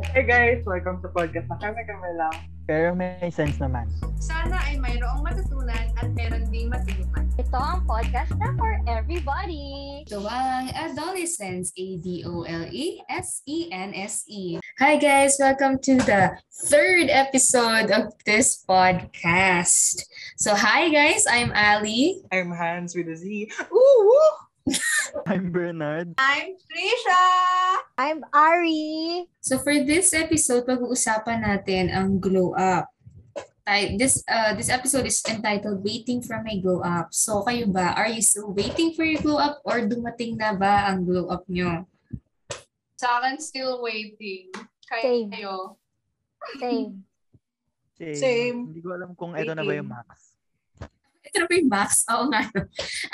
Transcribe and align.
Hey 0.00 0.24
guys, 0.24 0.64
welcome 0.64 1.04
to 1.04 1.12
podcast 1.12 1.44
na 1.52 1.60
kami 1.60 1.84
kami 1.84 2.16
lang. 2.16 2.32
Pero 2.64 2.96
may 2.96 3.28
sense 3.28 3.60
naman. 3.60 3.84
Sana 4.16 4.56
ay 4.64 4.80
mayroong 4.80 5.20
matutunan 5.20 5.92
at 5.92 6.08
meron 6.16 6.48
ding 6.48 6.72
matulungan. 6.72 7.28
Ito 7.36 7.60
ang 7.60 7.84
podcast 7.84 8.32
na 8.40 8.56
for 8.56 8.80
everybody. 8.88 10.00
Ito 10.08 10.24
ang 10.24 10.72
Adolescence, 10.72 11.68
A-D-O-L-E-S-E-N-S-E. 11.76 12.24
Hi 14.80 14.94
guys, 14.96 15.36
welcome 15.36 15.76
to 15.84 16.00
the 16.00 16.32
third 16.72 17.12
episode 17.12 17.92
of 17.92 18.16
this 18.24 18.64
podcast. 18.64 20.00
So 20.40 20.56
hi 20.56 20.88
guys, 20.88 21.28
I'm 21.28 21.52
Ali. 21.52 22.24
I'm 22.32 22.56
Hans 22.56 22.96
with 22.96 23.12
a 23.12 23.16
Z. 23.20 23.52
Woo! 23.68 23.84
woo! 24.08 24.49
I'm 25.26 25.52
Bernard. 25.52 26.14
I'm 26.18 26.56
Trisha! 26.56 27.24
I'm 27.96 28.20
Ari. 28.32 29.26
So 29.40 29.58
for 29.58 29.72
this 29.72 30.12
episode, 30.12 30.68
pag-uusapan 30.68 31.44
natin 31.44 31.88
ang 31.92 32.20
glow 32.20 32.52
up. 32.56 32.88
This 33.70 34.26
uh, 34.26 34.50
this 34.58 34.66
episode 34.66 35.06
is 35.06 35.22
entitled 35.30 35.86
Waiting 35.86 36.18
for 36.26 36.42
My 36.42 36.58
Glow 36.58 36.82
Up. 36.82 37.14
So 37.14 37.46
kayo 37.46 37.70
ba, 37.70 37.94
are 37.94 38.10
you 38.10 38.18
still 38.18 38.50
waiting 38.50 38.98
for 38.98 39.06
your 39.06 39.22
glow 39.22 39.38
up 39.38 39.62
or 39.62 39.86
dumating 39.86 40.34
na 40.34 40.58
ba 40.58 40.90
ang 40.90 41.06
glow 41.06 41.30
up 41.30 41.46
nyo? 41.46 41.86
Sa 42.98 43.22
akin, 43.22 43.38
still 43.38 43.78
waiting. 43.78 44.50
Same. 44.90 45.30
Kayo. 45.30 45.78
Same. 46.58 47.06
Same. 47.94 48.18
Same. 48.18 48.58
Hindi 48.74 48.82
ko 48.82 48.90
alam 48.90 49.14
kung 49.14 49.38
ito 49.38 49.54
na 49.54 49.62
ba 49.62 49.72
yung 49.72 49.86
max. 49.86 50.29
Ito 51.30 51.36
na 51.38 51.46
ba 51.46 51.54
yung? 51.54 51.70
Oo 52.10 52.24
nga. 52.34 52.42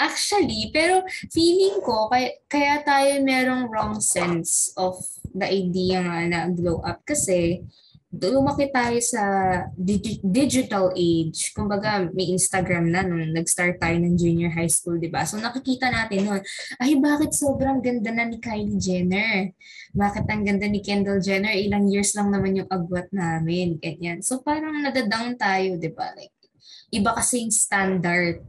Actually, 0.00 0.72
pero 0.72 1.04
feeling 1.28 1.84
ko, 1.84 2.08
kaya, 2.08 2.32
kaya 2.48 2.80
tayo 2.80 3.20
merong 3.20 3.68
wrong 3.68 4.00
sense 4.00 4.72
of 4.80 4.96
the 5.36 5.44
idea 5.44 6.00
nga 6.00 6.24
na 6.24 6.40
glow 6.48 6.80
up 6.80 7.04
kasi 7.04 7.60
lumaki 8.24 8.72
tayo 8.72 8.96
sa 9.02 9.22
digi- 9.76 10.22
digital 10.24 10.94
age. 10.96 11.52
Kumbaga, 11.52 12.08
may 12.16 12.32
Instagram 12.32 12.88
na 12.88 13.04
nung 13.04 13.20
nag-start 13.34 13.76
tayo 13.76 13.96
ng 14.00 14.16
junior 14.16 14.48
high 14.54 14.70
school, 14.70 14.96
di 14.96 15.12
ba? 15.12 15.28
So 15.28 15.36
nakikita 15.36 15.92
natin 15.92 16.24
noon, 16.24 16.42
ay 16.80 16.96
bakit 16.96 17.36
sobrang 17.36 17.84
ganda 17.84 18.08
na 18.14 18.24
ni 18.24 18.40
Kylie 18.40 18.80
Jenner? 18.80 19.52
Bakit 19.92 20.24
ang 20.28 20.42
ganda 20.46 20.64
ni 20.68 20.80
Kendall 20.80 21.20
Jenner? 21.20 21.52
Ilang 21.52 21.92
years 21.92 22.16
lang 22.16 22.32
naman 22.32 22.56
yung 22.56 22.70
agwat 22.72 23.12
namin. 23.12 23.76
Ganyan. 23.76 24.24
So 24.24 24.40
parang 24.40 24.80
nadadown 24.80 25.36
tayo, 25.36 25.76
di 25.76 25.90
ba? 25.92 26.12
Like, 26.16 26.35
iba 26.90 27.10
kasi 27.14 27.42
yung 27.42 27.54
standard 27.54 28.42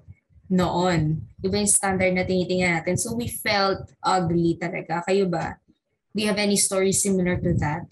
noon. 0.48 1.28
Iba 1.44 1.60
yung 1.60 1.70
standard 1.70 2.14
na 2.16 2.24
tinitingnan 2.24 2.82
natin. 2.82 2.96
So 2.96 3.14
we 3.14 3.28
felt 3.28 3.92
ugly 4.00 4.56
talaga. 4.56 5.04
Kayo 5.04 5.28
ba? 5.28 5.60
Do 6.16 6.24
you 6.24 6.30
have 6.32 6.40
any 6.42 6.58
stories 6.58 7.04
similar 7.04 7.38
to 7.38 7.54
that? 7.62 7.86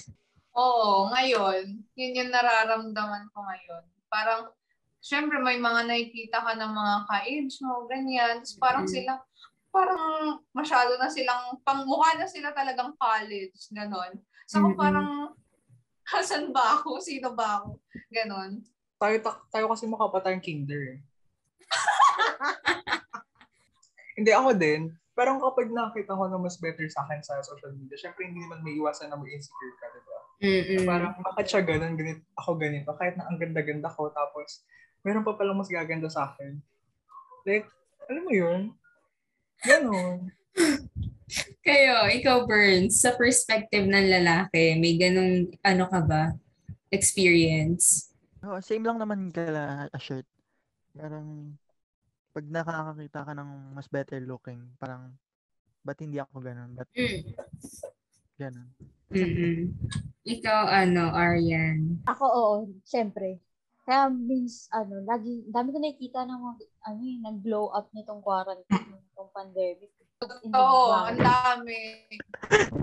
Oo, 0.55 1.11
ngayon, 1.11 1.83
yun 1.93 2.17
yung 2.17 2.31
nararamdaman 2.31 3.27
ko 3.35 3.43
ngayon. 3.43 3.83
Parang, 4.07 4.49
syempre 5.03 5.38
may 5.43 5.59
mga 5.59 5.83
nakikita 5.85 6.39
ka 6.41 6.55
ng 6.55 6.71
mga 6.71 6.95
ka-age 7.11 7.55
mo, 7.61 7.85
ganyan. 7.91 8.39
Tapos 8.39 8.55
parang 8.57 8.85
Mm. 8.88 8.93
sila, 8.95 9.11
parang 9.69 10.03
masyado 10.55 10.95
na 10.95 11.11
silang, 11.11 11.59
pang, 11.61 11.83
mukha 11.83 12.16
na 12.16 12.23
sila 12.25 12.55
talagang 12.55 12.95
college, 12.95 13.67
ganon. 13.75 14.16
So 14.47 14.63
Mm-mm. 14.63 14.79
parang, 14.79 15.35
hasan 16.16 16.55
ba 16.55 16.79
ako? 16.79 17.03
Sino 17.03 17.35
ba 17.35 17.59
ako? 17.61 17.83
Ganon. 18.09 18.63
Tayo, 19.06 19.22
ta- 19.22 19.45
tayo 19.53 19.70
kasi 19.70 19.86
mukha 19.86 20.09
pa 20.09 20.17
tayong 20.17 20.42
kinder 20.42 20.98
eh. 20.98 21.00
Hindi 24.17 24.34
ako 24.34 24.58
din. 24.58 24.89
Pero 25.14 25.38
kapag 25.38 25.70
nakita 25.70 26.17
ko 26.17 26.25
na 26.25 26.42
mas 26.42 26.58
better 26.58 26.89
sa 26.89 27.06
akin 27.06 27.22
sa 27.22 27.38
social 27.45 27.70
media, 27.78 27.94
syempre 28.02 28.25
hindi 28.25 28.42
naman 28.42 28.66
may 28.66 28.73
iwasan 28.81 29.14
na 29.14 29.22
mag-insecure 29.22 29.78
ka, 29.78 29.86
di 29.94 30.02
ba? 30.02 30.17
Mm-mm. 30.42 30.84
Parang 30.89 31.14
bakit 31.22 31.53
siya 31.53 31.62
ganun, 31.62 31.94
ganit, 31.94 32.25
ako 32.34 32.58
ganito, 32.58 32.89
kahit 32.97 33.14
na 33.14 33.30
ang 33.30 33.38
ganda-ganda 33.38 33.94
ko, 33.94 34.09
tapos 34.09 34.66
meron 35.06 35.22
pa 35.22 35.38
palang 35.38 35.56
mas 35.56 35.69
gaganda 35.69 36.09
sa 36.09 36.34
akin. 36.34 36.58
Like, 37.45 37.69
alam 38.09 38.25
mo 38.25 38.34
yun? 38.34 38.62
Ganon. 39.62 40.34
Kayo, 41.66 42.09
ikaw 42.09 42.50
Burns, 42.50 43.06
sa 43.06 43.13
perspective 43.13 43.85
ng 43.85 44.09
lalaki, 44.09 44.74
may 44.81 44.97
ganung 44.97 45.53
ano 45.62 45.85
ka 45.85 46.02
ba? 46.02 46.34
Experience? 46.90 48.15
Oh, 48.45 48.61
same 48.61 48.85
lang 48.85 49.01
naman 49.01 49.33
kala 49.33 49.89
a 49.89 50.00
shirt. 50.00 50.29
Parang 50.94 51.57
pag 52.29 52.45
nakakakita 52.45 53.25
ka 53.25 53.33
ng 53.33 53.50
mas 53.73 53.89
better 53.89 54.22
looking, 54.22 54.61
parang 54.78 55.17
ba't 55.81 55.97
hindi 55.97 56.22
ako 56.22 56.45
ganun? 56.45 56.78
Ba't 56.78 56.89
Mm. 56.94 57.22
ganun? 58.38 58.69
Mm-mm. 59.09 59.73
Ikaw, 60.25 60.61
ano, 60.69 61.09
Arian? 61.13 62.01
Ako, 62.05 62.25
oo. 62.25 62.55
Siyempre. 62.85 63.41
Kaya 63.85 64.09
means, 64.09 64.66
ano, 64.73 65.01
lagi, 65.05 65.45
dami 65.50 65.69
ko 65.73 65.78
nakikita 65.78 66.25
ng 66.25 66.41
mga, 66.41 66.55
ano 66.89 67.00
yung 67.05 67.23
nag-blow 67.25 67.69
up 67.69 67.89
nitong 67.94 68.22
quarantine, 68.22 68.97
nitong 68.97 69.29
pandemic. 69.34 69.94
Oo, 70.31 70.94
ang 70.94 71.19
dami. 71.19 72.09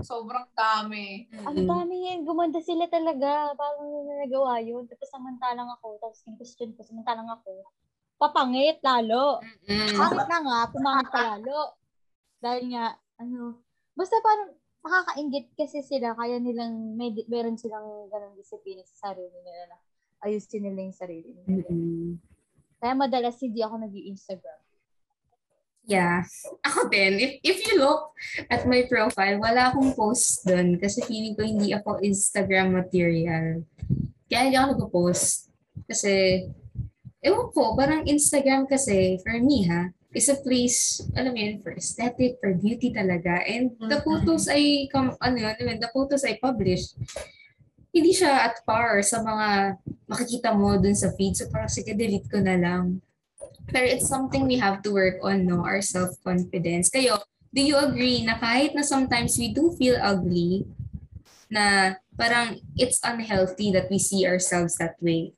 Sobrang 0.03 0.47
dami. 0.55 1.27
Ang 1.43 1.67
dami 1.67 1.95
yan. 2.11 2.23
Gumanda 2.23 2.59
sila 2.59 2.87
talaga. 2.87 3.51
Parang 3.53 3.87
nagawa 4.07 4.59
yun. 4.63 4.87
Tapos 4.87 5.07
samantalang 5.11 5.69
ako, 5.79 5.99
tapos 5.99 6.19
in 6.27 6.35
question 6.39 6.71
ko, 6.73 6.81
samantalang 6.83 7.29
ako, 7.29 7.67
papangit 8.19 8.79
lalo. 8.83 9.43
Mm. 9.67 9.95
Pangit 9.99 10.27
na 10.27 10.39
nga, 10.39 10.59
pumangit 10.71 11.07
pa 11.11 11.19
lalo. 11.35 11.75
Dahil 12.39 12.63
nga, 12.71 12.95
ano, 13.19 13.63
basta 13.95 14.19
parang 14.23 14.51
nakakaingit 14.83 15.55
kasi 15.55 15.79
sila, 15.79 16.11
kaya 16.15 16.39
nilang, 16.39 16.99
may, 16.99 17.15
meron 17.31 17.55
silang 17.55 18.11
ganong 18.11 18.35
disiplina 18.35 18.83
sa 18.83 19.11
sarili 19.11 19.35
nila 19.43 19.71
na 19.71 19.77
ayusin 20.27 20.63
nila 20.67 20.83
yung 20.83 20.95
sarili 20.95 21.31
nila. 21.43 21.67
Mm-mm. 21.71 22.19
Kaya 22.83 22.93
madalas 22.99 23.39
hindi 23.39 23.63
ako 23.63 23.79
nag 23.79 23.95
instagram 23.95 24.62
Yeah. 25.83 26.23
Ako 26.63 26.87
din, 26.87 27.19
if, 27.19 27.31
if 27.43 27.57
you 27.67 27.75
look 27.75 28.15
at 28.47 28.63
my 28.63 28.87
profile, 28.87 29.35
wala 29.35 29.71
akong 29.71 29.91
post 29.99 30.47
doon 30.47 30.79
kasi 30.79 31.03
feeling 31.03 31.35
ko 31.35 31.43
hindi 31.43 31.75
ako 31.75 31.99
Instagram 31.99 32.71
material. 32.71 33.67
Kaya 34.31 34.47
hindi 34.47 34.55
ako 34.55 34.67
nag-post. 34.79 35.51
Kasi, 35.83 36.45
ewan 37.19 37.51
ko, 37.51 37.75
parang 37.75 38.07
Instagram 38.07 38.63
kasi, 38.63 39.19
for 39.27 39.35
me 39.43 39.67
ha, 39.67 39.91
is 40.13 40.29
a 40.29 40.39
place, 40.39 41.03
alam 41.17 41.33
mo 41.35 41.39
yun, 41.41 41.59
for 41.59 41.73
aesthetic, 41.75 42.37
for 42.39 42.53
beauty 42.55 42.93
talaga. 42.93 43.43
And 43.43 43.73
the 43.89 43.99
Mhm. 43.99 44.05
photos 44.05 44.45
I, 44.47 44.87
come, 44.87 45.17
ano 45.19 45.35
yun, 45.35 45.55
I 45.57 45.61
mean, 45.67 45.79
the 45.83 45.91
photos 45.91 46.23
I 46.23 46.39
publish, 46.39 46.95
hindi 47.93 48.09
siya 48.13 48.49
at 48.49 48.61
par 48.65 49.01
sa 49.05 49.21
mga 49.21 49.77
makikita 50.09 50.49
mo 50.55 50.79
dun 50.81 50.97
sa 50.97 51.13
feed. 51.13 51.37
So 51.37 51.45
parang 51.53 51.69
sige, 51.69 51.93
delete 51.93 52.25
ko 52.25 52.41
na 52.41 52.57
lang. 52.57 53.01
Pero 53.71 53.85
it's 53.87 54.09
something 54.09 54.47
we 54.47 54.59
have 54.59 54.83
to 54.83 54.91
work 54.91 55.23
on, 55.23 55.47
no? 55.47 55.63
Our 55.63 55.79
self-confidence. 55.79 56.91
Kayo, 56.91 57.21
do 57.53 57.61
you 57.61 57.77
agree 57.79 58.25
na 58.25 58.41
kahit 58.41 58.75
na 58.75 58.83
sometimes 58.83 59.37
we 59.39 59.53
do 59.53 59.71
feel 59.77 59.95
ugly, 60.01 60.67
na 61.53 61.95
parang 62.17 62.57
it's 62.73 62.97
unhealthy 63.05 63.69
that 63.69 63.85
we 63.93 64.01
see 64.01 64.25
ourselves 64.25 64.73
that 64.81 64.97
way? 64.97 65.37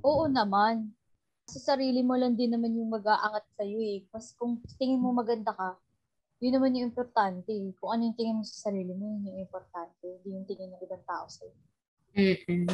Oo 0.00 0.24
naman. 0.24 0.96
Sa 1.44 1.76
sarili 1.76 2.00
mo 2.00 2.16
lang 2.16 2.32
din 2.32 2.56
naman 2.56 2.72
yung 2.72 2.88
mag-aangat 2.88 3.44
sa'yo 3.60 3.76
eh. 3.76 4.00
Mas 4.08 4.32
kung 4.32 4.56
tingin 4.80 4.96
mo 4.96 5.12
maganda 5.12 5.52
ka, 5.52 5.76
yun 6.40 6.56
naman 6.56 6.72
yung 6.74 6.88
importante. 6.88 7.52
Kung 7.76 7.90
ano 7.92 8.08
yung 8.08 8.16
tingin 8.16 8.36
mo 8.40 8.42
sa 8.48 8.72
sarili 8.72 8.96
mo, 8.96 9.12
yun 9.20 9.28
yung 9.28 9.40
importante. 9.44 10.02
Hindi 10.02 10.28
yung 10.32 10.46
tingin 10.48 10.72
ng 10.72 10.80
ibang 10.80 11.04
tao 11.04 11.28
sa'yo. 11.28 11.54
mm 12.16 12.66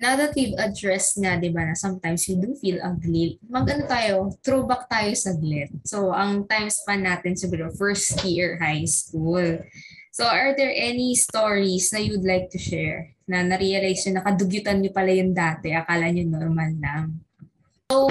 Now 0.00 0.16
that 0.16 0.34
we've 0.34 0.56
addressed 0.58 1.20
nga, 1.20 1.38
di 1.38 1.52
ba, 1.52 1.68
na 1.68 1.76
sometimes 1.78 2.26
we 2.26 2.34
do 2.34 2.56
feel 2.58 2.82
ugly, 2.82 3.38
mag-ano 3.46 3.86
tayo, 3.86 4.34
throwback 4.42 4.90
tayo 4.90 5.14
saglit. 5.14 5.70
So, 5.86 6.10
ang 6.10 6.48
time 6.50 6.72
span 6.72 7.06
natin 7.06 7.38
siguro, 7.38 7.70
first 7.76 8.18
year 8.26 8.58
high 8.58 8.88
school. 8.88 9.62
So, 10.10 10.26
are 10.26 10.52
there 10.58 10.74
any 10.74 11.14
stories 11.14 11.94
na 11.94 12.02
you'd 12.02 12.26
like 12.26 12.50
to 12.52 12.60
share 12.60 13.14
na 13.30 13.46
na-realize 13.46 14.04
nyo, 14.04 14.20
nakadugyutan 14.20 14.82
nyo 14.82 14.90
pala 14.90 15.12
yung 15.14 15.32
dati, 15.32 15.70
akala 15.70 16.10
nyo 16.10 16.24
normal 16.26 16.72
lang? 16.82 17.04
So, 17.88 18.08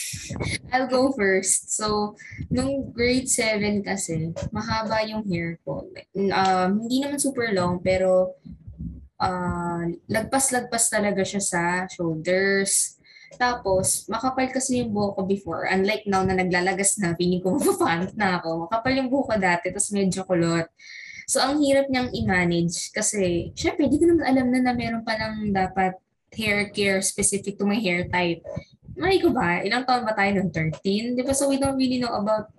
I'll 0.72 0.88
go 0.88 1.12
first. 1.12 1.74
So, 1.74 2.16
nung 2.48 2.92
grade 2.94 3.28
7 3.28 3.82
kasi, 3.82 4.32
mahaba 4.54 5.02
yung 5.08 5.26
hair 5.26 5.58
ko. 5.66 5.90
Um, 6.14 6.86
hindi 6.86 7.02
naman 7.02 7.18
super 7.18 7.50
long, 7.50 7.82
pero 7.82 8.38
ah, 9.20 9.84
lagpas-lagpas 10.08 10.92
talaga 10.92 11.22
siya 11.24 11.42
sa 11.42 11.62
shoulders. 11.88 12.96
Tapos, 13.36 14.06
makapal 14.06 14.48
kasi 14.48 14.80
yung 14.80 14.94
buhok 14.94 15.18
ko 15.18 15.22
before. 15.26 15.62
Unlike 15.68 16.08
now 16.08 16.22
na 16.22 16.38
naglalagas 16.38 16.96
na, 17.02 17.12
feeling 17.18 17.42
ko 17.42 17.52
mapapangit 17.58 18.14
na 18.14 18.40
ako. 18.40 18.68
Makapal 18.68 18.92
yung 18.96 19.10
buhok 19.10 19.34
ko 19.34 19.36
dati, 19.36 19.66
tapos 19.74 19.90
medyo 19.92 20.22
kulot. 20.24 20.66
So, 21.26 21.42
ang 21.42 21.58
hirap 21.58 21.90
niyang 21.90 22.14
i-manage 22.14 22.94
kasi, 22.94 23.50
syempre, 23.58 23.90
hindi 23.90 23.98
ko 23.98 24.06
naman 24.14 24.24
alam 24.24 24.46
na 24.46 24.60
na 24.62 24.72
meron 24.78 25.02
pa 25.02 25.18
lang 25.18 25.50
dapat 25.50 25.98
hair 26.30 26.70
care 26.70 27.02
specific 27.02 27.58
to 27.58 27.66
my 27.66 27.76
hair 27.76 28.06
type. 28.06 28.40
May 28.94 29.18
ko 29.18 29.34
ba? 29.34 29.60
Ilang 29.60 29.84
taon 29.84 30.06
ba 30.06 30.14
tayo 30.14 30.38
nun? 30.38 30.54
13? 30.54 31.18
Di 31.18 31.22
ba? 31.26 31.34
So, 31.34 31.50
we 31.50 31.58
don't 31.58 31.76
really 31.76 31.98
know 31.98 32.14
about 32.14 32.54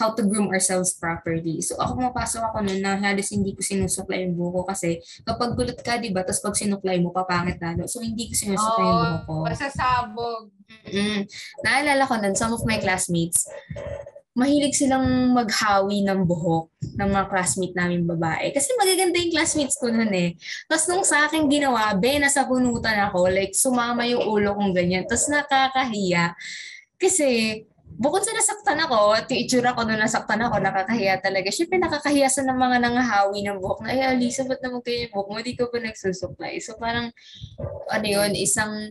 how 0.00 0.16
to 0.16 0.24
groom 0.24 0.48
ourselves 0.48 0.96
properly. 0.96 1.60
So 1.60 1.76
ako 1.76 2.00
mapasok 2.00 2.40
ako 2.48 2.64
noon 2.64 2.80
na 2.80 2.96
halos 2.96 3.28
hindi 3.28 3.52
ko 3.52 3.60
sinusuklay 3.60 4.24
yung 4.24 4.36
buhok 4.36 4.64
ko 4.64 4.70
kasi 4.72 5.00
kapag 5.24 5.52
gulat 5.52 5.78
ka, 5.84 6.00
di 6.00 6.08
ba, 6.12 6.24
tapos 6.24 6.40
pag 6.40 6.56
sinuklay 6.56 6.96
mo, 7.00 7.12
papangit 7.12 7.60
lalo. 7.60 7.84
So 7.84 8.00
hindi 8.00 8.32
ko 8.32 8.34
sinusuklay 8.36 8.86
yung 8.88 9.00
buhok 9.04 9.24
ko. 9.28 9.34
Oo, 9.36 9.44
masasabog. 9.48 10.44
Mm. 10.88 11.20
Naalala 11.60 12.04
ko 12.08 12.14
nun, 12.16 12.34
some 12.36 12.56
of 12.56 12.64
my 12.64 12.80
classmates, 12.80 13.44
mahilig 14.32 14.72
silang 14.72 15.36
maghawi 15.36 16.00
ng 16.08 16.24
buhok 16.24 16.72
ng 16.96 17.08
mga 17.12 17.26
classmate 17.28 17.76
namin 17.76 18.08
babae. 18.08 18.48
Kasi 18.48 18.72
magaganda 18.80 19.20
yung 19.20 19.32
classmates 19.36 19.76
ko 19.76 19.92
nun 19.92 20.08
eh. 20.16 20.32
Tapos 20.72 20.88
nung 20.88 21.04
sa 21.04 21.28
akin 21.28 21.52
ginawa, 21.52 21.92
be, 22.00 22.16
nasa 22.16 22.48
punutan 22.48 22.96
ako, 23.12 23.28
like 23.28 23.52
sumama 23.52 24.08
yung 24.08 24.24
ulo 24.24 24.56
kong 24.56 24.72
ganyan. 24.72 25.04
Tapos 25.04 25.28
nakakahiya. 25.28 26.32
Kasi 26.96 27.60
bukod 28.02 28.26
sa 28.26 28.34
nasaktan 28.34 28.82
ako, 28.82 29.14
at 29.14 29.30
yung 29.30 29.46
itsura 29.46 29.78
ko 29.78 29.86
nung 29.86 30.02
nasaktan 30.02 30.42
ako, 30.42 30.58
nakakahiya 30.58 31.22
talaga. 31.22 31.54
Siyempre, 31.54 31.78
nakakahiya 31.78 32.26
sa 32.26 32.42
ng 32.42 32.58
mga 32.58 32.76
nangahawi 32.82 33.46
ng 33.46 33.62
buhok 33.62 33.86
na, 33.86 33.94
ay, 33.94 34.00
Alisa, 34.18 34.42
ba't 34.42 34.58
naman 34.58 34.82
kayo 34.82 35.06
yung 35.06 35.12
buhok 35.14 35.28
mo? 35.30 35.36
Hindi 35.38 35.54
ko 35.54 35.70
pa 35.70 35.78
nagsusupply. 35.78 36.58
So, 36.58 36.74
parang, 36.82 37.14
ano 37.86 38.06
yun, 38.06 38.34
isang, 38.34 38.90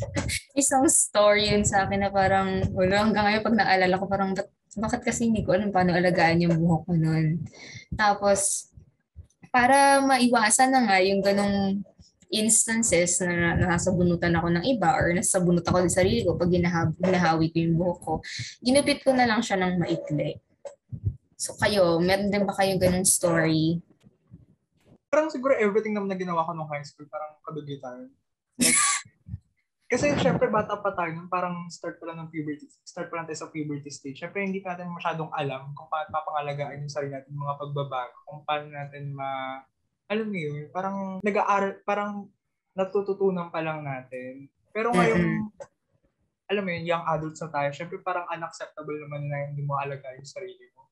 isang 0.60 0.84
story 0.90 1.54
yun 1.54 1.62
sa 1.62 1.86
akin 1.86 2.02
na 2.02 2.10
parang, 2.10 2.66
wala, 2.74 3.06
hanggang 3.06 3.30
ngayon, 3.30 3.46
pag 3.46 3.58
naalala 3.62 3.94
ko, 3.94 4.04
parang, 4.10 4.34
bakit 4.78 5.00
kasi 5.06 5.30
hindi 5.30 5.46
ko 5.46 5.54
alam 5.54 5.70
paano 5.70 5.94
alagaan 5.94 6.42
yung 6.42 6.58
buhok 6.58 6.82
ko 6.90 6.92
nun. 6.98 7.46
Tapos, 7.94 8.70
para 9.54 10.02
maiwasan 10.02 10.74
na 10.74 10.80
nga 10.84 10.98
yung 11.00 11.22
ganong 11.24 11.80
instances 12.28 13.24
na 13.24 13.56
nasabunutan 13.56 14.36
ako 14.36 14.48
ng 14.52 14.64
iba 14.68 14.92
or 14.92 15.16
nasabunot 15.16 15.64
ako 15.64 15.84
ng 15.84 15.92
sarili 15.92 16.20
ko 16.24 16.36
pag 16.36 16.52
ginahawi, 16.52 16.92
ginahawi 17.00 17.46
ko 17.48 17.56
yung 17.64 17.76
buhok 17.76 18.00
ko, 18.04 18.14
ginupit 18.60 19.00
ko 19.00 19.16
na 19.16 19.24
lang 19.24 19.40
siya 19.40 19.56
ng 19.60 19.80
maikli. 19.80 20.36
So 21.38 21.56
kayo, 21.56 22.02
meron 22.02 22.28
din 22.34 22.44
ba 22.44 22.52
kayong 22.52 22.82
ganung 22.82 23.08
story? 23.08 23.80
Parang 25.08 25.32
siguro 25.32 25.56
everything 25.56 25.96
naman 25.96 26.12
na 26.12 26.20
ginawa 26.20 26.44
ko 26.44 26.52
nung 26.52 26.68
high 26.68 26.84
school, 26.84 27.08
parang 27.08 27.38
kadugitan. 27.40 28.12
Like, 28.60 28.76
kasi 29.92 30.12
syempre 30.20 30.52
bata 30.52 30.76
pa 30.82 30.92
tayo, 30.92 31.16
nun, 31.16 31.32
parang 31.32 31.64
start 31.72 31.96
pa 31.96 32.12
lang 32.12 32.20
ng 32.20 32.28
puberty, 32.28 32.68
start 32.84 33.08
pa 33.08 33.16
lang 33.16 33.24
tayo 33.24 33.40
sa 33.40 33.48
puberty 33.48 33.88
stage. 33.88 34.20
Syempre 34.20 34.44
hindi 34.44 34.60
natin 34.60 34.92
masyadong 34.92 35.32
alam 35.32 35.72
kung 35.72 35.88
paano 35.88 36.12
papangalagaan 36.12 36.84
yung 36.84 36.92
sarili 36.92 37.16
natin, 37.16 37.32
mga 37.32 37.56
pagbabago, 37.56 38.16
kung 38.28 38.44
paano 38.44 38.68
natin 38.68 39.16
ma, 39.16 39.62
alam 40.08 40.26
mo 40.26 40.38
yun, 40.40 40.72
parang 40.72 41.20
nag-aaral, 41.20 41.84
parang 41.84 42.32
natututunan 42.72 43.52
pa 43.52 43.60
lang 43.60 43.84
natin. 43.84 44.48
Pero 44.72 44.88
ngayon, 44.96 45.52
alam 46.48 46.62
mo 46.64 46.70
yun, 46.72 46.88
young 46.88 47.04
adults 47.12 47.44
na 47.44 47.52
tayo, 47.52 47.68
syempre 47.76 48.00
parang 48.00 48.24
unacceptable 48.32 48.96
naman 49.04 49.28
na 49.28 49.52
hindi 49.52 49.60
mo 49.60 49.76
alagaan 49.76 50.16
yung 50.16 50.32
sarili 50.32 50.64
mo. 50.72 50.88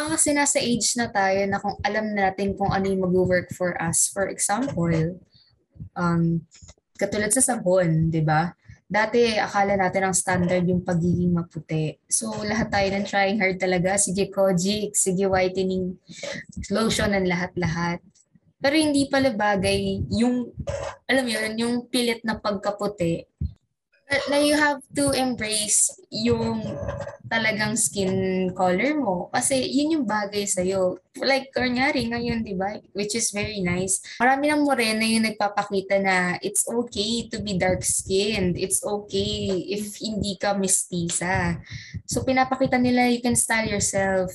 Ang 0.00 0.06
kasi 0.16 0.32
nasa 0.32 0.56
age 0.56 0.96
na 0.96 1.12
tayo 1.12 1.44
na 1.44 1.60
kung 1.60 1.76
alam 1.84 2.16
natin 2.16 2.56
kung 2.56 2.72
ano 2.72 2.88
yung 2.88 3.04
mag-work 3.04 3.52
for 3.52 3.76
us. 3.76 4.08
For 4.08 4.32
example, 4.32 5.20
um, 5.92 6.40
katulad 6.96 7.34
sa 7.36 7.44
sabon, 7.44 8.08
di 8.08 8.24
ba? 8.24 8.56
Dati, 8.86 9.34
akala 9.34 9.74
natin 9.74 10.06
ang 10.06 10.14
standard 10.14 10.62
yung 10.62 10.86
pagiging 10.86 11.34
maputi. 11.34 11.98
So, 12.06 12.30
lahat 12.46 12.70
tayo 12.70 12.86
ng 12.94 13.06
trying 13.06 13.38
hard 13.42 13.58
talaga. 13.58 13.98
Sige, 13.98 14.30
Kojic, 14.30 14.94
sige, 14.94 15.26
whitening, 15.26 15.98
lotion, 16.70 17.10
ang 17.10 17.26
lahat-lahat. 17.26 17.98
Pero 18.62 18.74
hindi 18.78 19.10
pala 19.10 19.34
bagay 19.34 20.06
yung, 20.14 20.54
alam 21.10 21.22
mo 21.26 21.30
yun, 21.34 21.52
yung 21.58 21.74
pilit 21.90 22.22
na 22.22 22.38
pagkaputi 22.38 23.26
na 24.30 24.38
you 24.38 24.54
have 24.54 24.78
to 24.94 25.10
embrace 25.14 25.90
yung 26.10 26.62
talagang 27.26 27.74
skin 27.74 28.48
color 28.54 28.94
mo. 28.94 29.26
Kasi 29.34 29.66
yun 29.66 29.98
yung 29.98 30.06
bagay 30.06 30.46
sa'yo. 30.46 31.02
Like, 31.18 31.50
kunyari 31.50 32.06
ngayon, 32.06 32.46
di 32.46 32.54
ba? 32.54 32.78
Which 32.94 33.18
is 33.18 33.34
very 33.34 33.58
nice. 33.66 33.98
Marami 34.22 34.46
ng 34.46 34.62
morena 34.62 35.02
yung 35.02 35.26
nagpapakita 35.26 35.98
na 35.98 36.16
it's 36.38 36.70
okay 36.70 37.26
to 37.26 37.42
be 37.42 37.58
dark-skinned. 37.58 38.54
It's 38.54 38.78
okay 38.86 39.66
if 39.74 39.98
hindi 39.98 40.38
ka 40.38 40.54
mestiza. 40.54 41.58
So, 42.06 42.22
pinapakita 42.22 42.78
nila 42.78 43.10
you 43.10 43.18
can 43.18 43.34
style 43.34 43.66
yourself 43.66 44.30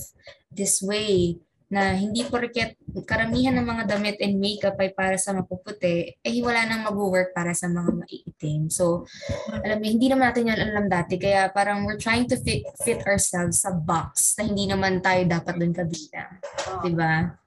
this 0.51 0.83
way 0.83 1.39
na 1.71 1.95
hindi 1.95 2.27
porket 2.27 2.75
karamihan 3.07 3.55
ng 3.55 3.63
mga 3.63 3.83
damit 3.87 4.19
and 4.19 4.35
makeup 4.35 4.75
ay 4.75 4.91
para 4.91 5.15
sa 5.15 5.31
mapuputi, 5.31 6.11
eh 6.19 6.43
wala 6.43 6.67
nang 6.67 6.83
mag-work 6.83 7.31
para 7.31 7.55
sa 7.55 7.71
mga 7.71 7.95
maiitim. 7.95 8.67
So, 8.67 9.07
alam 9.63 9.79
mo, 9.79 9.87
hindi 9.87 10.11
naman 10.11 10.35
natin 10.35 10.51
yan 10.51 10.59
alam 10.59 10.91
dati. 10.91 11.15
Kaya 11.15 11.47
parang 11.47 11.87
we're 11.87 11.95
trying 11.95 12.27
to 12.27 12.35
fit, 12.43 12.67
fit 12.83 12.99
ourselves 13.07 13.63
sa 13.63 13.71
box 13.71 14.35
na 14.35 14.51
hindi 14.51 14.67
naman 14.67 14.99
tayo 14.99 15.23
dapat 15.23 15.55
doon 15.55 15.71
kabila. 15.71 16.23
Diba? 16.83 17.39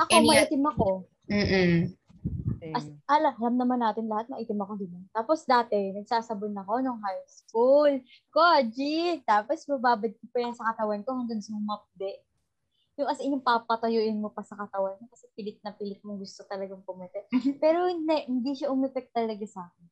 Ako, 0.00 0.10
And 0.16 0.24
yet- 0.24 0.48
maitim 0.48 0.64
ako. 0.64 0.88
Mm-mm. 1.28 1.72
As, 2.76 2.84
ala, 3.08 3.32
alam 3.32 3.56
naman 3.56 3.80
natin 3.80 4.04
lahat, 4.08 4.28
maitim 4.28 4.60
ako, 4.60 4.76
di 4.76 4.88
ba? 4.88 5.00
Tapos 5.16 5.44
dati, 5.48 5.92
nagsasabon 5.96 6.52
ako 6.56 6.72
nung 6.84 7.00
high 7.00 7.24
school. 7.28 7.92
Koji! 8.28 9.24
Tapos 9.24 9.64
mababad 9.64 10.12
ko 10.12 10.24
pa 10.28 10.38
yan 10.44 10.52
sa 10.52 10.72
katawan 10.72 11.00
ko 11.04 11.16
hanggang 11.16 11.40
sumapde. 11.40 12.20
Yung 13.00 13.08
as 13.08 13.16
in, 13.24 13.32
yung 13.32 13.40
papatayuin 13.40 14.20
mo 14.20 14.28
pa 14.28 14.44
sa 14.44 14.60
katawan 14.60 15.00
mo 15.00 15.08
kasi 15.08 15.24
pilit 15.32 15.56
na 15.64 15.72
pilit 15.72 16.04
mo 16.04 16.20
gusto 16.20 16.44
talagang 16.44 16.84
pumuti. 16.84 17.24
Pero 17.56 17.88
hindi, 17.88 18.28
hindi 18.28 18.52
siya 18.52 18.68
umipek 18.68 19.08
talaga 19.08 19.40
sa 19.48 19.64
akin. 19.72 19.86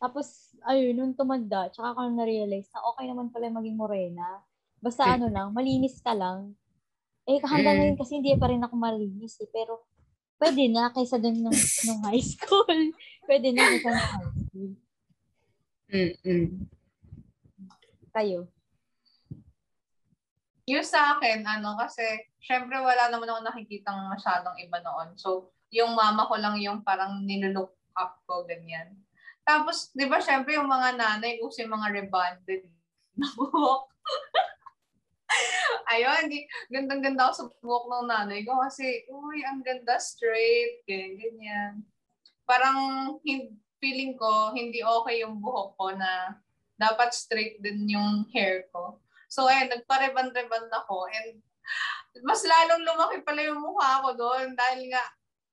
Tapos, 0.00 0.56
ayun, 0.64 0.96
nung 0.96 1.12
tumanda, 1.12 1.68
tsaka 1.68 1.92
ko 1.92 2.00
na 2.08 2.24
na-realize 2.24 2.72
na 2.72 2.80
okay 2.92 3.04
naman 3.12 3.28
pala 3.28 3.52
maging 3.52 3.76
morena. 3.76 4.40
Basta 4.80 5.04
ano 5.16 5.28
lang, 5.28 5.52
malinis 5.52 6.00
ka 6.00 6.16
lang. 6.16 6.56
Eh, 7.28 7.40
hanggang 7.44 7.76
Mm. 7.76 7.80
ngayon 7.92 7.96
kasi 8.00 8.12
hindi 8.20 8.32
pa 8.36 8.48
rin 8.48 8.64
ako 8.64 8.74
malinis 8.76 9.36
eh. 9.44 9.48
Pero, 9.52 9.84
pwede 10.40 10.64
na 10.72 10.92
kaysa 10.92 11.20
dun 11.20 11.44
nung, 11.44 11.56
nung 11.84 12.00
high 12.08 12.24
school. 12.24 12.68
pwede 13.28 13.52
na 13.52 13.64
kaysa 13.68 13.88
nung 13.92 14.12
high 14.16 14.32
school. 14.32 14.72
Mm-mm. 15.92 16.44
Kayo. 18.12 18.48
Yung 20.64 20.84
sa 20.84 21.16
akin, 21.16 21.44
ano, 21.44 21.76
kasi, 21.76 22.02
syempre 22.40 22.80
wala 22.80 23.12
naman 23.12 23.28
ako 23.28 23.40
nakikitang 23.44 24.08
masyadong 24.08 24.56
iba 24.56 24.80
noon. 24.80 25.12
So, 25.20 25.52
yung 25.68 25.92
mama 25.92 26.24
ko 26.24 26.40
lang 26.40 26.56
yung 26.56 26.80
parang 26.80 27.20
nilook 27.20 27.76
up 27.92 28.16
ko, 28.24 28.48
ganyan. 28.48 28.96
Tapos, 29.44 29.92
di 29.92 30.08
ba, 30.08 30.24
syempre 30.24 30.56
yung 30.56 30.68
mga 30.68 30.96
nanay, 30.96 31.36
uso 31.44 31.60
yung 31.60 31.76
mga 31.76 31.92
rebonded 32.00 32.64
na 33.12 33.28
buhok. 33.36 33.92
Ayun, 35.92 36.32
di, 36.32 36.48
gandang-ganda 36.72 37.28
ako 37.28 37.32
sa 37.36 37.44
buhok 37.60 37.84
ng 37.92 38.06
nanay 38.08 38.40
ko 38.48 38.56
kasi, 38.64 39.04
uy, 39.12 39.44
ang 39.44 39.60
ganda, 39.60 40.00
straight, 40.00 40.80
ganyan, 40.88 41.20
ganyan. 41.20 41.72
Parang, 42.48 42.78
feeling 43.84 44.16
ko, 44.16 44.56
hindi 44.56 44.80
okay 44.80 45.20
yung 45.20 45.44
buhok 45.44 45.76
ko 45.76 45.92
na 45.92 46.40
dapat 46.80 47.12
straight 47.12 47.60
din 47.60 47.84
yung 47.84 48.24
hair 48.32 48.64
ko. 48.72 48.96
So, 49.34 49.50
ayun, 49.50 49.66
nagpareban-reban 49.74 50.70
ako. 50.70 51.10
And 51.10 51.42
mas 52.22 52.46
lalong 52.46 52.86
lumaki 52.86 53.26
pala 53.26 53.42
yung 53.42 53.58
mukha 53.58 53.98
ko 54.06 54.14
doon 54.14 54.54
dahil 54.54 54.86
nga 54.94 55.02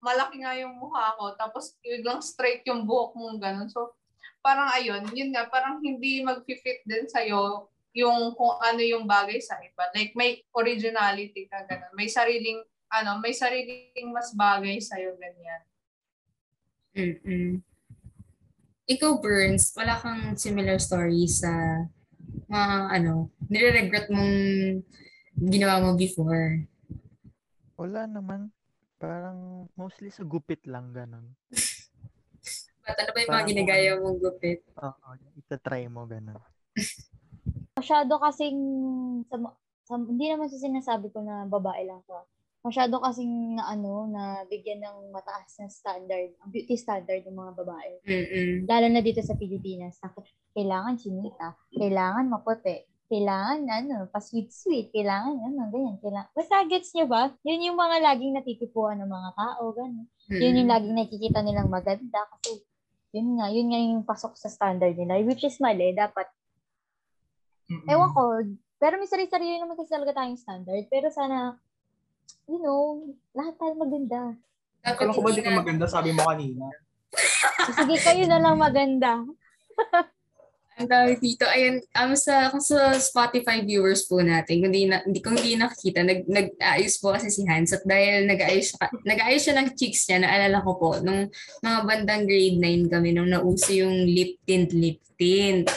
malaki 0.05 0.37
nga 0.45 0.53
yung 0.53 0.77
mukha 0.77 1.17
ko. 1.17 1.33
Tapos 1.33 1.73
biglang 1.81 2.21
straight 2.21 2.61
yung 2.69 2.85
buhok 2.85 3.17
mong 3.17 3.41
ganun. 3.41 3.69
So, 3.73 3.97
parang 4.45 4.69
ayun, 4.73 5.05
yun 5.13 5.33
nga, 5.33 5.49
parang 5.49 5.81
hindi 5.81 6.21
mag-fit 6.21 6.85
din 6.85 7.05
sa'yo 7.09 7.69
yung 7.93 8.33
kung 8.33 8.57
ano 8.61 8.81
yung 8.81 9.05
bagay 9.05 9.37
sa 9.41 9.57
iba. 9.61 9.89
Like, 9.93 10.13
may 10.17 10.41
originality 10.53 11.45
ka, 11.45 11.65
ganun. 11.69 11.93
May 11.93 12.09
sariling, 12.09 12.61
ano, 12.89 13.21
may 13.21 13.33
sariling 13.33 14.09
mas 14.09 14.33
bagay 14.33 14.81
sa'yo, 14.81 15.13
ganyan. 15.17 15.61
Mm-mm. 16.91 17.49
Ikaw, 18.89 19.11
Burns, 19.21 19.71
wala 19.77 19.95
kang 19.95 20.35
similar 20.35 20.81
story 20.81 21.29
sa 21.29 21.85
mga 22.51 22.77
ano, 22.91 23.31
nire-regret 23.47 24.11
mong 24.11 24.35
ginawa 25.39 25.79
mo 25.79 25.95
before? 25.95 26.67
Wala 27.79 28.05
naman. 28.05 28.51
Parang 28.99 29.65
mostly 29.73 30.11
sa 30.11 30.27
gupit 30.27 30.61
lang 30.67 30.91
ganun. 30.91 31.31
Ba't 32.85 32.97
ano 32.97 33.09
ba 33.15 33.19
yung 33.23 33.29
mga 33.31 33.39
Parang 33.39 33.49
ginagaya 33.49 33.91
kung- 33.95 34.03
mong 34.03 34.19
gupit? 34.19 34.59
Oo, 34.77 35.07
itatry 35.39 35.87
mo 35.87 36.03
ganun. 36.05 36.37
Masyado 37.79 38.13
kasing, 38.19 38.59
sa, 39.25 39.35
sa, 39.87 39.93
hindi 39.97 40.27
naman 40.29 40.51
sa 40.51 40.59
sinasabi 40.59 41.09
ko 41.09 41.23
na 41.23 41.47
babae 41.47 41.87
lang 41.87 42.03
to. 42.05 42.19
Masyado 42.61 43.01
kasing 43.01 43.57
na 43.57 43.73
ano, 43.73 44.05
na 44.05 44.45
bigyan 44.45 44.85
ng 44.85 45.09
mataas 45.09 45.57
na 45.57 45.65
standard, 45.65 46.37
ang 46.45 46.53
beauty 46.53 46.77
standard 46.77 47.25
ng 47.25 47.33
mga 47.33 47.53
babae. 47.57 47.91
Mm-mm. 48.05 48.69
Lalo 48.69 48.85
na 48.91 49.01
dito 49.01 49.17
sa 49.25 49.33
Pilipinas. 49.33 49.97
Kailangan 50.51 50.99
chinita, 50.99 51.55
kailangan 51.71 52.27
maputi, 52.27 52.83
kailangan 53.11 53.67
ano, 53.67 54.07
pa-sweet-sweet, 54.07 54.95
kailangan 54.95 55.35
ano, 55.35 55.67
ganyan. 55.67 55.99
Kailangan. 55.99 56.31
Basta 56.31 56.63
gets 56.67 56.95
niyo 56.95 57.11
ba? 57.11 57.31
Yun 57.43 57.71
yung 57.71 57.77
mga 57.79 57.97
laging 58.03 58.39
natitipuan 58.39 58.99
ng 59.03 59.11
mga 59.11 59.29
tao, 59.35 59.63
ganun. 59.75 60.07
Yun 60.31 60.59
yung 60.63 60.69
laging 60.71 60.95
nakikita 60.95 61.43
nilang 61.43 61.67
maganda 61.67 62.23
kasi 62.35 62.63
yun 63.11 63.35
nga, 63.35 63.51
yun 63.51 63.67
nga 63.67 63.79
yung 63.83 64.07
pasok 64.07 64.39
sa 64.39 64.47
standard 64.47 64.95
nila, 64.95 65.19
which 65.27 65.43
is 65.43 65.59
mali. 65.59 65.91
Dapat 65.91 66.31
Mm-mm. 67.71 67.87
Ewan 67.87 68.11
ko, 68.11 68.23
Pero 68.81 68.97
may 68.97 69.07
sarili-sarili 69.07 69.61
naman 69.61 69.77
kasi 69.77 69.93
talaga 69.93 70.19
tayong 70.19 70.39
standard. 70.39 70.83
Pero 70.89 71.07
sana, 71.13 71.55
you 72.49 72.59
know, 72.59 73.13
lahat 73.31 73.55
tayo 73.55 73.73
maganda. 73.77 74.35
Dapat 74.81 74.97
Kala 74.97 75.13
ko 75.13 75.21
ba 75.21 75.29
hindi 75.29 75.39
di 75.39 75.45
ka 75.45 75.53
maganda? 75.53 75.85
Sabi 75.85 76.09
mo 76.11 76.25
kanina. 76.25 76.65
Sige, 77.77 77.95
kayo 78.01 78.23
na 78.25 78.41
lang 78.41 78.57
maganda. 78.57 79.21
ang 80.81 80.89
dami 80.89 81.13
dito. 81.21 81.45
Ayun, 81.45 81.85
um, 81.93 82.11
sa, 82.17 82.49
kung 82.49 82.63
sa 82.63 82.97
Spotify 82.97 83.61
viewers 83.61 84.09
po 84.09 84.17
natin, 84.25 84.65
kung 84.65 84.73
di, 84.73 84.89
na, 84.89 85.05
hindi, 85.05 85.21
kung 85.21 85.37
di 85.37 85.53
nakikita, 85.53 86.01
nag, 86.01 86.25
nag-ayos 86.25 86.97
po 86.97 87.13
kasi 87.13 87.29
si 87.29 87.45
Hans. 87.45 87.77
At 87.77 87.85
dahil 87.85 88.25
nag-ayos, 88.25 88.73
siya- 88.73 89.01
nag-ayos 89.05 89.41
siya 89.45 89.55
ng 89.61 89.69
cheeks 89.77 90.09
niya, 90.09 90.25
naalala 90.25 90.65
ko 90.65 90.71
po, 90.81 90.89
nung 91.05 91.29
mga 91.61 91.79
bandang 91.85 92.25
grade 92.25 92.57
9 92.57 92.89
kami, 92.89 93.09
nung 93.13 93.29
nauso 93.29 93.69
yung 93.69 94.09
lip 94.09 94.41
tint, 94.43 94.73
lip 94.73 94.99
tint. 95.15 95.69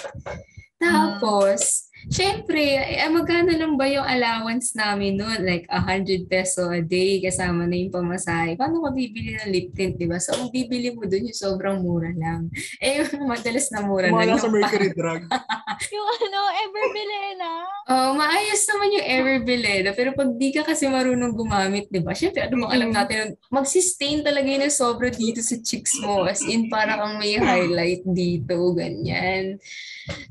Tapos, 0.80 1.92
syempre, 2.11 2.61
eh, 2.80 3.08
magkano 3.08 3.52
lang 3.54 3.75
ba 3.76 3.87
yung 3.88 4.04
allowance 4.04 4.73
namin 4.76 5.20
noon? 5.20 5.40
Like, 5.44 5.68
100 5.68 6.28
peso 6.28 6.68
a 6.73 6.80
day, 6.80 7.20
kasama 7.23 7.68
na 7.68 7.76
yung 7.76 7.94
pamasahe. 7.94 8.56
Paano 8.56 8.84
ka 8.84 8.90
bibili 8.92 9.37
ng 9.37 9.50
lip 9.52 9.73
tint, 9.76 9.96
di 9.96 10.08
ba? 10.08 10.20
So, 10.20 10.37
ang 10.37 10.50
bibili 10.50 10.92
mo 10.92 11.04
doon 11.06 11.30
yung 11.30 11.38
sobrang 11.38 11.80
mura 11.80 12.11
lang. 12.14 12.49
Eh, 12.84 13.00
yung 13.00 13.30
madalas 13.30 13.70
na 13.73 13.80
mura 13.80 14.11
lang. 14.11 14.12
Kumala 14.12 14.37
sa 14.37 14.50
yung 14.50 14.56
Mercury 14.61 14.90
Drug. 14.92 15.25
yung 15.94 16.08
ano, 16.20 16.40
ever 16.52 16.84
bilhin 16.92 17.37
na. 17.40 17.52
Oh, 17.84 18.16
maayos 18.16 18.64
naman 18.64 18.96
yung 18.96 19.06
Ever 19.06 19.38
Beleda. 19.44 19.92
Pero 19.92 20.16
pag 20.16 20.32
di 20.40 20.49
ka 20.56 20.64
kasi 20.64 20.88
marunong 20.88 21.37
gumamit, 21.37 21.84
di 21.92 22.00
ba? 22.00 22.16
Siyempre, 22.16 22.49
ano 22.49 22.64
bang 22.64 22.73
alam 22.73 22.90
natin, 22.96 23.37
mag-sustain 23.52 24.25
talaga 24.25 24.49
yun 24.49 24.73
sobra 24.73 25.12
dito 25.12 25.44
sa 25.44 25.61
cheeks 25.61 26.00
mo. 26.00 26.25
As 26.25 26.40
in, 26.49 26.73
parang 26.73 27.04
kang 27.04 27.16
may 27.20 27.37
highlight 27.37 28.00
dito, 28.08 28.73
ganyan. 28.73 29.61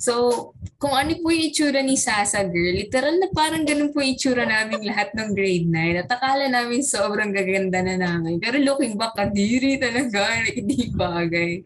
So, 0.02 0.54
kung 0.82 0.98
ano 0.98 1.14
po 1.22 1.30
yung 1.30 1.54
itsura 1.64 1.80
ni 1.80 1.96
Sasa 1.96 2.44
Girl, 2.44 2.76
literal 2.76 3.24
na 3.24 3.32
parang 3.32 3.64
ganun 3.64 3.96
po 3.96 4.04
itsura 4.04 4.44
namin 4.44 4.84
lahat 4.84 5.16
ng 5.16 5.32
grade 5.32 5.72
9. 5.72 6.04
At 6.04 6.12
akala 6.12 6.52
namin 6.52 6.84
sobrang 6.84 7.32
gaganda 7.32 7.80
na 7.80 7.96
namin. 7.96 8.44
Pero 8.44 8.60
looking 8.60 9.00
back, 9.00 9.16
kadiri 9.16 9.80
talaga. 9.80 10.44
Hindi 10.44 10.92
bagay. 10.92 11.64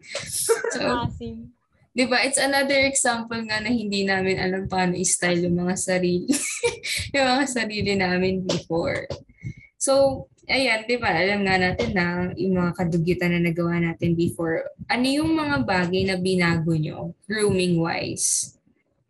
So, 0.70 1.02
Asim. 1.02 1.50
Di 1.90 2.06
ba? 2.06 2.22
It's 2.22 2.38
another 2.38 2.78
example 2.86 3.42
nga 3.42 3.58
na 3.58 3.74
hindi 3.74 4.06
namin 4.06 4.38
alam 4.38 4.70
paano 4.70 4.94
i-style 4.94 5.50
yung 5.50 5.66
mga 5.66 5.74
sarili. 5.74 6.30
yung 7.18 7.26
mga 7.26 7.44
sarili 7.50 7.92
namin 7.98 8.46
before. 8.46 9.10
So, 9.82 10.30
ayan, 10.46 10.86
di 10.86 10.94
ba? 10.94 11.10
Alam 11.10 11.42
nga 11.42 11.58
natin 11.58 11.90
na 11.90 12.30
yung 12.38 12.54
mga 12.54 12.70
kadugyutan 12.78 13.34
na 13.34 13.50
nagawa 13.50 13.82
natin 13.82 14.14
before. 14.14 14.62
Ano 14.86 15.10
yung 15.10 15.34
mga 15.34 15.66
bagay 15.66 16.06
na 16.06 16.14
binago 16.22 16.70
nyo, 16.78 17.18
grooming-wise? 17.26 18.57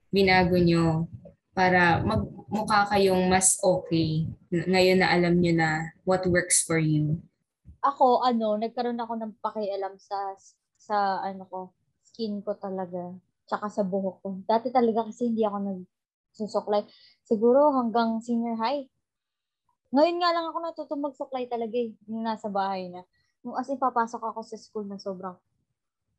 Binago 0.08 0.56
nyo 0.56 1.06
para 1.52 2.00
magmukha 2.00 2.88
kayong 2.88 3.28
mas 3.28 3.60
okay 3.60 4.24
ngayon 4.48 5.04
na 5.04 5.12
alam 5.12 5.36
nyo 5.36 5.52
na 5.52 5.92
what 6.08 6.24
works 6.24 6.64
for 6.64 6.80
you. 6.80 7.20
Ako, 7.84 8.24
ano, 8.24 8.56
nagkaroon 8.56 8.98
ako 8.98 9.14
ng 9.20 9.32
pakialam 9.38 9.94
sa, 10.00 10.34
sa, 10.80 11.20
ano 11.22 11.44
ko, 11.46 11.60
skin 12.02 12.40
ko 12.40 12.56
talaga. 12.56 13.12
Tsaka 13.44 13.68
sa 13.68 13.84
buhok 13.84 14.16
ko. 14.24 14.28
Dati 14.44 14.72
talaga 14.72 15.08
kasi 15.08 15.30
hindi 15.30 15.44
ako 15.44 15.56
nagsusuklay. 15.62 16.82
Siguro 17.22 17.70
hanggang 17.76 18.18
senior 18.24 18.56
high. 18.56 18.88
Ngayon 19.92 20.16
nga 20.20 20.30
lang 20.36 20.46
ako 20.48 20.58
natutong 20.60 21.02
magsuklay 21.04 21.44
talaga 21.48 21.76
eh. 21.76 21.96
Yung 22.08 22.24
nasa 22.24 22.48
bahay 22.48 22.92
na. 22.92 23.04
Yung 23.46 23.56
as 23.56 23.68
in, 23.70 23.80
papasok 23.80 24.20
ako 24.20 24.40
sa 24.44 24.56
school 24.60 24.84
na 24.84 25.00
sobrang 25.00 25.36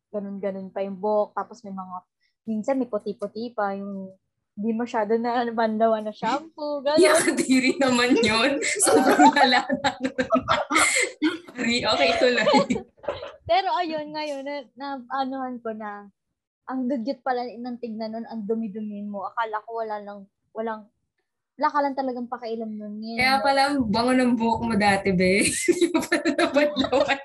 ganun-ganun 0.10 0.74
pa 0.74 0.82
yung 0.82 0.98
buhok. 0.98 1.38
Tapos 1.38 1.62
may 1.62 1.74
mga, 1.76 1.98
minsan 2.50 2.82
may 2.82 2.90
puti-puti 2.90 3.54
pa. 3.54 3.78
Yung 3.78 4.10
hindi 4.60 4.76
masyado 4.76 5.16
na 5.22 5.46
bandawan 5.54 6.04
na 6.04 6.12
shampoo. 6.12 6.82
Ganun. 6.82 6.98
Yeah, 7.06 7.16
kadiri 7.16 7.78
naman 7.78 8.18
yun. 8.20 8.58
Sobrang 8.84 9.32
lala 9.32 9.64
na 9.70 9.90
okay, 11.96 12.10
tuloy. 12.18 12.50
Pero 13.46 13.68
ayun, 13.78 14.12
ngayon, 14.12 14.44
na, 14.44 14.56
na 14.76 14.88
anuhan 15.22 15.62
ko 15.64 15.72
na, 15.72 16.12
ang 16.68 16.92
dugyot 16.92 17.24
pala 17.24 17.48
ng 17.48 17.78
tignan 17.80 18.12
nun, 18.12 18.28
ang 18.28 18.44
dumi-dumi 18.44 19.00
mo. 19.08 19.32
Akala 19.32 19.64
ko 19.64 19.80
wala 19.80 19.96
lang, 20.04 20.28
walang, 20.52 20.92
wala 21.56 21.68
ka 21.72 21.80
lang 21.80 21.96
talagang 21.96 22.28
pakailam 22.28 22.76
nun. 22.76 23.00
Yan. 23.00 23.16
Kaya 23.16 23.36
pala, 23.40 23.62
ang 23.72 23.88
bango 23.88 24.12
ng 24.12 24.36
buhok 24.36 24.62
mo 24.68 24.76
dati, 24.76 25.16
be. 25.16 25.48
Hindi 25.48 25.86
mo 25.88 26.00
pa 26.04 26.16
nabanlawan. 26.20 27.20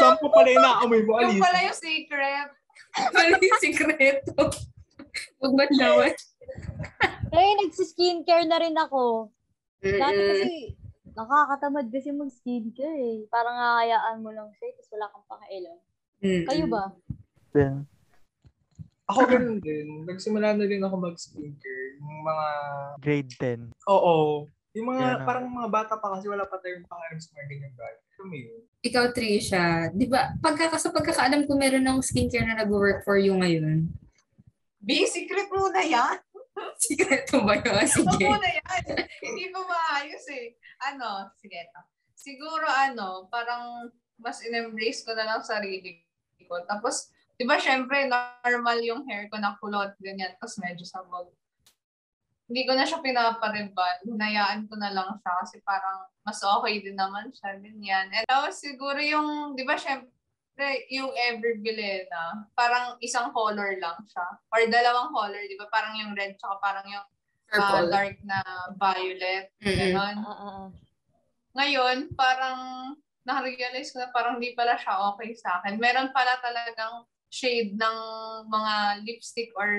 Shampoo 0.00 0.32
pala 0.32 0.48
yung 0.48 0.64
naamoy 0.64 1.00
mo, 1.04 1.12
Yung 1.20 1.36
Alice. 1.36 1.44
pala 1.44 1.58
yung 1.60 1.76
secret. 1.78 2.59
Pala 2.94 3.36
yung 3.38 3.60
sikreto. 3.62 4.34
Huwag 5.42 5.54
banlawan. 5.56 6.14
Eh, 7.30 7.52
nagsi-skincare 7.62 8.46
na 8.46 8.58
rin 8.58 8.74
ako. 8.74 9.30
Dati 9.80 10.18
kasi, 10.18 10.52
nakakatamad 11.14 11.86
kasi 11.88 12.10
mag-skincare 12.10 12.98
eh. 12.98 13.18
Parang 13.30 13.56
kakayaan 13.56 14.18
mo 14.22 14.30
lang 14.34 14.50
siya, 14.58 14.74
tapos 14.74 14.90
wala 14.92 15.06
kang 15.14 15.26
pakailam. 15.30 15.78
Mm-mm. 16.20 16.44
Kayo 16.46 16.64
ba? 16.68 16.84
Then, 17.54 17.74
Ako 19.10 19.26
ganun 19.26 19.58
din. 19.58 20.06
Nagsimula 20.06 20.54
na 20.54 20.64
din 20.70 20.82
ako 20.86 20.94
mag-skincare. 21.02 21.98
Yung 21.98 22.22
mga, 22.22 22.46
grade 23.02 23.32
10. 23.38 23.74
oo. 23.90 24.46
Yung 24.78 24.86
mga, 24.86 25.02
Yan, 25.02 25.18
ah. 25.18 25.26
parang 25.26 25.46
mga 25.50 25.68
bata 25.70 25.94
pa 25.98 26.14
kasi 26.14 26.30
wala 26.30 26.46
pa 26.46 26.62
tayong 26.62 26.86
pangalam 26.86 27.18
sa 27.18 27.34
mga 27.34 27.46
ganyan 27.50 27.74
bagay. 27.74 28.06
Alam 28.14 28.26
mo 28.30 28.36
yun? 28.38 28.60
Ikaw, 28.80 29.04
Trisha, 29.12 29.64
di 29.90 30.06
ba, 30.06 30.32
pagka, 30.38 30.70
sa 30.78 30.94
pagkakaalam 30.94 31.44
ko, 31.50 31.58
meron 31.58 31.84
ng 31.84 31.98
skincare 32.00 32.46
na 32.46 32.62
nag-work 32.62 33.02
for 33.02 33.18
you 33.18 33.34
ngayon. 33.34 33.90
Be, 34.80 35.04
secret 35.04 35.50
muna 35.50 35.82
yan. 35.84 36.16
Sikreto 36.82 37.44
ba 37.44 37.56
yun? 37.58 37.84
Ito 37.84 38.04
Sige. 38.04 38.26
muna 38.26 38.48
yan. 38.48 38.82
Hindi 39.20 39.44
ko 39.52 39.58
maayos 39.64 40.24
eh. 40.32 40.56
Ano, 40.80 41.28
sige 41.36 41.56
ito. 41.56 41.80
Siguro 42.16 42.64
ano, 42.68 43.28
parang 43.32 43.88
mas 44.20 44.40
in-embrace 44.44 45.04
ko 45.04 45.16
na 45.16 45.24
lang 45.24 45.40
sarili 45.44 46.04
ko. 46.44 46.60
Tapos, 46.68 47.12
di 47.36 47.44
ba 47.48 47.56
syempre, 47.56 48.08
normal 48.08 48.78
yung 48.84 49.04
hair 49.08 49.28
ko 49.32 49.40
na 49.40 49.56
kulot, 49.56 49.96
ganyan. 50.00 50.36
Tapos 50.36 50.60
medyo 50.60 50.84
sabog. 50.84 51.32
Hindi 52.50 52.66
ko 52.66 52.74
na 52.74 52.82
siya 52.82 52.98
pinapariban. 52.98 54.02
Hinayaan 54.02 54.66
ko 54.66 54.74
na 54.74 54.90
lang 54.90 55.14
siya 55.22 55.32
kasi 55.38 55.62
parang 55.62 56.02
mas 56.26 56.42
okay 56.42 56.82
din 56.82 56.98
naman 56.98 57.30
siya, 57.30 57.54
ganyan. 57.62 58.10
And 58.10 58.26
tapos 58.26 58.58
siguro 58.58 58.98
yung, 58.98 59.54
di 59.54 59.62
ba 59.62 59.78
syempre, 59.78 60.90
yung 60.90 61.14
Everbile 61.14 62.10
na, 62.10 62.42
parang 62.58 62.98
isang 62.98 63.30
color 63.30 63.78
lang 63.78 64.02
siya. 64.10 64.26
Or 64.50 64.66
dalawang 64.66 65.14
color, 65.14 65.46
di 65.46 65.54
ba? 65.54 65.70
Parang 65.70 65.94
yung 65.94 66.10
red 66.18 66.34
tsaka 66.42 66.58
parang 66.58 66.86
yung 66.90 67.06
Purple. 67.50 67.90
dark 67.90 68.18
na 68.26 68.42
violet. 68.74 69.54
Mm-mm. 69.62 69.94
Ganon. 69.94 70.16
Ah, 70.22 70.30
ah, 70.30 70.42
ah. 70.42 70.66
Ngayon, 71.54 72.14
parang 72.18 72.58
na-realize 73.26 73.94
ko 73.94 74.02
na 74.02 74.10
parang 74.10 74.42
di 74.42 74.54
pala 74.58 74.74
siya 74.74 75.14
okay 75.14 75.34
sa 75.38 75.62
akin. 75.62 75.78
Meron 75.78 76.10
pala 76.10 76.34
talagang 76.42 77.06
shade 77.30 77.78
ng 77.78 77.96
mga 78.50 79.06
lipstick 79.06 79.54
or 79.54 79.70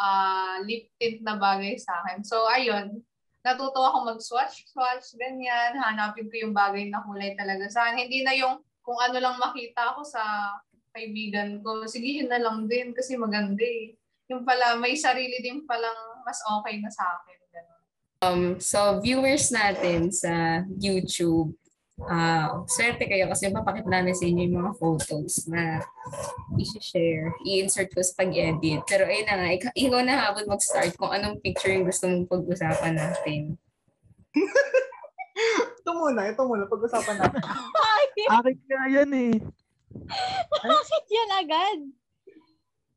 ah, 0.00 0.56
lip 0.64 0.88
tint 0.96 1.20
na 1.20 1.36
bagay 1.36 1.76
sa 1.76 2.00
akin. 2.00 2.24
So, 2.24 2.48
ayun. 2.48 3.04
Natuto 3.40 3.80
ako 3.80 4.04
mag-swatch, 4.04 4.68
swatch, 4.68 5.16
ganyan. 5.16 5.76
Hanapin 5.76 6.28
ko 6.28 6.48
yung 6.48 6.56
bagay 6.56 6.88
na 6.88 7.04
kulay 7.04 7.36
talaga 7.36 7.68
sa 7.68 7.88
akin. 7.88 8.08
Hindi 8.08 8.20
na 8.24 8.32
yung 8.36 8.60
kung 8.80 8.96
ano 8.96 9.16
lang 9.20 9.36
makita 9.36 9.96
ko 9.96 10.04
sa 10.04 10.56
kaibigan 10.92 11.60
ko. 11.64 11.84
Sige, 11.84 12.20
yun 12.20 12.28
na 12.28 12.40
lang 12.40 12.68
din 12.68 12.92
kasi 12.96 13.16
maganda 13.16 13.64
eh. 13.64 13.96
Yung 14.28 14.44
pala, 14.44 14.76
may 14.76 14.96
sarili 14.96 15.40
din 15.40 15.64
palang 15.64 16.20
mas 16.24 16.40
okay 16.44 16.80
na 16.80 16.90
sa 16.92 17.04
akin. 17.16 17.38
Ganun. 17.50 17.82
Um, 18.20 18.44
so, 18.60 19.00
viewers 19.00 19.48
natin 19.48 20.12
sa 20.12 20.64
YouTube, 20.76 21.56
ah 22.08 22.64
swerte 22.64 23.04
kayo 23.04 23.28
kasi 23.28 23.52
papakita 23.52 23.90
namin 23.90 24.16
sa 24.16 24.24
inyo 24.24 24.42
yung 24.48 24.58
mga 24.64 24.72
photos 24.80 25.44
na 25.50 25.84
i-share, 26.56 27.34
i-insert 27.44 27.92
ko 27.92 28.00
sa 28.00 28.24
pag-edit. 28.24 28.80
Pero 28.88 29.04
ayun 29.04 29.26
na 29.28 29.36
nga, 29.36 29.48
ikaw, 29.52 29.72
ikaw 29.76 30.00
na 30.00 30.14
habang 30.16 30.48
mag-start 30.48 30.96
kung 30.96 31.12
anong 31.12 31.42
picture 31.44 31.74
yung 31.74 31.84
gusto 31.84 32.08
mong 32.08 32.30
pag-usapan 32.30 32.94
natin. 32.96 33.58
Ito 35.80 35.90
muna, 35.96 36.20
ito 36.28 36.42
muna. 36.44 36.68
Pag-usapan 36.68 37.16
natin. 37.16 37.40
Akin 38.36 38.58
nga 38.68 38.84
yan 38.92 39.10
eh. 39.10 39.32
Bakit 40.52 41.04
yan 41.08 41.30
agad? 41.40 41.78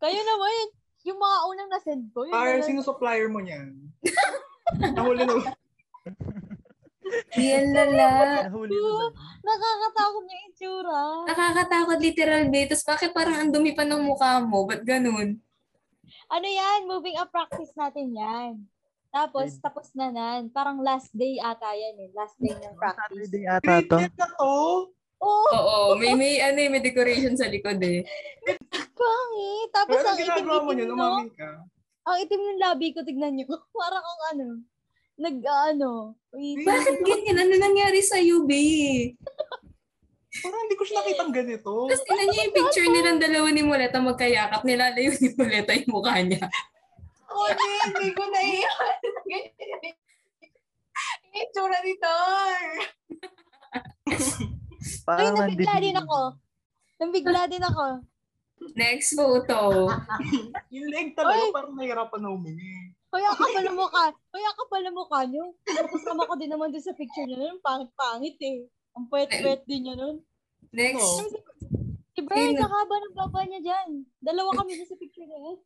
Kayo 0.03 0.19
naman, 0.19 0.51
yung, 0.51 0.73
yung 1.07 1.19
mga 1.23 1.37
unang 1.47 1.69
nasend 1.71 2.03
ko. 2.11 2.27
Yun 2.27 2.35
Par, 2.35 2.59
sino 2.61 2.83
supplier 2.83 3.31
mo 3.31 3.39
niyan? 3.39 3.87
Nahuli 4.99 5.23
na. 5.23 5.55
Yan 7.37 7.65
lala. 7.71 8.09
Nakakatakot 9.43 10.23
yung 10.27 10.43
itsura. 10.51 11.01
Nakakatakot 11.27 11.99
literal, 11.99 12.43
be. 12.49 12.67
Tapos 12.69 12.85
bakit 12.85 13.09
parang 13.11 13.35
ang 13.37 13.51
dumi 13.51 13.75
pa 13.75 13.83
ng 13.83 14.03
mukha 14.03 14.39
mo? 14.43 14.63
Ba't 14.63 14.83
ganun? 14.85 15.37
Ano 16.31 16.47
yan? 16.47 16.87
Moving 16.87 17.19
up 17.19 17.29
practice 17.29 17.73
natin 17.75 18.15
yan. 18.15 18.51
Tapos, 19.13 19.53
tapos 19.61 19.93
na 19.93 20.09
nan. 20.09 20.49
Parang 20.49 20.81
last 20.81 21.13
day 21.13 21.37
ata 21.37 21.69
yan 21.75 21.95
eh. 22.01 22.09
Last 22.17 22.33
day 22.41 22.55
ng 22.55 22.75
practice. 22.79 23.29
Saturday 23.29 23.45
ata 23.45 23.73
to. 23.85 23.97
10 24.01 24.09
na 24.17 24.27
to? 24.39 24.53
Oo, 25.23 25.47
Oo, 25.55 25.95
may 25.95 26.11
may 26.19 26.43
ano 26.43 26.59
eh, 26.59 26.67
may 26.67 26.83
decoration 26.83 27.31
sa 27.39 27.47
likod 27.47 27.79
eh. 27.79 28.03
pangit. 29.03 29.67
Tapos 29.71 29.95
Pero 29.95 30.07
ang 30.07 30.19
ginagawa 30.19 30.57
mo 30.59 30.71
itim-itim 30.71 30.75
niyan, 30.75 30.89
no? 30.89 30.95
umamin 30.97 31.29
ka. 31.33 31.49
Ang 32.03 32.17
itim 32.27 32.41
ng 32.43 32.59
labi 32.61 32.87
ko, 32.91 32.99
tignan 33.07 33.33
nyo. 33.35 33.45
Parang 33.79 34.03
ang 34.03 34.21
ano, 34.35 34.47
nag, 35.17 35.37
ano, 35.45 36.17
Bakit 36.33 36.95
ganyan? 37.05 37.37
Ano 37.37 37.53
nangyari 37.57 38.01
sa 38.01 38.17
babe? 38.17 39.13
Parang 40.43 40.61
hindi 40.65 40.75
ko 40.75 40.83
siya 40.83 40.97
nakitang 41.05 41.29
ganito. 41.29 41.71
Tapos 41.85 42.03
tingnan 42.09 42.27
niyo 42.33 42.41
yung 42.41 42.55
picture 42.57 42.89
nilang 42.89 43.21
dalawa 43.21 43.47
ni 43.53 43.61
Moleta 43.61 44.01
magkayakap. 44.01 44.65
Nilalayo 44.65 45.13
ni 45.13 45.29
Moleta 45.37 45.77
yung 45.77 45.93
mukha 45.93 46.17
niya. 46.25 46.49
Oh, 47.29 47.45
hindi, 47.53 47.65
hindi 47.85 48.09
ko 48.17 48.23
na 48.25 48.41
iyan. 48.41 48.97
Yung 51.21 51.37
itsura 51.37 51.77
ni. 51.85 51.93
Uy, 54.09 55.05
Parang 55.05 55.37
nabigla 55.37 55.75
din 55.79 55.97
ako. 56.01 56.19
Nabigla 56.97 57.41
din 57.45 57.63
ako. 57.63 57.85
Next 58.73 59.13
photo. 59.13 59.91
Yung 60.73 60.87
leg 60.87 61.11
talaga, 61.17 61.43
Ay! 61.43 61.51
parang 61.51 61.75
nahihirapan 61.75 62.19
na 62.23 62.29
humingi. 62.31 62.95
Kaya 63.13 63.29
ka 63.37 63.45
pala 63.45 63.71
mukha. 63.77 64.05
Kaya 64.09 64.49
ka 64.57 64.63
pala 64.65 64.89
mukha 64.89 65.19
nyo. 65.29 65.53
Kasama 65.69 66.25
ko 66.25 66.33
din 66.33 66.49
naman 66.49 66.73
din 66.73 66.81
sa 66.81 66.97
picture 66.97 67.29
niya 67.29 67.37
nun. 67.37 67.61
Pangit-pangit 67.61 68.41
eh. 68.41 68.65
Ang 68.97 69.05
puwet-puwet 69.05 69.61
din 69.69 69.85
niya 69.85 69.95
nun. 70.01 70.17
Next. 70.73 70.97
Oo. 70.97 71.29
Si 72.13 72.21
Bert, 72.25 72.57
nakaba 72.57 72.95
ng 72.97 73.13
baba 73.13 73.45
niya 73.45 73.61
dyan. 73.61 74.01
Dalawa 74.17 74.49
kami 74.57 74.81
sa 74.81 74.97
picture 74.97 75.29
niya. 75.29 75.39
eh. 75.45 75.57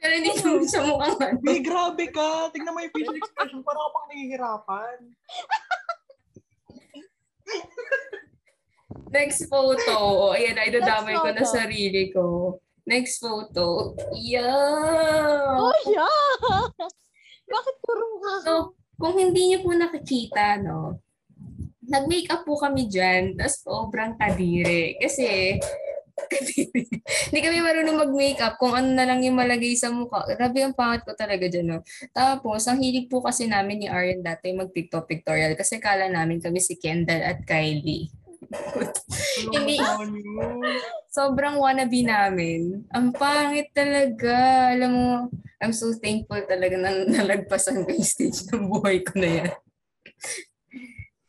Pero 0.00 0.12
hindi 0.16 0.32
siya 0.64 0.80
mukhang 0.88 1.20
ano. 1.20 1.44
May 1.44 1.60
grabe 1.60 2.08
ka. 2.08 2.48
Tingnan 2.56 2.72
mo 2.72 2.80
yung 2.80 2.94
facial 2.96 3.16
expression. 3.20 3.60
Parang 3.60 3.84
ka 3.84 3.92
pang 3.92 4.06
nahihirapan. 4.08 4.96
Next 9.12 9.44
photo. 9.52 9.96
Ayan, 10.32 10.56
ay 10.56 10.72
dadamay 10.72 11.20
ko 11.20 11.28
na 11.28 11.44
sarili 11.44 12.08
ko. 12.08 12.56
Next 12.90 13.22
photo. 13.22 13.94
Yeah! 14.18 14.50
Oh, 15.54 15.70
yeah! 15.86 16.66
Bakit 17.46 17.74
puro 17.86 18.18
ka? 18.18 18.32
So, 18.42 18.52
kung 18.98 19.14
hindi 19.14 19.46
niyo 19.46 19.62
po 19.62 19.70
nakikita, 19.70 20.58
no, 20.58 20.98
nag-makeup 21.86 22.42
po 22.42 22.58
kami 22.58 22.90
dyan, 22.90 23.38
tapos 23.38 23.62
sobrang 23.62 24.18
kadiri. 24.18 24.98
Kasi. 24.98 25.58
Hindi 27.32 27.40
kami 27.40 27.64
marunong 27.64 27.96
mag-makeup 27.96 28.60
kung 28.60 28.76
ano 28.76 28.92
na 28.92 29.08
lang 29.08 29.24
yung 29.24 29.40
malagay 29.40 29.72
sa 29.72 29.88
mukha. 29.88 30.28
Grabe 30.36 30.60
ang 30.60 30.76
pangat 30.76 31.08
ko 31.08 31.16
talaga 31.16 31.48
dyan, 31.48 31.72
no. 31.72 31.78
Tapos, 32.12 32.68
ang 32.68 32.76
hilig 32.76 33.08
po 33.08 33.24
kasi 33.24 33.48
namin 33.48 33.80
ni 33.80 33.86
Arian 33.88 34.20
dati 34.20 34.52
mag-TikTok 34.52 35.08
pictorial 35.08 35.56
kasi 35.56 35.80
kala 35.80 36.12
namin 36.12 36.36
kami 36.36 36.60
si 36.60 36.76
Kendall 36.76 37.24
at 37.24 37.40
Kylie. 37.48 38.12
Hindi. 38.50 39.78
Ano 39.78 40.10
yun? 40.10 40.74
Sobrang 41.06 41.58
wannabe 41.58 42.02
namin. 42.02 42.82
Ang 42.90 43.14
pangit 43.14 43.70
talaga. 43.70 44.34
Alam 44.74 44.90
mo, 44.90 45.08
I'm 45.62 45.70
so 45.70 45.94
thankful 45.94 46.40
talaga 46.46 46.74
na 46.74 47.06
nalagpasan 47.06 47.86
ko 47.86 47.88
yung 47.90 48.06
stage 48.06 48.50
ng 48.50 48.66
buhay 48.66 49.02
ko 49.06 49.14
na 49.18 49.28
yan. 49.42 49.50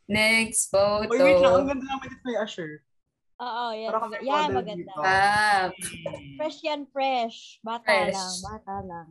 Next 0.08 0.68
photo. 0.68 1.08
Uy, 1.08 1.20
wait 1.20 1.40
lang. 1.40 1.54
Ang 1.56 1.68
ganda 1.70 1.86
naman 1.86 2.08
dito 2.10 2.26
ni 2.26 2.36
Asher. 2.36 2.72
Oo, 3.42 3.64
yan. 3.74 3.90
Para 3.90 4.00
Mag- 4.06 4.22
yan, 4.22 4.48
maganda. 4.54 4.92
dito. 4.94 5.02
Ah, 5.02 5.66
Fresh 6.38 6.60
yan, 6.62 6.82
fresh. 6.86 7.58
Bata 7.62 7.86
Fresh. 7.90 8.14
lang, 8.14 8.34
bata 8.46 8.76
lang. 8.86 9.08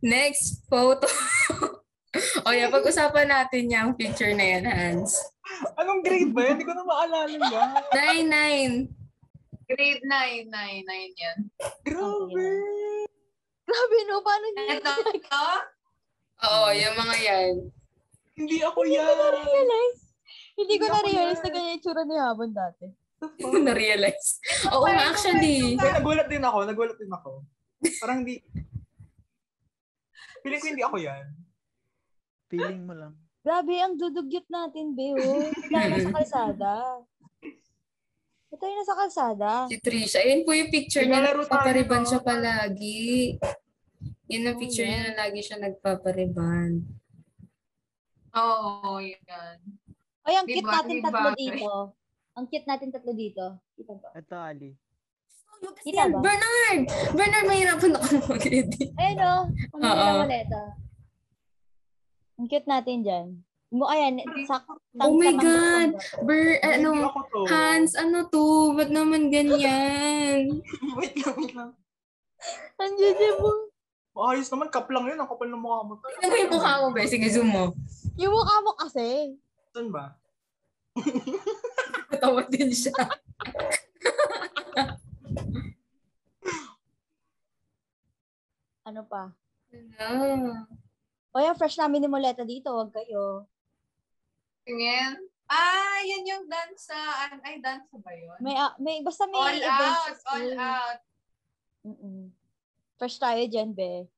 next 0.00 0.64
photo. 0.66 1.04
o 2.48 2.54
yeah, 2.54 2.72
pag-usapan 2.72 3.28
natin 3.28 3.68
yung 3.68 3.92
picture 3.92 4.32
na 4.32 4.56
yan, 4.56 4.64
Hans. 4.64 5.20
Anong 5.76 6.00
grade 6.02 6.32
ba 6.32 6.40
yun? 6.42 6.52
Hindi 6.58 6.66
ko 6.66 6.74
na 6.74 6.84
maalala 6.84 7.26
yan. 7.30 7.70
Nine, 7.92 8.26
nine. 8.26 8.74
Grade 9.66 10.02
9, 10.02 10.46
9, 10.46 10.50
9 10.50 11.14
yan. 11.16 11.36
Grabe. 11.82 12.46
Grabe, 13.66 13.96
no? 14.06 14.22
Paano 14.22 14.46
niya? 14.48 14.78
Ito, 14.78 14.92
ito. 15.18 15.42
Oo, 16.38 16.68
yung 16.70 16.96
mga 16.96 17.16
yan. 17.18 17.52
Hindi 18.36 18.56
ako 18.60 18.78
Hindi 18.84 18.94
ko 18.94 19.02
yan. 19.02 19.16
na-realize. 19.16 20.00
Hindi 20.54 20.74
ko 20.76 20.84
Hindi 20.84 20.94
na-realize 20.94 21.34
yan. 21.34 21.42
na 21.42 21.50
ganyan 21.50 21.72
yung 21.72 21.82
tsura 21.82 22.02
ni 22.02 22.14
Habon 22.14 22.52
dati. 22.52 22.86
Na-realize. 23.66 24.28
Oo 24.70 24.84
nga, 24.84 25.04
actually. 25.10 25.74
Kaya 25.74 25.98
nagulat 25.98 26.28
din 26.28 26.44
ako. 26.44 26.58
Nagulat 26.62 26.96
din 26.96 27.10
ako. 27.10 27.30
Parang 27.98 28.18
hindi. 28.22 28.38
Feeling 30.40 30.60
ko 30.60 30.66
hindi 30.68 30.84
ako 30.84 30.96
yan. 31.00 31.24
Feeling 32.46 32.86
mo 32.86 32.94
lang. 32.94 33.14
Grabe, 33.46 33.78
ang 33.78 33.94
dudugyot 33.94 34.50
natin, 34.50 34.98
be. 34.98 35.14
Oh. 35.14 35.46
Tayo 35.70 35.86
nasa 35.86 36.10
kalsada. 36.10 36.72
Ito 38.50 38.62
yung 38.66 38.78
nasa 38.82 38.94
kalsada. 38.98 39.50
Si 39.70 39.78
Trisha. 39.78 40.18
Ayun 40.18 40.42
po 40.42 40.50
yung 40.50 40.66
picture 40.66 41.06
niya. 41.06 41.30
Nagpapariban 41.30 42.02
siya 42.02 42.26
palagi. 42.26 43.38
Yun 44.26 44.50
ang 44.50 44.58
Oh, 44.58 44.60
picture 44.66 44.82
niya 44.82 45.14
na 45.14 45.22
lagi 45.22 45.38
siya 45.46 45.62
nagpapariban. 45.62 46.82
Oo, 48.34 48.98
yan. 48.98 49.56
Ay, 50.26 50.34
ang 50.42 50.46
cute 50.50 50.66
natin 50.66 50.94
Di 50.98 51.04
tatlo 51.06 51.30
dito. 51.38 51.70
Ang 52.34 52.44
cute 52.50 52.66
natin 52.66 52.88
tatlo 52.90 53.12
dito. 53.14 53.44
Kita 53.78 53.92
ba? 53.94 54.08
Ito, 54.10 54.34
Ali. 54.34 54.70
Kita 55.86 56.02
Yan, 56.02 56.10
ba? 56.10 56.18
Bernard! 56.18 56.80
Bernard, 57.14 57.46
mahirapan 57.46 57.94
ako 57.94 58.26
mag-edit. 58.26 58.90
Ayun 58.98 59.18
o. 59.22 59.34
Ang 59.70 59.80
Oo. 59.80 59.94
mga 59.94 60.14
maleta. 60.26 60.62
Ang 62.36 62.46
cute 62.52 62.68
natin 62.68 63.00
dyan. 63.00 63.26
Mo, 63.72 63.88
ayan, 63.88 64.22
sak, 64.46 64.62
Oh 65.02 65.16
my 65.18 65.34
God! 65.36 65.98
Ber, 66.22 66.60
ano. 66.62 67.10
Hans, 67.50 67.96
ano 67.98 68.28
to? 68.30 68.76
Ba't 68.76 68.92
naman 68.92 69.32
ganyan? 69.32 70.62
wait 71.00 71.16
lang, 71.18 71.34
wait 71.34 71.52
lang. 71.56 71.70
Ang 72.78 72.92
judge 72.94 73.26
mo. 73.40 73.50
Ayos 74.16 74.48
naman, 74.48 74.72
kap 74.72 74.88
lang 74.88 75.04
yun. 75.08 75.18
Ang 75.20 75.28
kapal 75.28 75.48
ng 75.48 75.60
mukha 75.60 75.80
mo. 75.84 75.92
Tignan 76.00 76.30
mo 76.30 76.36
yung 76.40 76.52
mukha 76.56 76.72
mo, 76.80 76.86
be. 76.92 77.02
Sige, 77.04 77.28
zoom 77.28 77.48
mo. 77.52 77.64
Yung 78.16 78.32
mukha 78.32 78.56
mo 78.64 78.72
kasi. 78.80 79.36
Saan 79.72 79.92
ba? 79.92 80.16
Natawa 82.12 82.40
din 82.48 82.72
siya. 82.72 82.96
Ano 88.86 89.02
pa? 89.04 89.34
Ano? 89.98 90.64
O 91.36 91.44
yan, 91.44 91.52
fresh 91.52 91.76
namin 91.76 92.00
ni 92.00 92.08
Moleta 92.08 92.48
dito. 92.48 92.72
Huwag 92.72 92.96
kayo. 92.96 93.44
Tingin. 94.64 95.20
Ah, 95.46 96.00
yan 96.00 96.24
yung 96.24 96.44
dance 96.48 96.88
sa, 96.88 96.96
an- 97.28 97.44
ay, 97.44 97.60
dance 97.60 97.92
ba 97.92 98.10
yun? 98.16 98.40
May, 98.40 98.56
ah, 98.56 98.72
may, 98.80 99.04
basta 99.04 99.28
may 99.28 99.36
all 99.36 99.52
event 99.60 99.68
sa 99.68 99.84
out, 99.84 100.08
all 100.08 100.16
school. 100.16 100.50
out. 100.56 101.00
Mm-mm. 101.86 102.20
Fresh 102.96 103.20
tayo 103.20 103.42
dyan, 103.46 103.70
be. 103.76 104.08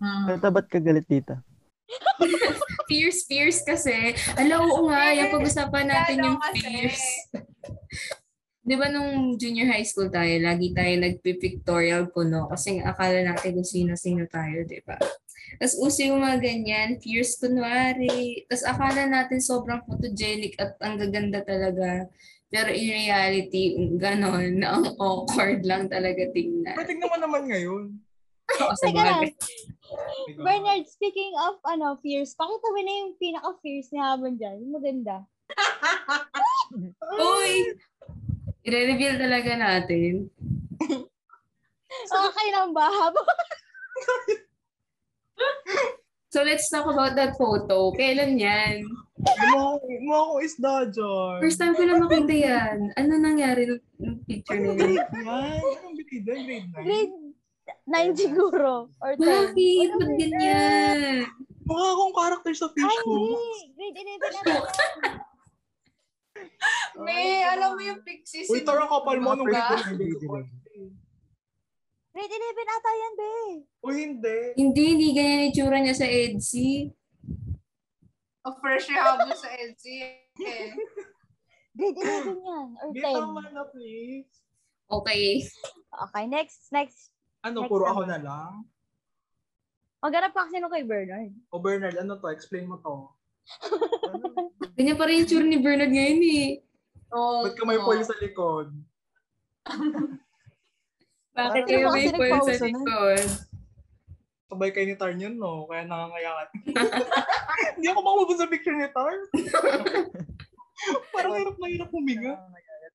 Hmm. 0.00 0.32
Ito, 0.32 0.48
ba't 0.48 0.66
ka 0.66 0.80
galit 0.80 1.04
dito? 1.06 1.36
Fierce, 2.88 3.28
fierce 3.28 3.60
kasi. 3.62 4.16
Alam, 4.40 4.64
oo 4.64 4.88
nga, 4.88 5.12
yung 5.12 5.28
pag-usapan 5.32 5.86
natin 5.88 6.16
yung 6.24 6.40
kasi. 6.40 6.60
fierce. 6.64 7.08
Di 8.64 8.80
ba 8.80 8.88
nung 8.88 9.36
junior 9.36 9.68
high 9.68 9.84
school 9.84 10.08
tayo, 10.08 10.40
lagi 10.40 10.72
tayo 10.72 10.96
nagpipictorial 10.96 12.08
puno 12.08 12.48
kasi 12.48 12.80
akala 12.80 13.20
natin 13.20 13.60
kung 13.60 13.68
sino-sino 13.68 14.24
tayo, 14.24 14.64
di 14.64 14.80
ba? 14.80 14.96
Tapos 15.60 15.76
uso 15.76 16.00
yung 16.00 16.24
mga 16.24 16.40
ganyan, 16.40 16.96
fierce 16.96 17.36
kunwari. 17.36 18.48
Tapos 18.48 18.64
akala 18.64 19.04
natin 19.04 19.44
sobrang 19.44 19.84
photogenic 19.84 20.56
at 20.56 20.80
ang 20.80 20.96
gaganda 20.96 21.44
talaga. 21.44 22.08
Pero 22.48 22.72
in 22.72 22.88
reality, 22.88 23.76
ganon, 24.00 24.56
na 24.56 24.80
ang 24.80 24.96
awkward 24.96 25.60
lang 25.68 25.92
talaga 25.92 26.24
tingnan. 26.32 26.72
Tignan 26.88 27.12
mo 27.12 27.18
naman 27.20 27.44
ngayon. 27.44 28.00
Oo, 28.64 28.72
sa 28.80 28.88
bagay. 28.88 29.28
Bernard, 30.40 30.88
speaking 30.88 31.36
of 31.36 31.60
ano, 31.68 32.00
fierce, 32.00 32.32
pakita 32.32 32.66
mo 32.72 32.80
na 32.80 32.92
yung 33.04 33.12
pinaka-fierce 33.20 33.92
ni 33.92 34.00
Habon 34.00 34.40
dyan. 34.40 34.56
Yung 34.64 34.72
maganda. 34.72 35.28
Uy! 37.20 37.76
I-reveal 38.64 39.16
talaga 39.20 39.50
natin. 39.54 40.28
Okay 41.94 42.48
lang 42.50 42.74
ba? 42.74 42.90
So 46.34 46.42
let's 46.42 46.66
talk 46.66 46.90
about 46.90 47.14
that 47.14 47.38
photo. 47.38 47.94
Kailan 47.94 48.34
yan? 48.34 48.82
Mo 49.54 49.78
mo 50.02 50.14
ako 50.18 50.34
isda 50.42 50.72
dyan. 50.90 51.38
First 51.38 51.62
time 51.62 51.78
ko 51.78 51.86
na 51.86 52.02
makita 52.02 52.34
yan. 52.34 52.90
Ano 52.98 53.22
nangyari 53.22 53.70
nung, 53.70 53.78
nung 54.02 54.18
picture 54.26 54.58
Anong 54.58 54.74
na 54.74 54.90
yun? 54.90 55.06
Anong 55.14 55.94
grade 55.94 56.26
yan? 56.26 56.42
Grade 56.42 56.66
9? 56.74 56.86
Grade 56.90 57.14
9 57.86 58.18
siguro. 58.18 58.90
Or 58.98 59.14
10. 59.14 59.22
Bakit? 59.22 59.88
Ba't 59.94 60.12
ganyan? 60.18 61.30
Mukha 61.62 61.86
akong 61.94 62.14
character 62.18 62.52
sa 62.58 62.66
Ay, 62.66 62.74
fish 62.82 62.98
ko. 63.06 63.10
hindi. 63.14 63.38
Grade 63.78 63.98
11 64.02 64.34
na 64.34 64.54
May, 67.06 67.42
alam 67.42 67.74
mo 67.74 67.82
yung 67.82 68.00
pixies. 68.06 68.46
Uy, 68.46 68.62
tarang 68.62 68.86
kapal 68.86 69.18
mo 69.18 69.34
nung 69.34 69.48
grade 69.48 69.92
9. 69.92 69.98
Grade 72.14 72.30
11 72.30 72.74
ata 72.78 72.90
yan, 72.94 73.12
be. 73.18 73.32
Uy, 73.82 73.94
hindi. 74.06 74.38
Hindi, 74.54 74.82
hindi 74.94 75.08
ganyan 75.10 75.50
itsura 75.50 75.82
niya 75.82 75.98
sa 75.98 76.06
EDSI. 76.06 76.94
O 78.44 78.54
fresh 78.60 78.86
yung 78.92 79.02
habol 79.02 79.34
sa 79.34 79.50
LC. 79.50 79.84
Eh. 80.38 80.70
Grade 81.74 81.98
11 81.98 82.38
yan. 82.38 82.68
Or 82.78 82.88
Di 82.94 83.00
10. 83.02 83.18
tama 83.18 83.42
na, 83.50 83.64
please. 83.66 84.30
Okay. 84.86 85.42
Okay, 85.90 86.24
next. 86.30 86.70
Next. 86.70 87.10
Ano, 87.42 87.66
Next 87.66 87.72
puro 87.72 87.90
ako 87.90 88.06
na 88.06 88.22
lang? 88.22 88.62
Maghanap 90.04 90.36
ka 90.36 90.46
kasi 90.46 90.60
nung 90.60 90.70
kay 90.70 90.84
Bernard. 90.84 91.32
O 91.48 91.58
Bernard, 91.58 91.96
ano 91.96 92.20
to? 92.20 92.28
Explain 92.30 92.68
mo 92.68 92.76
to. 92.78 93.08
Ganyan 94.74 94.98
pa 94.98 95.06
rin 95.06 95.22
yung 95.22 95.28
tsura 95.30 95.46
ni 95.46 95.58
Bernard 95.62 95.94
ngayon 95.94 96.20
eh. 96.22 96.48
Oh, 97.14 97.46
Ba't 97.46 97.54
ka 97.54 97.62
may 97.62 97.78
oh. 97.78 97.86
foil 97.86 98.02
sa 98.02 98.18
likod? 98.18 98.74
Bakit 101.38 101.62
kayo 101.66 101.86
may 101.94 102.10
foil 102.10 102.42
sa 102.42 102.66
likod? 102.66 103.26
Sabay 104.50 104.70
kayo 104.74 104.86
ni 104.90 104.98
Tarn 104.98 105.22
yun, 105.22 105.38
no? 105.38 105.70
Kaya 105.70 105.86
nangangayakan. 105.86 106.48
Hindi 107.78 107.86
ako 107.90 108.00
makababot 108.02 108.38
sa 108.38 108.50
picture 108.50 108.74
ni 108.74 108.90
Tarn. 108.90 109.20
Parang 111.14 111.38
hirap 111.38 111.56
na 111.58 111.66
hirap 111.70 111.90
huminga. 111.94 112.34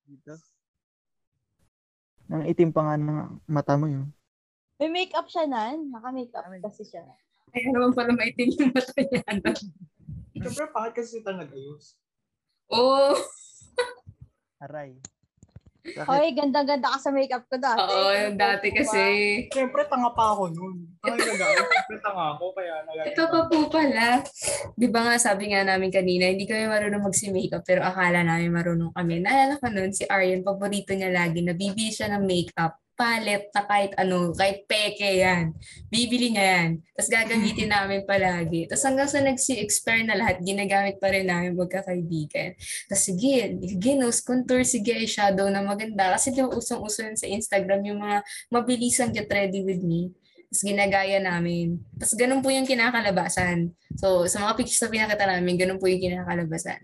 Dito. 0.03 0.35
Nang 2.27 2.43
itim 2.45 2.75
pa 2.75 2.81
nga 2.85 2.95
ng 2.99 3.39
mata 3.47 3.79
mo 3.79 3.87
yun. 3.87 4.11
May 4.83 4.91
makeup 4.91 5.31
siya 5.31 5.47
nan. 5.47 5.91
Naka-makeup 5.95 6.43
kasi 6.63 6.83
siya. 6.87 7.07
Ay, 7.55 7.65
naman 7.71 7.95
pala 7.95 8.13
maitim 8.13 8.51
yung 8.55 8.71
mata 8.75 8.93
niya. 8.99 9.23
Siyempre, 10.39 10.65
bakit 10.71 10.91
kasi 10.95 11.19
si 11.19 11.19
Tarn 11.19 11.43
nag-ayos? 11.43 11.99
Oo. 12.71 13.11
Aray. 14.63 14.99
Bakit? 15.79 16.05
Hoy, 16.11 16.35
ganda-ganda 16.35 16.91
ka 16.91 16.99
sa 16.99 17.09
makeup 17.09 17.47
ko 17.47 17.55
dati. 17.55 17.79
Oo, 17.79 18.11
yung 18.11 18.35
dati 18.35 18.67
kasi. 18.69 19.01
Siyempre, 19.47 19.87
tanga 19.87 20.11
pa 20.11 20.35
ako 20.35 20.51
nun. 20.51 20.91
Tanga 20.99 21.17
yung. 21.23 21.39
Siyempre, 21.71 21.97
tanga 22.03 22.35
ako. 22.35 22.51
Kaya 22.51 22.73
nagagawa. 22.83 23.07
Ito 23.09 23.23
pa 23.25 23.39
po 23.47 23.57
pala. 23.71 24.07
Di 24.75 24.87
ba 24.91 24.99
nga 25.07 25.15
sabi 25.15 25.55
nga 25.55 25.63
namin 25.63 25.89
kanina, 25.89 26.27
hindi 26.27 26.45
kami 26.45 26.67
marunong 26.67 27.03
magsi-makeup 27.07 27.63
pero 27.63 27.81
akala 27.87 28.21
namin 28.21 28.51
marunong 28.51 28.91
kami. 28.91 29.23
Naalala 29.23 29.55
ko 29.57 29.67
nun, 29.71 29.91
si 29.95 30.03
Aryan, 30.05 30.43
paborito 30.43 30.91
niya 30.91 31.09
lagi 31.09 31.41
na 31.41 31.55
bibili 31.55 31.89
siya 31.89 32.11
ng 32.11 32.23
makeup 32.27 32.75
palette 32.99 33.47
na 33.55 33.63
kahit 33.63 33.95
ano, 33.95 34.35
kahit 34.35 34.67
peke 34.67 35.23
yan. 35.23 35.55
Bibili 35.87 36.35
niya 36.35 36.45
yan. 36.59 36.69
Tapos 36.91 37.07
gagamitin 37.07 37.71
namin 37.79 38.03
palagi. 38.03 38.67
Tapos 38.67 38.83
hanggang 38.83 39.07
sa 39.07 39.23
nagsi-expire 39.23 40.03
na 40.03 40.19
lahat, 40.19 40.43
ginagamit 40.43 40.99
pa 40.99 41.07
rin 41.07 41.31
namin 41.31 41.55
magkakaibigan. 41.55 42.59
Tapos 42.91 43.03
sige, 43.07 43.55
sige, 43.63 43.91
nose 43.95 44.19
contour, 44.19 44.67
sige, 44.67 44.91
eyeshadow 44.91 45.47
na 45.47 45.63
maganda. 45.63 46.11
Kasi 46.11 46.35
di 46.35 46.43
ba 46.43 46.51
usong-uso 46.51 47.07
yun 47.07 47.15
sa 47.15 47.31
Instagram 47.31 47.87
yung 47.87 48.03
mga 48.03 48.19
mabilisang 48.51 49.15
get 49.15 49.31
ready 49.31 49.63
with 49.63 49.79
me. 49.79 50.11
Tapos 50.51 50.67
ginagaya 50.67 51.23
namin. 51.23 51.79
Tapos 51.95 52.19
ganun 52.19 52.43
po 52.43 52.51
yung 52.51 52.67
kinakalabasan. 52.67 53.71
So, 53.95 54.27
sa 54.27 54.43
mga 54.43 54.59
pictures 54.59 54.83
na 54.83 54.91
pinakita 54.91 55.23
namin, 55.23 55.55
ganun 55.55 55.79
po 55.79 55.87
yung 55.87 56.03
kinakalabasan. 56.03 56.83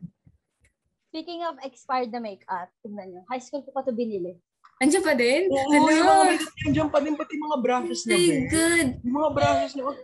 Speaking 1.11 1.43
of 1.43 1.59
expired 1.59 2.15
na 2.15 2.23
makeup, 2.23 2.71
tignan 2.79 3.11
nyo. 3.11 3.21
High 3.27 3.43
school 3.43 3.67
ko 3.67 3.75
pa 3.75 3.83
ito 3.83 3.91
binili. 3.91 4.39
Andiyan 4.75 5.03
pa 5.03 5.13
din? 5.15 5.47
Oo, 5.47 5.71
yung 5.71 5.85
mga 5.87 5.95
Hello! 5.95 6.27
makeup 6.27 6.53
niya, 6.53 6.69
dyan 6.73 6.89
pa 6.91 6.99
din 6.99 7.15
pati 7.15 7.33
mga 7.39 7.57
brushes 7.63 8.01
niya. 8.03 8.11
My 8.11 8.27
be. 8.27 8.39
God! 8.51 8.87
Yung 8.99 9.15
mga 9.15 9.29
brushes 9.31 9.73
niya. 9.73 9.83
oh, 9.87 9.97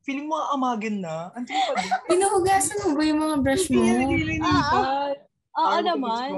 Feeling 0.00 0.26
mo 0.26 0.36
amagin 0.54 0.96
na. 1.02 1.34
Andiyan 1.34 1.60
pa 1.60 1.72
din. 1.74 1.90
Pinuhugasan 2.06 2.78
mo 2.80 2.88
ba 2.94 3.02
yung 3.02 3.20
mga 3.20 3.36
brush 3.42 3.66
mo? 3.68 3.74
Hindi 3.76 3.90
niya 3.90 4.06
nililipat. 4.06 5.18
Oo 5.50 5.66
Ayaw 5.66 5.82
ko 5.82 5.88
naman. 5.90 6.28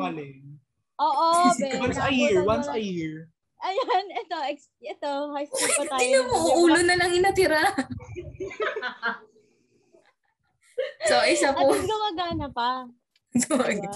Oo, 0.97 1.27
be. 1.53 1.69
Once 1.79 2.01
a 2.01 2.09
year, 2.09 2.41
once 2.43 2.69
a 2.69 2.81
year. 2.81 3.29
Ayan, 3.63 4.05
ito, 4.19 4.37
ex- 4.51 4.75
ito, 4.83 5.11
high 5.31 5.47
school 5.47 5.71
pa 5.79 5.85
tayo. 5.87 6.01
Tingnan 6.03 6.25
mo, 6.27 6.35
ulo 6.59 6.81
na 6.83 6.99
lang 6.99 7.15
inatira. 7.15 7.63
so, 11.07 11.15
isa 11.23 11.55
At 11.55 11.63
po. 11.63 11.71
least 11.71 11.87
gumagana 11.87 12.51
pa. 12.51 12.91
Diba? 13.39 13.93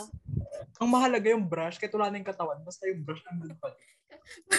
Ang 0.77 0.89
mahalaga 0.89 1.29
yung 1.29 1.45
brush, 1.45 1.77
kahit 1.77 1.93
wala 1.93 2.09
na 2.09 2.21
yung 2.21 2.29
katawan, 2.29 2.61
basta 2.61 2.85
yung 2.85 3.01
brush 3.01 3.23
nandun 3.25 3.57
pa. 3.57 3.73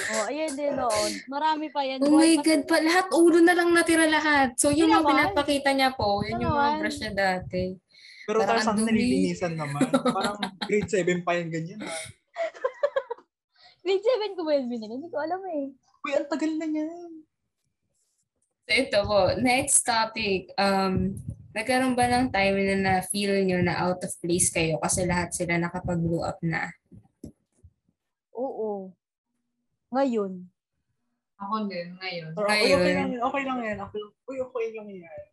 Oh, 0.07 0.31
ayan 0.31 0.55
din 0.55 0.79
noon. 0.79 1.11
Marami 1.27 1.67
pa 1.67 1.83
yan. 1.83 1.99
Oh 1.99 2.07
my 2.07 2.11
Buhay 2.13 2.33
pa- 2.35 2.45
God, 2.45 2.63
pa, 2.63 2.77
lahat 2.79 3.07
ulo 3.11 3.43
na 3.43 3.51
lang 3.51 3.67
natira 3.69 4.07
lahat. 4.07 4.55
So, 4.55 4.71
yung 4.71 4.87
Hindi 4.87 4.95
mga 4.95 5.09
pinapakita 5.11 5.69
niya 5.75 5.89
po, 5.91 6.23
yun 6.23 6.39
yung 6.39 6.55
mga 6.55 6.71
brush 6.79 6.99
niya 7.03 7.11
dati. 7.11 7.75
Pero 8.23 8.37
Parang 8.39 8.49
tayo 8.49 8.63
sa 8.63 8.71
ang 8.71 8.79
dumi. 8.79 8.87
nalilinisan 8.87 9.53
naman. 9.53 9.87
Parang 9.91 10.39
grade 10.63 10.87
7 10.89 11.19
pa 11.19 11.35
yung 11.35 11.51
ganyan. 11.51 11.79
Ha? 11.79 11.91
Grade 13.83 14.03
7 14.03 14.35
ko 14.35 14.41
ba 14.43 14.51
yun 14.51 14.67
binili? 14.67 14.93
Hindi 14.93 15.07
ko 15.07 15.19
alam 15.19 15.39
eh. 15.47 15.71
Uy, 16.03 16.11
ang 16.11 16.27
tagal 16.27 16.51
na 16.55 16.67
yan. 16.67 17.11
So, 18.63 18.71
ito 18.73 18.99
po, 19.03 19.19
next 19.37 19.83
topic. 19.83 20.51
Um, 20.55 21.15
nagkaroon 21.57 21.97
ba 21.97 22.05
ng 22.05 22.29
time 22.29 22.57
na 22.61 22.75
na-feel 22.77 23.41
nyo 23.41 23.57
na 23.65 23.81
out 23.89 23.97
of 24.05 24.13
place 24.21 24.53
kayo 24.53 24.77
kasi 24.77 25.09
lahat 25.09 25.33
sila 25.33 25.57
nakapag-blow 25.57 26.21
up 26.21 26.37
na? 26.45 26.69
Oo. 28.37 28.93
Ngayon. 29.89 30.45
Ako 31.37 31.65
din, 31.65 31.97
ngayon. 31.97 32.29
Pero 32.37 32.45
okay, 32.45 32.73
okay 32.73 32.93
lang 32.93 33.09
yan. 33.09 33.21
Okay 33.25 33.43
lang 33.45 33.59
yan. 33.65 33.77
Okay, 33.89 34.01
uy, 34.29 34.37
okay 34.41 34.67
lang 34.77 34.87
yan. 34.89 35.23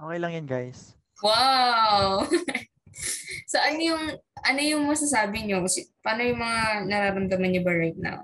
Okay 0.00 0.18
lang 0.20 0.32
yan, 0.36 0.46
guys. 0.48 0.80
Wow! 1.20 2.24
so, 3.52 3.56
ano 3.60 3.80
yung, 3.80 4.04
ano 4.40 4.60
yung 4.60 4.84
masasabi 4.88 5.44
nyo? 5.44 5.64
Si- 5.68 5.92
Paano 6.00 6.24
yung 6.24 6.40
mga 6.40 6.88
nararamdaman 6.88 7.50
nyo 7.52 7.62
ba 7.64 7.72
right 7.76 8.00
now? 8.00 8.20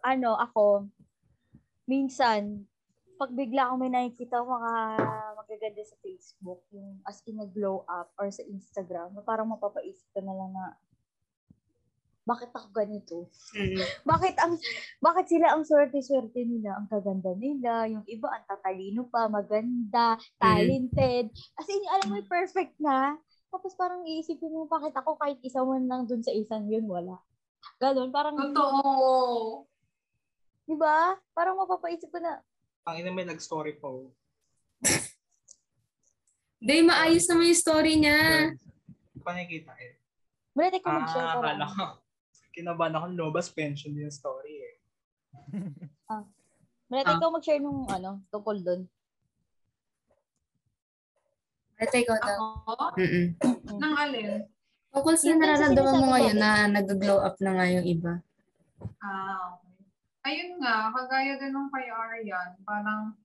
Ano, 0.00 0.40
ako, 0.40 0.88
minsan, 1.84 2.64
pag 3.20 3.36
bigla 3.36 3.68
akong 3.68 3.84
may 3.84 3.92
nakikita 3.92 4.40
mga 4.40 4.72
magaganda 5.36 5.84
sa 5.84 6.00
Facebook, 6.00 6.64
yung 6.72 7.04
as 7.04 7.20
in 7.28 7.36
nag-glow 7.36 7.84
up 7.84 8.08
or 8.16 8.32
sa 8.32 8.40
Instagram, 8.48 9.12
parang 9.28 9.52
mapapaisip 9.52 10.08
ka 10.16 10.24
na 10.24 10.32
lang 10.32 10.56
na, 10.56 10.72
bakit 12.24 12.48
ako 12.56 12.68
ganito? 12.72 13.28
Mm. 13.52 13.76
Bakit 14.12 14.38
ang 14.38 14.54
bakit 15.02 15.26
sila 15.32 15.50
ang 15.50 15.66
swerte-swerte 15.66 16.46
nila, 16.46 16.78
ang 16.78 16.86
kaganda 16.86 17.34
nila, 17.34 17.90
yung 17.90 18.06
iba 18.06 18.30
ang 18.30 18.44
tatalino 18.46 19.08
pa, 19.10 19.26
maganda, 19.26 20.14
talented. 20.38 21.32
As 21.58 21.66
in, 21.66 21.82
alam 21.90 22.06
mo, 22.06 22.14
yung 22.20 22.30
perfect 22.30 22.78
na. 22.78 23.18
Tapos 23.50 23.74
parang 23.74 24.06
iisipin 24.06 24.52
mo, 24.52 24.70
bakit 24.70 24.94
ako 24.94 25.18
kahit 25.18 25.42
isa 25.42 25.58
man 25.64 25.90
lang 25.90 26.06
dun 26.06 26.22
sa 26.22 26.30
isang 26.30 26.70
yun, 26.70 26.86
wala. 26.86 27.18
Ganon, 27.82 28.14
parang, 28.14 28.38
Totoo. 28.38 29.66
di 30.70 30.78
ba? 30.78 31.18
Parang 31.34 31.58
mapapaisip 31.58 32.14
ko 32.14 32.22
na, 32.22 32.38
Ang 32.88 32.94
ina 33.04 33.10
may 33.12 33.28
nag-story 33.28 33.76
po. 33.76 34.08
Hindi, 36.60 36.76
maayos 36.84 37.24
naman 37.28 37.48
yung 37.52 37.60
story 37.60 37.92
niya. 38.00 38.20
Hindi 38.52 39.20
pa 39.20 39.32
nakikita 39.32 39.72
eh. 39.80 39.96
Malate 40.56 40.78
ko 40.80 40.88
mag-share 40.92 41.24
Ah, 41.24 41.32
ko 41.32 41.40
akala 41.40 41.66
ko. 41.68 41.84
Kinabahan 42.50 42.96
ako 42.96 43.04
lumabas 43.14 43.48
pension 43.52 43.96
yung 43.96 44.12
story 44.12 44.54
eh. 44.60 44.74
Ah. 46.10 46.26
ko 47.22 47.30
mag-share 47.30 47.62
nung 47.62 47.86
ano, 47.86 48.18
tungkol 48.34 48.56
dun. 48.60 48.80
Ito, 51.80 51.96
ikaw 51.96 52.16
daw. 52.18 52.36
Ako? 52.66 52.84
Mm-mm. 53.00 53.26
Nang 53.80 53.94
alin? 53.96 54.44
Tungkol 54.90 55.14
sa 55.16 55.32
nararamdaman 55.32 55.96
mo 55.96 56.06
ngayon 56.12 56.36
ko. 56.36 56.42
na 56.42 56.50
nag-glow 56.66 57.22
up 57.24 57.38
na 57.40 57.56
nga 57.56 57.66
yung 57.72 57.86
iba. 57.86 58.20
Ah, 59.00 59.54
okay. 59.56 59.69
Ayun 60.30 60.62
nga, 60.62 60.94
kagaya 60.94 61.42
din 61.42 61.50
nung 61.50 61.66
kay 61.74 61.90
Aryan, 61.90 62.54
parang 62.62 63.18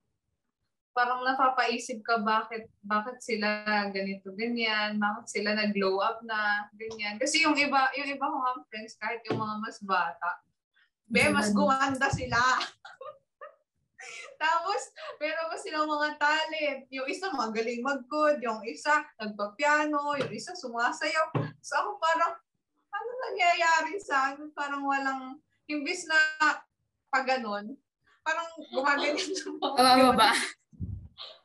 parang 0.89 1.22
napapaisip 1.22 2.02
ka 2.02 2.18
bakit 2.24 2.65
bakit 2.82 3.22
sila 3.22 3.68
ganito 3.94 4.34
ganyan, 4.34 4.98
bakit 4.98 5.28
sila 5.30 5.54
nag-glow 5.54 6.02
up 6.02 6.24
na 6.26 6.65
ganyan. 6.74 7.22
Kasi 7.22 7.46
yung 7.46 7.54
iba, 7.54 7.94
yung 7.94 8.10
iba 8.10 8.26
ko 8.26 8.41
nga 8.41 8.58
friends 8.72 8.98
kahit 8.98 9.22
yung 9.30 9.38
mga 9.38 9.56
mas 9.62 9.78
bata, 9.86 10.41
be 11.06 11.30
mas 11.30 11.54
gumanda 11.54 12.10
sila. 12.10 12.41
Tapos, 14.41 14.82
meron 15.22 15.48
pa 15.48 15.58
silang 15.62 15.88
mga 15.88 16.10
talent. 16.18 16.82
Yung 16.91 17.08
isa 17.08 17.32
magaling 17.32 17.86
mag-good, 17.86 18.41
yung 18.41 18.65
isa 18.65 19.06
nagpa-piano, 19.22 20.18
yung 20.20 20.32
isa 20.34 20.58
sumasayaw. 20.58 21.32
So 21.62 21.74
ako 21.78 22.02
parang, 22.02 22.34
ano 22.91 23.10
nangyayari 23.30 23.96
sa 24.02 24.34
akin? 24.34 24.52
Parang 24.52 24.84
walang, 24.84 25.39
imbis 25.65 26.06
na 26.06 26.18
pag 27.15 27.39
ganun, 27.39 27.80
parang 28.28 28.49
gumaganyan 28.75 29.32
yung 29.39 29.56
mga 29.56 29.80
Oo, 29.80 30.12
ba? 30.12 30.32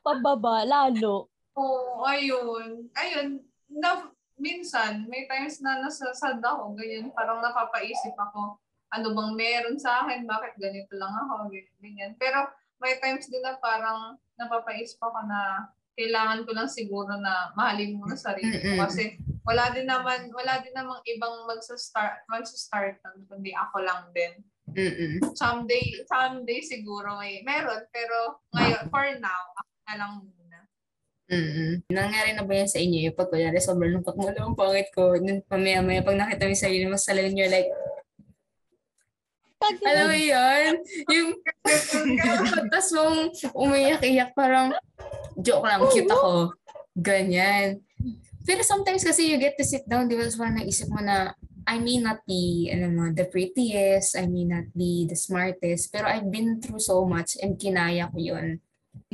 Pababa, 0.02 0.66
lalo. 0.66 1.30
Oo, 1.54 2.02
ayun. 2.02 2.90
Ayun, 2.98 3.38
na, 3.70 4.10
minsan, 4.34 5.06
may 5.06 5.30
times 5.30 5.62
na 5.62 5.78
nasasad 5.78 6.42
ako, 6.42 6.74
ganyan, 6.74 7.14
parang 7.14 7.38
napapaisip 7.38 8.18
ako, 8.18 8.58
ano 8.90 9.06
bang 9.14 9.32
meron 9.38 9.78
sa 9.78 10.02
akin, 10.02 10.26
bakit 10.26 10.58
ganito 10.58 10.90
lang 10.98 11.14
ako, 11.14 11.54
ganyan, 11.54 11.78
ganyan. 11.78 12.12
Pero 12.18 12.50
may 12.82 12.98
times 12.98 13.30
din 13.30 13.46
na 13.46 13.54
parang 13.62 14.18
napapaisip 14.34 14.98
ako 14.98 15.22
na 15.30 15.70
kailangan 15.94 16.42
ko 16.48 16.50
lang 16.56 16.66
siguro 16.66 17.12
na 17.20 17.52
mahalin 17.52 18.00
muna 18.00 18.16
sarili 18.16 18.56
ko 18.56 18.88
kasi 18.88 19.20
wala 19.44 19.68
din 19.68 19.84
naman 19.84 20.32
wala 20.32 20.64
din 20.64 20.72
namang 20.72 21.04
ibang 21.04 21.44
magsa-start 21.44 22.24
magsa-start 22.24 23.04
kundi 23.28 23.52
ako 23.52 23.84
lang 23.84 24.08
din. 24.16 24.40
Mm-mm. 24.74 25.20
Someday 25.34 26.04
someday 26.06 26.60
siguro 26.62 27.18
may 27.18 27.42
meron 27.42 27.82
pero 27.90 28.38
ngayon 28.54 28.86
for 28.88 29.06
now 29.18 29.42
ako 29.58 29.70
na 29.88 29.94
lang 29.98 30.12
muna. 30.22 30.58
Mm-mm. 31.30 31.72
Nangyari 31.90 32.34
na 32.34 32.42
ba 32.42 32.52
yan 32.58 32.70
sa 32.70 32.82
inyo? 32.82 32.98
Yung 33.06 33.16
pag 33.18 33.30
kunyari, 33.30 33.62
sobrang 33.62 33.94
lungkot 33.94 34.18
mo 34.18 34.26
lang, 34.26 34.50
ang 34.50 34.58
pangit 34.58 34.90
ko. 34.90 35.14
Then, 35.14 35.46
pamaya-maya, 35.46 36.02
pag 36.02 36.18
nakita 36.18 36.42
mo 36.42 36.50
yung 36.50 36.64
sarili 36.66 36.84
mo 36.90 36.98
sa 36.98 37.14
salamin, 37.14 37.38
you're 37.38 37.54
like, 37.54 37.70
Alam 39.86 40.10
mo 40.10 40.16
yun? 40.18 40.72
Yung 41.06 41.30
pagtas 42.50 42.90
mong 42.90 43.30
umiyak-iyak, 43.54 44.34
parang 44.34 44.74
joke 45.38 45.62
lang, 45.62 45.86
cute 45.94 46.10
ako. 46.10 46.50
Ganyan. 46.98 47.78
Pero 48.42 48.66
sometimes 48.66 49.06
kasi 49.06 49.30
you 49.30 49.38
get 49.38 49.54
to 49.54 49.62
sit 49.62 49.86
down, 49.86 50.10
di 50.10 50.18
ba? 50.18 50.26
So 50.26 50.42
parang 50.42 50.58
naisip 50.58 50.90
mo 50.90 50.98
na, 50.98 51.30
I 51.70 51.78
may 51.78 52.02
not 52.02 52.26
be, 52.26 52.66
ano 52.74 52.90
mo, 52.90 53.14
the 53.14 53.30
prettiest, 53.30 54.18
I 54.18 54.26
may 54.26 54.42
not 54.42 54.74
be 54.74 55.06
the 55.06 55.14
smartest, 55.14 55.94
pero 55.94 56.10
I've 56.10 56.26
been 56.26 56.58
through 56.58 56.82
so 56.82 57.06
much 57.06 57.38
and 57.38 57.54
kinaya 57.54 58.10
ko 58.10 58.18
yun. 58.18 58.58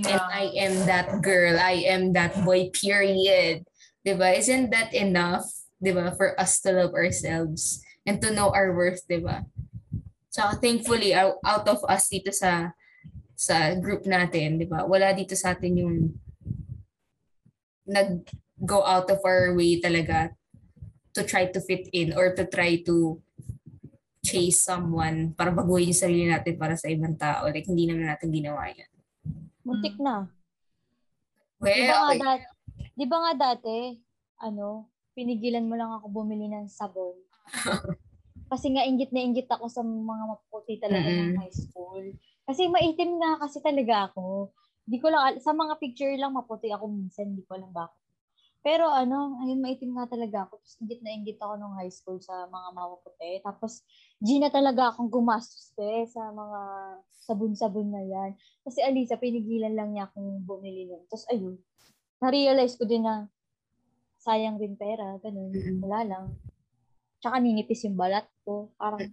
And 0.00 0.24
I 0.32 0.48
am 0.56 0.88
that 0.88 1.20
girl, 1.20 1.60
I 1.60 1.84
am 1.84 2.16
that 2.16 2.32
boy, 2.48 2.72
period. 2.72 3.68
Di 4.00 4.16
ba? 4.16 4.32
Isn't 4.32 4.72
that 4.72 4.96
enough, 4.96 5.44
di 5.76 5.92
ba, 5.92 6.16
for 6.16 6.32
us 6.40 6.56
to 6.64 6.72
love 6.72 6.96
ourselves 6.96 7.84
and 8.08 8.24
to 8.24 8.32
know 8.32 8.48
our 8.48 8.72
worth, 8.72 9.04
di 9.04 9.20
ba? 9.20 9.44
So 10.32 10.48
thankfully, 10.56 11.12
out 11.12 11.36
out 11.44 11.68
of 11.68 11.84
us 11.84 12.08
dito 12.08 12.32
sa 12.32 12.72
sa 13.36 13.76
group 13.76 14.08
natin, 14.08 14.56
di 14.56 14.64
ba? 14.64 14.88
Wala 14.88 15.12
dito 15.12 15.36
sa 15.36 15.52
atin 15.52 15.76
yung 15.76 15.96
nag 17.84 18.24
go 18.64 18.80
out 18.80 19.12
of 19.12 19.20
our 19.28 19.52
way 19.52 19.76
talaga 19.76 20.32
to 21.16 21.24
try 21.24 21.48
to 21.48 21.60
fit 21.64 21.88
in 21.96 22.12
or 22.12 22.36
to 22.36 22.44
try 22.44 22.76
to 22.84 23.16
chase 24.20 24.60
someone 24.60 25.32
para 25.32 25.54
baguhin 25.54 25.94
yung 25.94 26.02
sarili 26.02 26.24
natin 26.28 26.60
para 26.60 26.76
sa 26.76 26.92
ibang 26.92 27.16
tao. 27.16 27.48
Like, 27.48 27.64
hindi 27.64 27.88
naman 27.88 28.10
natin 28.10 28.28
ginawa 28.28 28.68
yan. 28.68 28.90
Muntik 29.64 29.96
na. 29.96 30.28
Well, 31.56 31.72
Di 31.72 31.88
ba 31.88 31.96
nga, 31.96 32.10
okay. 32.12 32.20
dat- 32.20 32.50
di 32.92 33.04
ba 33.06 33.16
nga 33.22 33.32
dati, 33.34 33.76
ano, 34.44 34.92
pinigilan 35.16 35.64
mo 35.64 35.74
lang 35.78 35.88
ako 35.96 36.12
bumili 36.12 36.52
ng 36.52 36.68
sabon. 36.68 37.16
Kasi 38.52 38.70
nga 38.76 38.84
inggit 38.84 39.10
na 39.10 39.24
inggit 39.24 39.48
ako 39.50 39.66
sa 39.66 39.82
mga 39.82 40.24
maputi 40.28 40.78
talaga 40.78 41.08
ng 41.08 41.34
Mm-mm. 41.34 41.40
high 41.40 41.54
school. 41.56 42.04
Kasi 42.46 42.70
maitim 42.70 43.18
nga 43.18 43.42
kasi 43.42 43.58
talaga 43.58 44.06
ako. 44.06 44.54
Di 44.86 45.02
ko 45.02 45.10
lang, 45.10 45.42
sa 45.42 45.50
mga 45.50 45.82
picture 45.82 46.14
lang 46.14 46.30
maputi 46.30 46.70
ako 46.70 46.86
minsan, 46.86 47.34
di 47.34 47.42
ko 47.42 47.58
alam 47.58 47.74
bakit. 47.74 48.05
Pero 48.66 48.90
ano, 48.90 49.38
ayun, 49.46 49.62
maitim 49.62 49.94
nga 49.94 50.10
talaga 50.10 50.50
ako. 50.50 50.58
Tapos 50.58 50.74
inggit 50.82 50.98
na 51.06 51.14
inggit 51.14 51.38
ako 51.38 51.54
nung 51.54 51.78
high 51.78 51.94
school 51.94 52.18
sa 52.18 52.50
mga 52.50 52.68
maputi. 52.74 53.38
Tapos, 53.38 53.86
G 54.18 54.42
na 54.42 54.50
talaga 54.50 54.90
akong 54.90 55.06
gumastos 55.06 55.70
eh, 55.78 56.02
sa 56.10 56.34
mga 56.34 56.60
sabon-sabon 57.30 57.94
na 57.94 58.02
yan. 58.02 58.34
Kasi 58.66 58.82
Alisa, 58.82 59.22
pinigilan 59.22 59.70
lang 59.70 59.94
niya 59.94 60.10
akong 60.10 60.42
bumili 60.42 60.90
nun. 60.90 61.06
Tapos 61.06 61.30
ayun, 61.30 61.54
na-realize 62.18 62.74
ko 62.74 62.90
din 62.90 63.06
na 63.06 63.30
sayang 64.18 64.58
rin 64.58 64.74
pera, 64.74 65.14
ganun, 65.22 65.54
Mm-mm. 65.54 65.86
wala 65.86 66.02
lang. 66.02 66.24
Tsaka 67.22 67.38
ninipis 67.38 67.86
yung 67.86 67.94
balat 67.94 68.26
ko, 68.42 68.74
parang, 68.74 69.06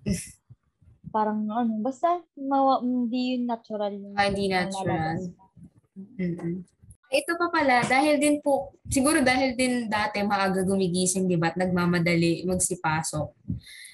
parang 1.13 1.45
ano, 1.45 1.77
basta 1.77 2.25
mawa, 2.33 2.81
hindi 2.81 3.37
yun 3.37 3.45
natural. 3.45 3.93
Yung, 4.01 4.17
Ah, 4.17 4.33
hindi 4.33 4.49
natural. 4.49 4.97
lalabas 5.13 5.29
mo. 5.37 5.45
mm 5.93 6.83
Ito 7.13 7.38
pa 7.38 7.54
pala, 7.54 7.86
dahil 7.86 8.17
din 8.17 8.41
po, 8.41 8.73
siguro 8.89 9.21
dahil 9.21 9.54
din 9.54 9.86
dati 9.86 10.26
maaga 10.26 10.65
gumigising, 10.65 11.30
di 11.30 11.38
ba, 11.38 11.54
at 11.54 11.62
nagmamadali 11.62 12.41
magsipasok. 12.49 13.30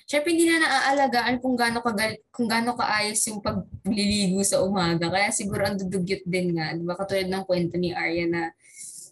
Siyempre, 0.08 0.32
hindi 0.32 0.48
na 0.48 0.64
naaalagaan 0.64 1.44
kung 1.44 1.60
gaano 1.60 1.84
kagal, 1.84 2.16
kung 2.32 2.48
gaano 2.48 2.80
kaayos 2.80 3.20
yung 3.28 3.44
pagliligo 3.44 4.40
sa 4.48 4.64
umaga. 4.64 5.12
Kaya 5.12 5.36
siguro 5.36 5.68
ang 5.68 5.76
dudugyot 5.76 6.24
din 6.24 6.56
nga. 6.56 6.72
Di 6.72 6.82
ba, 6.88 6.96
katulad 6.96 7.28
ng 7.28 7.44
kwento 7.44 7.76
ni 7.76 7.92
Arya 7.92 8.26
na 8.26 8.56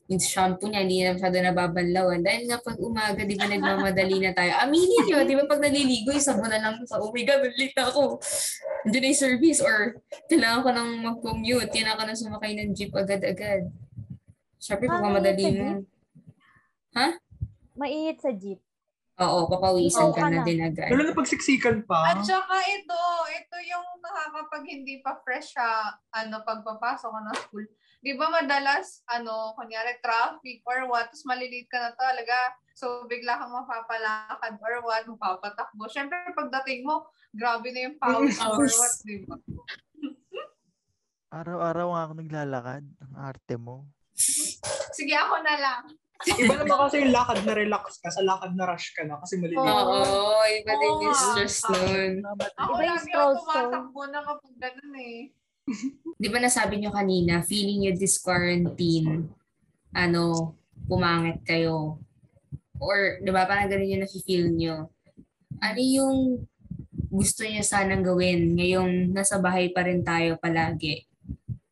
yung 0.08 0.24
shampoo 0.24 0.72
niya, 0.72 0.88
hindi 0.88 1.04
na 1.04 1.20
masyado 1.20 1.38
nababanlawan. 1.44 2.24
Dahil 2.24 2.48
nga 2.48 2.64
pag 2.64 2.80
umaga, 2.80 3.22
di 3.28 3.36
ba, 3.36 3.46
nagmamadali 3.46 4.18
na 4.24 4.32
tayo. 4.32 4.56
Aminin 4.64 5.04
nyo, 5.04 5.20
di 5.28 5.36
ba, 5.36 5.44
pag 5.44 5.60
naliligo, 5.60 6.16
yung 6.16 6.24
sabon 6.24 6.48
na 6.48 6.64
lang 6.64 6.80
sa, 6.88 7.04
oh 7.04 7.12
my 7.12 7.24
God, 7.28 7.44
na 7.44 7.84
ako. 7.92 8.24
Nandiyan 8.88 9.04
na 9.04 9.10
yung 9.12 9.20
service 9.20 9.60
or 9.60 10.00
kailangan 10.32 10.64
ko 10.64 10.70
nang 10.72 10.92
mag-commute, 11.04 11.70
kailangan 11.76 12.00
ko 12.00 12.04
nang 12.08 12.22
sumakay 12.24 12.56
ng 12.56 12.72
jeep 12.72 12.96
agad-agad. 12.96 13.68
Siyempre, 14.58 14.90
pag 14.90 15.06
mamadali 15.06 15.44
sa 15.46 15.50
mo. 15.54 15.70
Mainit 17.78 18.18
sa 18.22 18.34
jeep. 18.34 18.58
Oo, 19.18 19.50
papawisan 19.50 20.10
Oo, 20.10 20.14
ka 20.14 20.30
na 20.30 20.30
ka 20.30 20.38
na. 20.42 20.46
din 20.46 20.62
agad. 20.62 20.94
Lalo 20.94 21.10
na 21.10 21.18
pagsiksikan 21.18 21.90
pa. 21.90 22.14
At 22.14 22.22
saka 22.22 22.54
ito, 22.70 23.02
ito 23.34 23.58
yung 23.66 23.88
nakakapag 23.98 24.66
hindi 24.70 25.02
pa 25.02 25.18
fresh 25.26 25.58
siya, 25.58 25.98
ano, 26.14 26.46
pagpapasok 26.46 27.10
ka 27.10 27.22
ng 27.26 27.38
school. 27.42 27.66
Di 27.98 28.14
ba 28.14 28.30
madalas, 28.30 29.02
ano, 29.10 29.58
kunyari 29.58 29.98
traffic 30.06 30.62
or 30.70 30.86
what, 30.86 31.10
tapos 31.10 31.26
malilate 31.26 31.66
ka 31.66 31.82
na 31.82 31.92
talaga. 31.98 32.38
So, 32.78 33.10
bigla 33.10 33.42
kang 33.42 33.58
mapapalakad 33.58 34.54
or 34.62 34.86
what, 34.86 35.02
mapapatakbo. 35.10 35.90
Siyempre, 35.90 36.18
pagdating 36.38 36.86
mo, 36.86 37.10
grabe 37.34 37.74
na 37.74 37.90
yung 37.90 37.98
pawis 37.98 38.38
or 38.38 38.70
what, 38.70 38.94
di 39.02 39.26
ba? 39.26 39.34
Araw-araw 41.34 41.88
nga 41.90 42.02
ako 42.06 42.14
naglalakad. 42.22 42.84
Ang 43.02 43.14
arte 43.18 43.58
mo. 43.58 43.90
Sige, 44.98 45.14
ako 45.14 45.36
na 45.46 45.56
lang. 45.62 45.82
Iba 46.26 46.54
naman 46.58 46.78
kasi 46.90 47.06
yung 47.06 47.14
lakad 47.14 47.46
na 47.46 47.54
relax 47.54 48.02
ka, 48.02 48.10
sa 48.10 48.26
lakad 48.26 48.58
na 48.58 48.66
rush 48.66 48.90
ka 48.98 49.06
na 49.06 49.22
kasi 49.22 49.38
maliliit. 49.38 49.62
Oo, 49.62 50.02
iba 50.50 50.74
din 50.74 50.96
yung 51.06 51.14
Oo. 51.14 51.22
stress 51.22 51.62
nun. 51.70 52.14
Ako 52.58 52.72
Iba 52.74 52.82
yung 52.82 52.98
ako 53.06 53.30
tumatakbo 53.38 54.02
na 54.10 54.20
kapag 54.26 54.54
ganun 54.58 54.94
eh. 54.98 55.20
Di 56.22 56.28
ba 56.34 56.42
nasabi 56.42 56.82
nyo 56.82 56.90
kanina, 56.90 57.46
feeling 57.46 57.86
nyo 57.86 57.92
this 57.94 58.18
quarantine, 58.18 59.30
ano, 59.94 60.58
pumangit 60.90 61.46
kayo. 61.46 62.02
Or, 62.82 63.22
di 63.22 63.30
ba, 63.30 63.46
parang 63.46 63.70
ganun 63.70 63.90
yung 63.90 64.02
nafe-feel 64.02 64.50
nyo. 64.50 64.90
Ano 65.62 65.78
yung 65.82 66.18
gusto 67.14 67.46
nyo 67.46 67.62
sanang 67.62 68.02
gawin 68.02 68.58
ngayong 68.58 69.14
nasa 69.14 69.38
bahay 69.38 69.70
pa 69.70 69.86
rin 69.86 70.02
tayo 70.02 70.38
palagi 70.38 71.06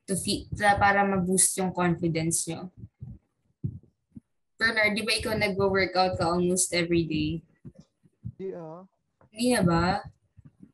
to 0.06 0.14
fe- 0.14 0.46
sa- 0.54 0.78
para 0.78 1.02
ma-boost 1.02 1.58
yung 1.58 1.74
confidence 1.74 2.46
nyo? 2.46 2.70
Bernard, 4.56 4.96
di 4.96 5.04
ba 5.04 5.12
ikaw 5.20 5.36
nag-workout 5.36 6.16
ka 6.16 6.32
almost 6.32 6.72
every 6.72 7.04
day? 7.04 7.44
Hindi 8.24 8.56
ah. 8.56 8.88
Hindi 9.32 9.46
na 9.52 9.62
ba? 9.68 9.86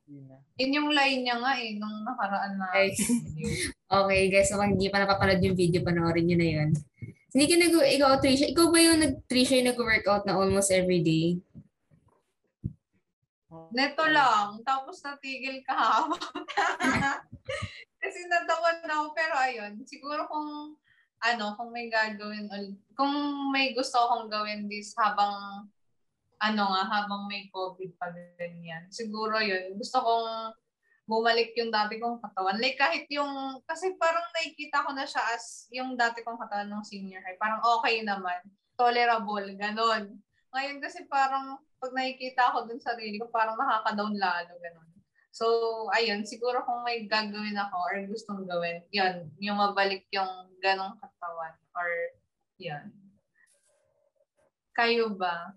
Hindi 0.05 0.21
na. 0.29 0.35
Yun 0.61 0.77
yung 0.77 0.89
line 0.93 1.21
niya 1.25 1.35
nga 1.41 1.53
eh, 1.57 1.73
nung 1.81 2.05
nakaraan 2.05 2.53
na. 2.61 2.69
Ay. 2.69 2.93
Okay, 3.89 4.21
guys, 4.29 4.53
so 4.53 4.61
kung 4.61 4.77
hindi 4.77 4.87
pa 4.93 5.01
napapanood 5.01 5.41
yung 5.41 5.57
video, 5.57 5.81
panoorin 5.81 6.29
nyo 6.29 6.37
na 6.37 6.49
yun. 6.61 6.69
Hindi 7.33 7.45
ka 7.49 7.55
nag 7.57 7.73
ikaw, 7.97 8.11
Trisha, 8.21 8.45
ikaw 8.45 8.69
ba 8.69 8.79
yung 8.79 8.99
nag 9.01 9.13
Trisha 9.25 9.57
yung 9.57 9.73
nag-workout 9.73 10.29
na 10.29 10.37
almost 10.37 10.69
every 10.69 11.01
day? 11.01 11.41
Neto 13.71 14.03
lang. 14.03 14.59
Tapos 14.67 14.99
natigil 15.01 15.63
ka 15.63 15.73
hapon. 15.73 16.19
Kasi 18.03 18.19
natawan 18.27 18.83
na 18.83 18.93
ako. 18.99 19.07
Pero 19.15 19.33
ayun, 19.39 19.73
siguro 19.87 20.27
kung 20.27 20.75
ano, 21.21 21.53
kung 21.53 21.69
may 21.69 21.87
gagawin 21.87 22.49
kung 22.97 23.13
may 23.53 23.77
gusto 23.77 23.97
akong 23.97 24.27
gawin 24.29 24.65
this 24.65 24.93
habang 24.97 25.69
ano 26.41 26.63
nga, 26.73 26.83
habang 26.89 27.29
may 27.29 27.53
COVID 27.53 28.01
pa 28.01 28.09
ganyan. 28.09 28.89
Siguro 28.89 29.37
yun. 29.37 29.77
Gusto 29.77 30.01
kong 30.01 30.57
bumalik 31.05 31.53
yung 31.53 31.69
dati 31.69 32.01
kong 32.01 32.17
katawan. 32.17 32.57
Like 32.57 32.81
kahit 32.81 33.05
yung, 33.13 33.61
kasi 33.69 33.93
parang 34.01 34.25
nakikita 34.33 34.81
ko 34.81 34.89
na 34.97 35.05
siya 35.05 35.21
as 35.37 35.69
yung 35.69 35.93
dati 35.93 36.25
kong 36.25 36.41
katawan 36.41 36.73
ng 36.73 36.81
senior 36.81 37.21
high. 37.21 37.37
Parang 37.37 37.61
okay 37.77 38.01
naman. 38.01 38.41
Tolerable. 38.73 39.53
Ganon. 39.53 40.17
Ngayon 40.49 40.77
kasi 40.81 41.05
parang 41.05 41.61
pag 41.77 41.93
nakikita 41.93 42.53
ko 42.57 42.65
dun 42.65 42.81
sa 42.81 42.97
sarili 42.97 43.21
ko, 43.21 43.29
parang 43.29 43.53
nakaka-down 43.53 44.17
lalo. 44.17 44.53
Ganon. 44.57 44.90
So, 45.31 45.47
ayun, 45.95 46.27
siguro 46.27 46.59
kung 46.67 46.83
may 46.83 47.07
gagawin 47.07 47.55
ako 47.55 47.75
or 47.87 47.95
gustong 48.03 48.43
gawin, 48.43 48.83
yun, 48.91 49.31
yung 49.39 49.55
mabalik 49.55 50.03
yung 50.11 50.27
ganong 50.59 50.99
katawan 50.99 51.55
or 51.71 51.87
yun. 52.59 52.91
Kayo 54.75 55.15
ba? 55.15 55.55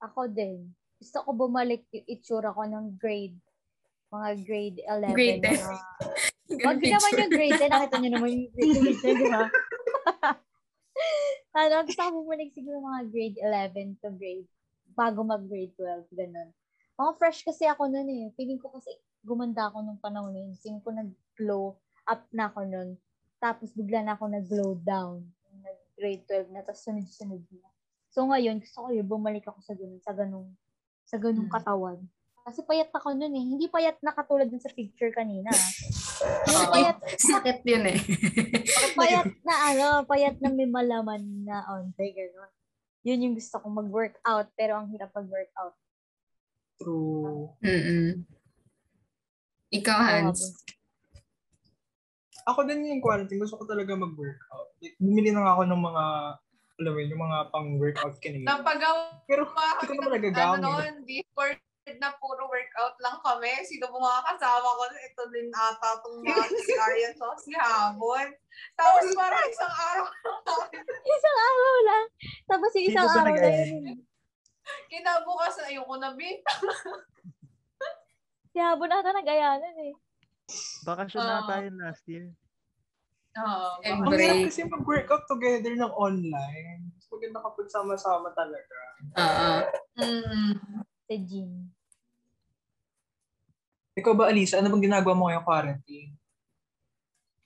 Ako 0.00 0.32
din. 0.32 0.72
Gusto 0.96 1.20
ko 1.24 1.30
bumalik 1.36 1.84
yung 1.92 2.08
itsura 2.08 2.56
ko 2.56 2.64
ng 2.64 2.96
grade. 2.96 3.36
Mga 4.08 4.30
grade 4.48 4.78
11. 4.80 5.12
Grade 5.12 5.44
10. 5.44 5.60
na- 5.60 5.84
Wag 6.64 6.78
naman 6.80 7.12
yung 7.20 7.32
grade 7.32 7.60
10. 7.60 7.68
Nakita 7.68 7.96
niyo 8.00 8.10
naman 8.16 8.28
yung 8.32 8.48
grade 8.48 8.80
10, 8.96 9.20
di 9.20 9.26
ba? 9.28 9.44
ano, 11.60 11.74
gusto 11.84 12.00
ko 12.00 12.10
bumalik 12.16 12.48
siguro 12.56 12.80
mga 12.80 13.02
grade 13.12 13.38
11 13.40 14.00
to 14.00 14.08
grade, 14.16 14.48
bago 14.96 15.20
mag-grade 15.20 15.72
12, 15.76 16.08
ganun. 16.16 16.48
Mga 16.94 17.12
fresh 17.18 17.42
kasi 17.42 17.66
ako 17.66 17.90
nun 17.90 18.06
eh. 18.06 18.30
Feeling 18.38 18.62
ko 18.62 18.70
kasi 18.70 18.90
gumanda 19.26 19.66
ako 19.66 19.82
nung 19.82 19.98
panahon 19.98 20.30
na 20.30 20.46
yun. 20.46 20.54
Feeling 20.62 20.78
ko 20.78 20.94
nag-glow 20.94 21.64
up 22.06 22.22
na 22.30 22.46
ako 22.46 22.60
nun. 22.62 22.88
Tapos 23.42 23.74
bigla 23.74 24.00
na 24.00 24.14
ako 24.14 24.30
nag-glow 24.30 24.78
down. 24.78 25.26
Nag-grade 25.58 26.22
12 26.46 26.54
na, 26.54 26.62
tapos 26.62 26.86
sunod-sunod 26.86 27.42
na. 27.50 27.66
So 28.08 28.22
ngayon, 28.24 28.62
gusto 28.62 28.78
ko 28.78 28.88
yun, 28.88 29.06
bumalik 29.06 29.42
ako 29.44 29.58
sa 29.58 29.74
ganun, 29.74 29.98
sa 29.98 30.14
ganung, 30.14 30.48
sa 31.02 31.16
ganung 31.18 31.50
Hmm. 31.50 31.56
katawan. 31.58 31.98
Kasi 32.44 32.60
payat 32.62 32.92
ako 32.92 33.16
nun 33.16 33.32
eh. 33.32 33.42
Hindi 33.42 33.66
payat 33.66 33.98
na 33.98 34.12
katulad 34.12 34.46
dun 34.46 34.60
sa 34.60 34.70
picture 34.70 35.10
kanina. 35.10 35.50
Yung 36.46 36.70
payat, 36.70 37.00
Sakit 37.18 37.64
yun 37.64 37.88
eh. 37.88 37.98
payat 38.94 39.34
na 39.42 39.54
ano, 39.72 39.86
payat 40.04 40.38
na 40.38 40.52
may 40.52 40.68
malaman 40.68 41.24
na 41.42 41.64
onte, 41.66 42.04
gano'n. 42.04 42.52
Yun 43.02 43.24
yung 43.24 43.34
gusto 43.34 43.58
kong 43.58 43.82
mag-workout, 43.82 44.52
pero 44.54 44.78
ang 44.78 44.92
hirap 44.92 45.10
mag-workout. 45.10 45.74
True. 46.78 47.54
Mm-mm. 47.62 48.24
Ikaw, 49.74 49.98
Hans. 49.98 50.62
Ako 52.44 52.68
din 52.68 52.84
yung 52.86 53.00
quarantine, 53.00 53.40
gusto 53.40 53.56
ko 53.56 53.64
talaga 53.64 53.96
mag-workout. 53.96 54.76
Like, 54.78 54.96
bumili 55.00 55.32
na 55.32 55.42
nga 55.42 55.52
ako 55.56 55.62
ng 55.64 55.82
mga, 55.82 56.04
alam 56.74 56.90
mo 56.92 56.98
yun, 57.00 57.12
yung 57.16 57.24
mga 57.24 57.38
pang-workout 57.50 58.16
kanina. 58.20 58.46
Napagawa 58.60 59.24
Pero 59.24 59.48
hindi 59.48 59.86
ko 59.88 59.92
na 59.92 59.96
ng 59.96 60.06
malagagaw. 60.06 60.50
ano 60.60 60.68
noon, 60.68 60.92
Discord 61.08 61.58
na 62.00 62.16
puro 62.16 62.48
workout 62.48 62.96
lang 63.04 63.20
kami. 63.20 63.52
Sino 63.68 63.92
po 63.92 64.00
mga 64.00 64.24
kasama 64.32 64.64
ko? 64.64 64.82
Ito 64.88 65.22
din 65.28 65.48
ata 65.52 65.88
itong 66.00 66.16
mga 66.24 66.44
si 66.64 66.72
Aryan 66.72 67.12
to, 67.16 67.28
si 67.44 67.52
Habon. 67.52 68.28
Tapos 68.72 69.04
parang 69.12 69.44
isang 69.44 69.74
araw 69.74 70.06
lang. 70.08 70.40
Isang 71.14 71.38
araw 71.38 71.74
lang. 71.84 72.04
Tapos 72.48 72.70
yung 72.72 72.86
isang 72.88 73.08
araw 73.08 73.34
na 73.36 73.50
yun. 73.52 74.00
Kinabukas, 74.88 75.60
ayoko 75.64 75.94
na, 75.98 76.12
bin. 76.14 76.40
Si 78.54 78.58
Habon 78.62 78.92
ata 78.92 79.10
nag-aya 79.10 79.58
nun 79.58 79.78
eh. 79.90 79.94
Bakasyon 80.86 81.24
na 81.26 81.42
Oo. 81.42 81.48
tayo 81.50 81.66
last 81.74 82.04
year. 82.06 82.30
Oo. 83.34 83.68
Eh, 83.82 83.90
Ang 83.90 84.06
Break. 84.06 84.20
hirap 84.22 84.38
kasi 84.46 84.60
mag-workout 84.62 85.24
together 85.26 85.74
ng 85.74 85.92
online. 85.98 86.86
Mas 86.94 87.06
maganda 87.10 87.42
kapag 87.42 87.66
sama-sama 87.66 88.30
talaga. 88.30 88.78
Oo. 89.18 89.50
Mm. 89.98 90.54
Sa 91.04 91.14
gym. 91.18 91.50
Ikaw 93.94 94.12
ba, 94.14 94.30
Alisa, 94.30 94.58
ano 94.62 94.70
bang 94.74 94.86
ginagawa 94.86 95.14
mo 95.18 95.26
ngayong 95.26 95.46
quarantine? 95.46 96.12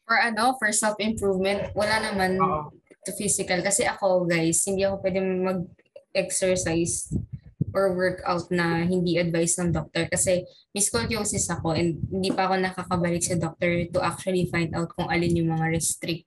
For 0.09 0.17
ano, 0.17 0.57
for 0.57 0.69
self-improvement, 0.73 1.73
wala 1.73 2.05
naman 2.05 2.37
Oo. 2.41 2.73
to 3.05 3.13
physical. 3.17 3.61
Kasi 3.61 3.85
ako, 3.85 4.25
guys, 4.29 4.61
hindi 4.65 4.85
ako 4.85 5.01
pwede 5.01 5.21
mag-exercise 6.09 7.13
or 7.77 7.93
workout 7.93 8.49
na 8.49 8.81
hindi 8.89 9.21
advice 9.21 9.61
ng 9.61 9.77
doctor 9.77 10.09
kasi 10.09 10.41
may 10.73 10.81
ako 10.81 11.77
and 11.77 12.01
hindi 12.09 12.33
pa 12.33 12.49
ako 12.49 12.55
nakakabalik 12.65 13.21
sa 13.21 13.37
doctor 13.37 13.85
to 13.93 14.01
actually 14.01 14.49
find 14.49 14.73
out 14.73 14.89
kung 14.97 15.07
alin 15.13 15.37
yung 15.37 15.53
mga 15.53 15.77
restrict 15.77 16.25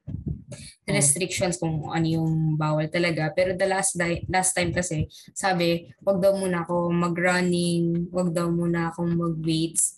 restrictions 0.91 1.56
kung 1.56 1.88
ano 1.88 2.04
yung 2.04 2.60
bawal 2.60 2.84
talaga. 2.91 3.32
Pero 3.32 3.56
the 3.56 3.63
last 3.63 3.96
di- 3.96 4.28
last 4.28 4.52
time 4.52 4.76
kasi, 4.76 5.08
sabi, 5.32 5.88
wag 6.04 6.20
daw 6.20 6.36
muna 6.36 6.67
ako 6.67 6.91
mag-running, 6.91 8.12
wag 8.12 8.36
daw 8.36 8.52
muna 8.52 8.91
akong 8.91 9.15
mag-weights. 9.15 9.96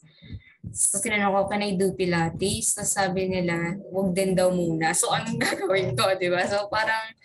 So, 0.70 1.02
tinanong 1.02 1.34
ko, 1.34 1.50
can 1.50 1.66
I 1.66 1.74
do 1.74 1.98
Pilates? 1.98 2.78
Tapos 2.78 2.94
sabi 2.94 3.26
nila, 3.26 3.74
wag 3.90 4.14
din 4.14 4.38
daw 4.38 4.54
muna. 4.54 4.94
So, 4.94 5.10
anong 5.10 5.42
gagawin 5.50 5.98
ko, 5.98 6.14
di 6.22 6.30
ba? 6.30 6.46
So, 6.46 6.70
parang 6.70 7.18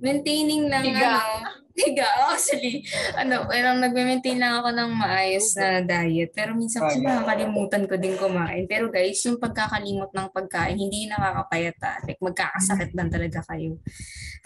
maintaining 0.00 0.68
lang, 0.68 0.84
Higa. 0.84 1.20
ano, 1.20 1.64
higa. 1.74 2.06
Actually, 2.30 2.86
ano, 3.18 3.50
parang 3.50 3.82
nag-maintain 3.82 4.38
lang 4.38 4.62
ako 4.62 4.70
ng 4.70 4.90
maayos 4.94 5.46
na 5.58 5.82
diet. 5.82 6.30
Pero 6.32 6.54
minsan 6.54 6.86
kasi 6.86 7.02
nakakalimutan 7.02 7.84
ko 7.90 7.94
din 7.98 8.14
kumain. 8.14 8.64
Pero 8.70 8.88
guys, 8.88 9.18
yung 9.26 9.42
pagkakalimot 9.42 10.14
ng 10.14 10.28
pagkain, 10.30 10.78
hindi 10.78 11.10
nakakapayat 11.10 11.76
ah. 11.82 11.98
Like, 12.06 12.22
magkakasakit 12.22 12.90
lang 12.94 13.10
talaga 13.10 13.42
kayo. 13.50 13.82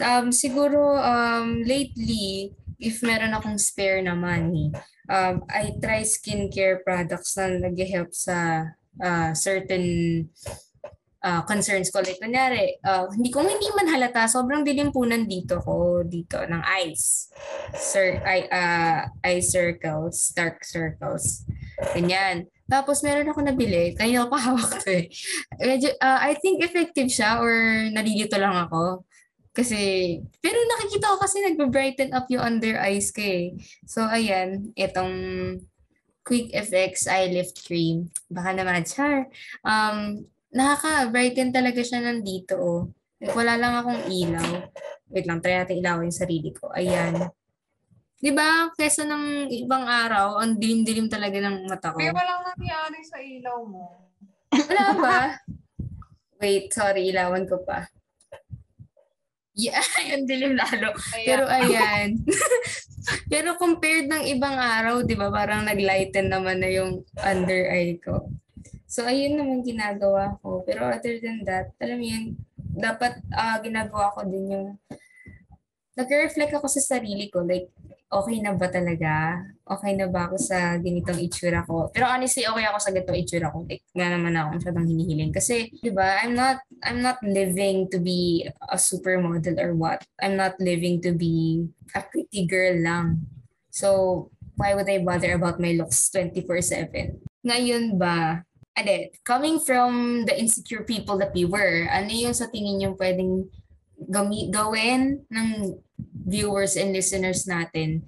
Um, 0.01 0.33
siguro, 0.33 0.97
um, 0.97 1.61
lately, 1.61 2.57
if 2.81 3.05
meron 3.05 3.37
akong 3.37 3.61
spare 3.61 4.01
na 4.01 4.17
money, 4.17 4.73
um, 5.05 5.45
I 5.45 5.77
try 5.77 6.01
skincare 6.01 6.81
products 6.81 7.37
na 7.37 7.61
nag-help 7.69 8.09
sa 8.15 8.69
uh, 8.97 9.31
certain 9.37 10.25
uh, 11.23 11.41
concerns 11.43 11.91
ko. 11.91 11.99
Like, 12.03 12.19
kunyari, 12.19 12.79
uh, 12.83 13.07
hindi 13.11 13.29
ko 13.31 13.43
hindi 13.43 13.67
man 13.75 13.91
halata, 13.91 14.27
sobrang 14.27 14.63
dilim 14.63 14.91
po 14.91 15.03
nandito 15.03 15.59
ko, 15.63 16.03
dito, 16.03 16.39
ng 16.39 16.63
eyes. 16.63 17.31
Sir, 17.75 18.23
eye, 18.23 18.47
uh, 18.51 19.07
eye 19.23 19.43
circles, 19.43 20.31
dark 20.35 20.63
circles. 20.63 21.43
Ganyan. 21.95 22.47
Tapos 22.69 23.01
meron 23.01 23.31
ako 23.31 23.41
nabili, 23.41 23.97
kaya 23.97 24.23
ako 24.27 24.35
hawak 24.37 24.73
to 24.85 24.91
eh. 24.93 25.05
Medyo, 25.57 25.89
uh, 25.97 26.19
I 26.21 26.37
think 26.37 26.61
effective 26.61 27.09
siya 27.09 27.41
or 27.41 27.53
nalilito 27.89 28.37
lang 28.37 28.53
ako. 28.53 29.03
Kasi, 29.49 30.15
pero 30.39 30.55
nakikita 30.55 31.09
ko 31.09 31.17
kasi 31.17 31.41
nagbe-brighten 31.41 32.13
up 32.13 32.29
yung 32.29 32.45
under 32.45 32.77
eyes 32.77 33.09
ko 33.09 33.25
eh. 33.25 33.57
So, 33.89 34.05
ayan, 34.05 34.71
itong 34.77 35.11
Quick 36.21 36.53
FX 36.53 37.09
Eye 37.09 37.33
Lift 37.33 37.65
Cream. 37.65 38.13
Baka 38.29 38.53
naman, 38.53 38.85
char. 38.85 39.33
Um, 39.65 40.29
nakaka-brighten 40.53 41.53
talaga 41.53 41.81
siya 41.81 42.03
nandito, 42.03 42.55
oh. 42.57 42.81
Like, 43.19 43.35
wala 43.35 43.59
lang 43.59 43.73
akong 43.75 44.01
ilaw. 44.07 44.49
Wait 45.11 45.27
lang, 45.27 45.43
try 45.43 45.59
natin 45.59 45.83
ilawin 45.83 46.07
yung 46.07 46.21
sarili 46.23 46.55
ko. 46.55 46.71
Ayan. 46.71 47.19
Di 48.19 48.31
ba? 48.31 48.71
Kesa 48.75 49.03
ng 49.03 49.51
ibang 49.51 49.83
araw, 49.83 50.39
ang 50.39 50.55
dilim-dilim 50.55 51.11
talaga 51.11 51.39
ng 51.39 51.67
mata 51.67 51.91
ko. 51.91 51.99
May 51.99 52.15
walang 52.15 52.47
nangyari 52.47 52.99
sa 53.03 53.19
ilaw 53.19 53.59
mo. 53.67 54.07
Wala 54.51 54.85
ba? 54.95 55.19
Wait, 56.39 56.71
sorry, 56.71 57.11
ilawan 57.11 57.43
ko 57.43 57.59
pa. 57.67 57.91
Yeah, 59.59 59.83
ang 60.15 60.23
dilim 60.23 60.55
lalo. 60.55 60.95
Kaya, 60.95 61.27
Pero 61.27 61.43
ayan. 61.51 62.23
Pero 63.31 63.59
compared 63.59 64.07
ng 64.07 64.23
ibang 64.31 64.55
araw, 64.55 65.03
'di 65.03 65.19
ba, 65.19 65.27
parang 65.27 65.67
naglighten 65.67 66.31
naman 66.31 66.63
na 66.63 66.71
yung 66.71 67.03
under 67.19 67.67
eye 67.67 67.99
ko. 67.99 68.31
So 68.99 69.07
ayun 69.07 69.39
naman 69.39 69.63
ginagawa 69.63 70.35
ko. 70.43 70.59
Pero 70.67 70.83
other 70.83 71.23
than 71.23 71.47
that, 71.47 71.71
alam 71.79 72.03
mo 72.03 72.05
yun, 72.11 72.35
dapat 72.59 73.15
ah, 73.31 73.55
ginagawa 73.63 74.11
ko 74.11 74.27
din 74.27 74.51
yung 74.51 74.67
nag-reflect 75.95 76.59
ako 76.59 76.67
sa 76.67 76.83
sarili 76.83 77.31
ko. 77.31 77.39
Like, 77.47 77.71
okay 78.11 78.43
na 78.43 78.59
ba 78.59 78.67
talaga? 78.67 79.39
Okay 79.63 79.95
na 79.95 80.11
ba 80.11 80.27
ako 80.27 80.35
sa 80.35 80.75
ganitong 80.83 81.15
itsura 81.15 81.63
ko? 81.63 81.87
Pero 81.95 82.11
honestly, 82.11 82.43
okay 82.43 82.67
ako 82.67 82.77
sa 82.83 82.91
ganitong 82.91 83.19
itsura 83.23 83.47
ko. 83.55 83.63
Like, 83.71 83.87
nga 83.95 84.07
naman 84.11 84.35
ako 84.35 84.47
masyadong 84.59 84.91
hinihiling. 84.91 85.31
Kasi, 85.31 85.71
di 85.79 85.95
ba, 85.95 86.19
I'm 86.19 86.35
not, 86.35 86.59
I'm 86.83 86.99
not 86.99 87.23
living 87.23 87.87
to 87.95 88.03
be 88.03 88.51
a 88.67 88.75
supermodel 88.75 89.63
or 89.63 89.79
what. 89.79 90.03
I'm 90.19 90.35
not 90.35 90.59
living 90.59 90.99
to 91.07 91.15
be 91.15 91.71
a 91.95 92.03
pretty 92.03 92.43
girl 92.51 92.75
lang. 92.83 93.23
So, 93.71 94.27
why 94.59 94.75
would 94.75 94.91
I 94.91 94.99
bother 94.99 95.39
about 95.39 95.55
my 95.63 95.71
looks 95.79 96.11
24-7? 96.11 97.15
Ngayon 97.47 97.95
ba, 97.95 98.43
ade, 98.77 99.11
coming 99.23 99.59
from 99.59 100.23
the 100.25 100.35
insecure 100.37 100.83
people 100.83 101.17
that 101.17 101.33
we 101.33 101.45
were, 101.45 101.87
ano 101.89 102.09
yung 102.09 102.33
sa 102.33 102.47
tingin 102.47 102.81
yung 102.81 102.95
pwedeng 102.97 103.49
gami, 103.99 104.47
gawin 104.51 105.25
ng 105.27 105.79
viewers 106.27 106.77
and 106.79 106.93
listeners 106.95 107.43
natin 107.49 108.07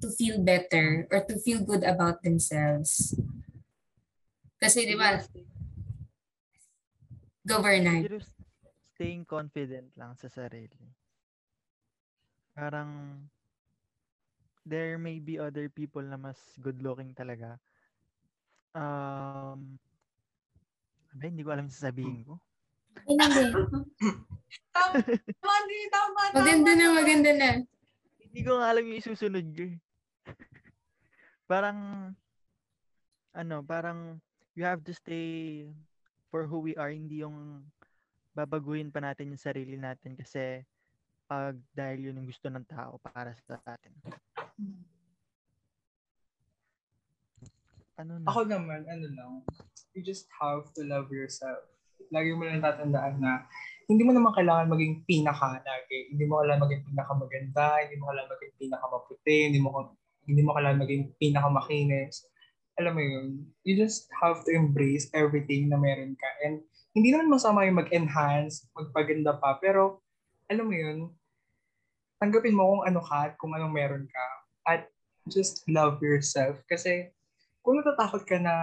to 0.00 0.08
feel 0.14 0.38
better 0.40 1.06
or 1.10 1.20
to 1.26 1.36
feel 1.42 1.60
good 1.60 1.84
about 1.84 2.22
themselves? 2.22 3.14
Kasi 4.58 4.86
di 4.88 4.96
ba, 4.98 5.22
go 7.46 7.62
Bernard. 7.62 8.06
Siguro 8.06 8.22
staying 8.98 9.22
confident 9.22 9.94
lang 9.94 10.18
sa 10.18 10.26
sarili. 10.26 10.90
Parang 12.58 13.22
there 14.66 14.98
may 14.98 15.22
be 15.22 15.38
other 15.38 15.70
people 15.70 16.02
na 16.02 16.18
mas 16.18 16.36
good 16.58 16.82
looking 16.82 17.14
talaga. 17.14 17.62
Um, 18.76 19.78
abe, 21.14 21.24
hindi 21.32 21.42
ko 21.44 21.50
alam 21.52 21.66
yung 21.66 21.76
sasabihin 21.76 22.20
ko. 22.26 22.36
Hindi. 23.08 23.24
tama, 24.74 24.96
hindi, 25.00 25.78
tama, 25.88 26.20
tama. 26.32 26.36
Maganda 26.42 26.70
na, 26.74 26.84
maganda 26.92 27.30
na. 27.32 27.48
Hindi 28.20 28.40
ko 28.44 28.60
alam 28.60 28.84
yung 28.84 28.98
isusunod 29.00 29.46
ko 29.56 29.62
eh. 29.64 29.76
parang, 31.50 31.78
ano, 33.32 33.56
parang 33.64 34.20
you 34.52 34.66
have 34.66 34.84
to 34.84 34.92
stay 34.92 35.64
for 36.28 36.44
who 36.44 36.60
we 36.60 36.76
are, 36.76 36.92
hindi 36.92 37.24
yung 37.24 37.64
babaguhin 38.36 38.92
pa 38.92 39.00
natin 39.02 39.32
yung 39.32 39.40
sarili 39.40 39.74
natin 39.74 40.14
kasi 40.14 40.62
pag 41.28 41.56
dahil 41.76 42.08
yun 42.08 42.18
yung 42.22 42.28
gusto 42.28 42.48
ng 42.48 42.64
tao 42.68 42.96
para 43.02 43.34
sa 43.44 43.60
atin. 43.66 43.92
Ano 47.98 48.22
na? 48.22 48.26
Ako 48.30 48.46
naman, 48.46 48.86
ano 48.86 49.06
lang, 49.10 49.32
you 49.90 50.06
just 50.06 50.30
have 50.38 50.70
to 50.78 50.86
love 50.86 51.10
yourself. 51.10 51.66
Lagi 52.14 52.30
mo 52.30 52.46
lang 52.46 52.62
tatandaan 52.62 53.18
na 53.18 53.42
hindi 53.90 54.06
mo 54.06 54.14
naman 54.14 54.30
kailangan 54.38 54.70
maging 54.70 55.02
pinaka 55.02 55.58
lagi. 55.58 56.14
Hindi 56.14 56.24
mo 56.30 56.38
kailangan 56.38 56.62
maging 56.62 56.82
pinaka 56.86 57.12
maganda, 57.18 57.66
hindi 57.82 57.96
mo 57.98 58.04
kailangan 58.06 58.30
maging 58.38 58.54
pinaka 58.54 58.86
maputi, 58.86 59.38
hindi 59.50 59.58
mo 59.58 59.68
hindi 60.28 60.42
mo 60.46 60.50
kailangan 60.54 60.80
maging 60.86 61.02
pinaka 61.18 61.48
makinis. 61.50 62.14
Alam 62.78 62.92
mo 62.94 63.02
yun, 63.02 63.26
you 63.66 63.74
just 63.74 64.06
have 64.22 64.46
to 64.46 64.54
embrace 64.54 65.10
everything 65.10 65.66
na 65.66 65.74
meron 65.74 66.14
ka. 66.14 66.28
And 66.46 66.62
hindi 66.94 67.10
naman 67.10 67.34
masama 67.34 67.66
yung 67.66 67.82
mag-enhance, 67.82 68.70
magpaganda 68.78 69.34
pa, 69.42 69.58
pero 69.58 69.98
alam 70.46 70.70
mo 70.70 70.74
yun, 70.76 71.10
tanggapin 72.22 72.54
mo 72.54 72.78
kung 72.78 72.82
ano 72.86 73.00
ka 73.02 73.18
at 73.26 73.34
kung 73.42 73.50
anong 73.58 73.74
meron 73.74 74.06
ka. 74.06 74.26
At 74.62 74.86
just 75.26 75.66
love 75.66 75.98
yourself. 75.98 76.62
Kasi 76.70 77.10
kung 77.68 77.84
natatakot 77.84 78.24
ka 78.24 78.40
na 78.40 78.54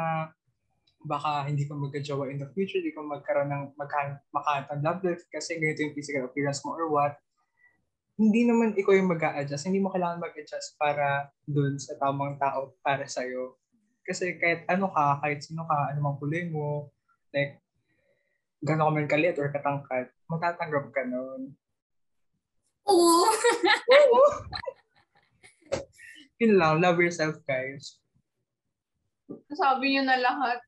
baka 1.05 1.45
hindi 1.45 1.69
ka 1.69 1.77
magka-jowa 1.77 2.25
in 2.33 2.41
the 2.41 2.49
future, 2.57 2.81
hindi 2.81 2.89
ka 2.89 3.05
magkaroon 3.05 3.53
ng 3.53 3.63
magka, 3.77 4.17
makatang 4.33 4.81
love 4.81 5.05
life 5.05 5.21
kasi 5.29 5.61
ganito 5.61 5.85
yung 5.85 5.93
physical 5.93 6.25
appearance 6.25 6.65
mo 6.65 6.73
or 6.73 6.89
what, 6.89 7.13
hindi 8.17 8.49
naman 8.49 8.73
ikaw 8.73 8.97
yung 8.97 9.13
mag 9.13 9.21
adjust 9.21 9.69
Hindi 9.69 9.85
mo 9.85 9.93
kailangan 9.93 10.25
mag-adjust 10.25 10.73
para 10.81 11.29
dun 11.45 11.77
sa 11.77 11.93
tamang 12.01 12.41
tao 12.41 12.73
para 12.81 13.05
sa'yo. 13.05 13.61
Kasi 14.01 14.41
kahit 14.41 14.65
ano 14.65 14.89
ka, 14.89 15.21
kahit 15.21 15.45
sino 15.45 15.69
ka, 15.69 15.93
ano 15.93 16.01
mang 16.01 16.17
kulay 16.17 16.49
mo, 16.49 16.89
like, 17.29 17.61
gano'n 18.65 18.89
ka 18.89 18.95
man 18.97 19.05
kalit 19.05 19.37
or 19.37 19.53
katangkat, 19.53 20.09
matatanggap 20.25 20.89
ka 20.89 21.05
nun. 21.05 21.53
Oo. 22.89 23.29
Oo. 23.93 24.21
Yun 26.41 26.57
lang, 26.57 26.81
love 26.81 26.97
yourself, 26.97 27.37
guys. 27.45 28.01
Sabi 29.53 29.85
niyo 29.93 30.03
na 30.05 30.17
lahat. 30.19 30.59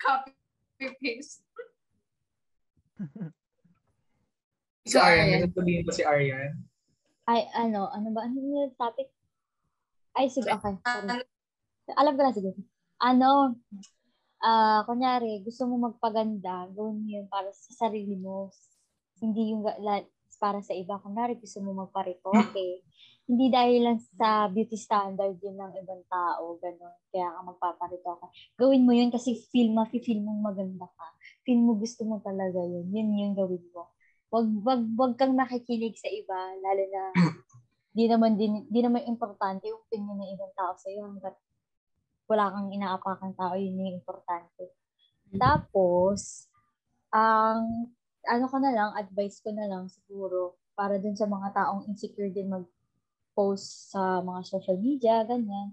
Copy-paste. 0.00 1.42
Si 4.82 4.98
Ikaw, 4.98 5.06
Aryan, 5.06 5.22
Aryan. 5.22 5.30
may 5.30 5.42
sasabihin 5.46 5.82
ba 5.86 5.92
si 5.94 6.02
Aryan? 6.02 6.52
Ay, 7.30 7.40
ano, 7.54 7.86
ano 7.86 8.08
ba? 8.10 8.26
Ano 8.26 8.34
yung 8.42 8.74
topic? 8.74 9.14
Ay, 10.10 10.26
sige, 10.26 10.50
okay. 10.50 10.74
Sorry. 10.82 11.22
Alam 11.94 12.14
ko 12.18 12.20
na 12.26 12.34
siguro. 12.34 12.58
Ano, 12.98 13.62
ah, 14.42 14.82
kunyari, 14.82 15.38
gusto 15.46 15.70
mo 15.70 15.86
magpaganda, 15.86 16.66
gawin 16.74 16.98
mo 16.98 17.06
yun 17.06 17.26
para 17.30 17.54
sa 17.54 17.86
sarili 17.86 18.18
mo. 18.18 18.50
Hindi 19.22 19.54
yung 19.54 19.62
la- 19.62 20.10
para 20.42 20.58
sa 20.66 20.74
iba. 20.74 20.98
Kunyari, 20.98 21.38
gusto 21.38 21.62
mo 21.62 21.78
magparitoke. 21.78 22.82
Hindi 23.32 23.48
dahil 23.48 23.80
lang 23.80 23.96
sa 23.96 24.44
beauty 24.52 24.76
standard 24.76 25.40
yun 25.40 25.56
ng 25.56 25.72
ibang 25.80 26.04
tao, 26.04 26.60
gano'n. 26.60 26.96
Kaya 27.08 27.32
ka 27.32 27.40
magpaparitoke. 27.48 28.28
Gawin 28.60 28.84
mo 28.84 28.92
yun 28.92 29.08
kasi 29.08 29.40
feel, 29.48 29.72
mafe-feel 29.72 30.20
mong 30.20 30.52
maganda 30.52 30.84
ka. 30.84 31.06
Feel 31.40 31.64
mo 31.64 31.80
gusto 31.80 32.04
mo 32.04 32.20
talaga 32.20 32.60
yun. 32.60 32.92
Yun 32.92 33.08
yung 33.16 33.32
gawin 33.32 33.64
mo. 33.72 33.88
Wag, 34.28 34.48
wag, 34.60 34.82
wag 35.00 35.12
kang 35.16 35.32
nakikinig 35.32 35.96
sa 35.96 36.12
iba, 36.12 36.36
lalo 36.60 36.82
na 36.92 37.02
di 37.96 38.04
naman 38.08 38.36
din 38.36 38.68
di 38.72 38.80
naman 38.80 39.04
importante 39.04 39.68
yung 39.68 39.80
opinion 39.84 40.16
ng 40.16 40.32
ibang 40.32 40.52
tao 40.56 40.72
sa 40.80 40.88
iyo 40.88 41.04
hangga't 41.04 41.36
wala 42.24 42.48
kang 42.48 42.72
inaapakang 42.72 43.36
tao 43.36 43.52
yun 43.56 43.76
yung 43.76 43.92
importante. 44.00 44.72
Tapos 45.36 46.48
ang 47.12 47.92
ano 48.24 48.44
ko 48.48 48.56
na 48.56 48.72
lang, 48.72 48.90
advice 48.96 49.44
ko 49.44 49.52
na 49.52 49.68
lang 49.68 49.88
siguro 49.92 50.56
para 50.72 50.96
dun 50.96 51.12
sa 51.12 51.28
mga 51.28 51.52
taong 51.52 51.84
insecure 51.92 52.32
din 52.32 52.48
mag-post 53.32 53.88
sa 53.88 54.20
mga 54.20 54.44
social 54.44 54.76
media, 54.76 55.24
ganyan. 55.24 55.72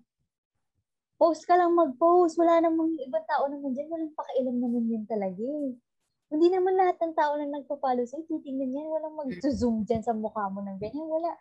Post 1.19 1.43
ka 1.43 1.59
lang 1.59 1.75
mag-post. 1.75 2.39
Wala 2.39 2.63
namang 2.63 2.95
ibang 3.03 3.27
tao 3.27 3.51
naman 3.51 3.75
dyan. 3.75 3.91
Walang 3.91 4.15
pakialam 4.15 4.55
naman 4.63 4.87
yun 4.87 5.03
talaga 5.03 5.43
eh. 5.43 5.75
Hindi 6.31 6.47
naman 6.47 6.79
lahat 6.79 6.95
ng 7.03 7.11
tao 7.19 7.35
na 7.35 7.59
nagpa-follow 7.59 8.07
sa'yo, 8.07 8.23
titingnan 8.23 8.71
yan. 8.71 8.87
Walang 8.87 9.19
mag-zoom 9.19 9.83
dyan 9.83 9.99
sa 9.99 10.15
mukha 10.15 10.47
mo 10.47 10.63
ng 10.63 10.79
ganyan. 10.79 11.11
Wala. 11.11 11.35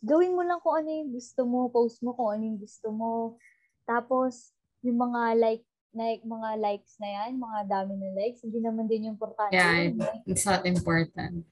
Gawin 0.00 0.32
mo 0.32 0.40
lang 0.40 0.64
kung 0.64 0.80
ano 0.80 0.88
yung 0.88 1.12
gusto 1.12 1.44
mo. 1.44 1.68
Post 1.68 2.00
mo 2.00 2.16
kung 2.16 2.32
ano 2.32 2.42
yung 2.48 2.60
gusto 2.64 2.88
mo. 2.88 3.36
Tapos, 3.84 4.56
yung 4.80 4.96
mga 4.96 5.36
like, 5.36 5.64
like 5.92 6.24
mga 6.24 6.50
likes 6.56 6.96
na 6.96 7.08
yan, 7.12 7.36
mga 7.36 7.60
dami 7.68 8.00
ng 8.00 8.16
likes, 8.16 8.40
hindi 8.40 8.64
naman 8.64 8.88
din 8.88 9.12
yung 9.12 9.20
importante. 9.20 9.52
Yeah, 9.52 9.92
it's 10.24 10.48
not 10.48 10.64
important. 10.64 11.44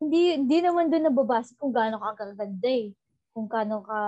Hindi, 0.00 0.40
hindi 0.40 0.64
naman 0.64 0.88
doon 0.88 1.12
nababase 1.12 1.52
kung 1.60 1.76
gaano 1.76 2.00
ka 2.00 2.16
kaganda 2.16 2.72
eh. 2.72 2.96
Kung 3.32 3.46
gaano 3.46 3.84
ka, 3.84 4.00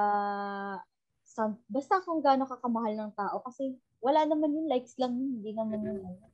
some, 1.24 1.58
basta 1.70 2.02
kung 2.02 2.20
gaano 2.20 2.44
ka 2.44 2.58
kamahal 2.58 2.94
ng 2.96 3.12
tao. 3.14 3.40
Kasi 3.44 3.78
wala 4.00 4.24
naman 4.24 4.56
yung 4.56 4.68
likes 4.68 4.96
lang 4.96 5.14
yun, 5.14 5.40
hindi 5.40 5.52
naman 5.54 5.84
yung 5.84 6.02
ano. 6.02 6.26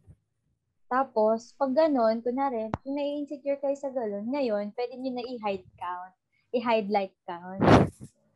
Tapos, 0.87 1.51
pag 1.59 1.75
ganon, 1.75 2.23
kunwari, 2.23 2.71
kung 2.87 2.95
nai-insecure 2.95 3.59
kayo 3.59 3.75
sa 3.75 3.91
galon, 3.91 4.31
ngayon, 4.31 4.71
pwede 4.79 4.95
nyo 4.95 5.19
na 5.19 5.25
i-hide 5.27 5.67
count. 5.75 6.15
I-hide 6.55 6.91
like 6.95 7.15
count. 7.27 7.59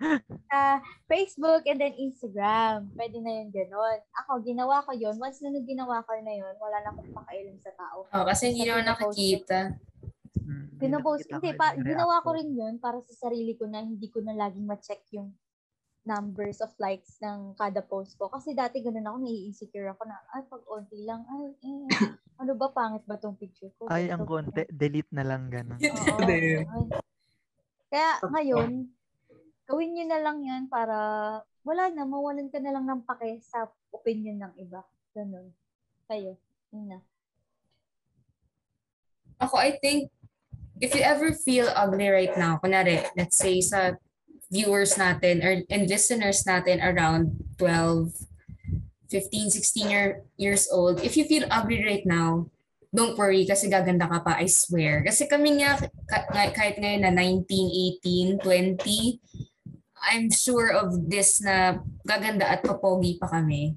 Sa 0.50 0.82
Facebook 1.06 1.62
and 1.70 1.78
then 1.78 1.94
Instagram. 1.94 2.90
Pwede 2.98 3.22
na 3.22 3.38
yun 3.38 3.54
ganon. 3.54 4.02
Ako, 4.24 4.42
ginawa 4.42 4.82
ko 4.82 4.90
yun. 4.96 5.14
Once 5.20 5.38
na 5.44 5.54
nung 5.54 5.68
ginawa 5.68 6.02
ko 6.02 6.10
na 6.18 6.34
yun, 6.34 6.54
wala 6.58 6.82
na 6.82 6.90
akong 6.90 7.12
pakailan 7.14 7.60
sa 7.62 7.70
tao. 7.78 8.08
Oh, 8.10 8.26
kasi 8.26 8.50
hindi 8.50 8.66
naman 8.66 8.88
nakikita. 8.88 9.78
Mm, 10.50 10.82
Pinapost, 10.82 11.30
nakita 11.30 11.38
hindi, 11.38 11.50
pa, 11.54 11.66
ginawa 11.78 12.18
ko 12.26 12.34
rin 12.34 12.50
yun 12.50 12.74
para 12.82 12.98
sa 13.06 13.30
sarili 13.30 13.54
ko 13.54 13.70
na 13.70 13.86
hindi 13.86 14.10
ko 14.10 14.18
na 14.18 14.34
laging 14.34 14.66
ma-check 14.66 15.06
yung 15.14 15.30
numbers 16.02 16.58
of 16.58 16.74
likes 16.82 17.22
ng 17.22 17.54
kada 17.54 17.86
post 17.86 18.18
ko. 18.18 18.26
Kasi 18.26 18.50
dati 18.50 18.82
ganun 18.82 19.06
ako, 19.06 19.16
nai-insecure 19.22 19.94
ako 19.94 20.02
na, 20.10 20.18
ay, 20.34 20.42
pag 20.50 20.62
onti 20.66 20.98
lang, 21.06 21.22
ay, 21.30 21.54
eh, 21.62 21.86
ano 22.42 22.52
ba, 22.58 22.72
pangit 22.74 23.06
ba 23.06 23.14
tong 23.20 23.38
picture 23.38 23.70
ko? 23.78 23.86
Ay, 23.86 24.10
ang 24.10 24.26
konti. 24.26 24.66
Delete 24.72 25.12
na 25.14 25.22
lang 25.22 25.46
ganun. 25.52 25.78
Oo. 25.78 26.18
Din. 26.28 26.66
ay. 26.66 26.84
Kaya 27.90 28.10
ngayon, 28.26 28.70
gawin 29.66 29.90
nyo 29.94 30.04
na 30.08 30.20
lang 30.22 30.38
yan 30.42 30.62
para 30.66 30.96
wala 31.62 31.92
na, 31.92 32.08
mawalan 32.08 32.48
ka 32.48 32.58
na 32.58 32.72
lang 32.72 32.88
ng 32.88 33.04
pake 33.06 33.38
sa 33.44 33.68
opinion 33.92 34.40
ng 34.40 34.54
iba. 34.58 34.82
Ganun. 35.14 35.52
Kayo. 36.08 36.38
Yun 36.72 36.96
na. 36.96 36.98
Ako, 39.40 39.56
I 39.60 39.76
think, 39.78 40.08
if 40.80 40.96
you 40.96 41.04
ever 41.04 41.32
feel 41.32 41.68
ugly 41.76 42.08
right 42.08 42.32
now, 42.36 42.58
kunwari, 42.58 43.04
let's 43.14 43.36
say 43.36 43.60
sa 43.60 44.00
viewers 44.50 44.96
natin 44.96 45.44
or 45.44 45.62
and 45.70 45.86
listeners 45.86 46.42
natin 46.48 46.82
around 46.82 47.36
12, 47.60 48.10
15, 49.12 49.50
16 49.52 49.90
year, 49.90 50.24
years 50.40 50.66
old, 50.72 51.04
if 51.04 51.16
you 51.16 51.24
feel 51.28 51.46
ugly 51.52 51.84
right 51.84 52.06
now, 52.08 52.48
don't 52.90 53.14
worry 53.14 53.46
kasi 53.46 53.70
gaganda 53.70 54.08
ka 54.10 54.18
pa, 54.24 54.40
I 54.40 54.50
swear. 54.50 55.04
Kasi 55.06 55.30
kami 55.30 55.62
nga, 55.62 55.78
ka- 56.10 56.26
nga- 56.32 56.54
kahit 56.56 56.80
ngayon 56.80 57.06
na 57.06 57.12
19, 57.14 57.46
18, 58.02 58.42
20, 58.42 59.20
I'm 60.00 60.32
sure 60.32 60.72
of 60.72 60.96
this 61.06 61.44
na 61.44 61.78
gaganda 62.08 62.48
at 62.48 62.64
papogi 62.64 63.20
pa 63.20 63.28
kami. 63.28 63.76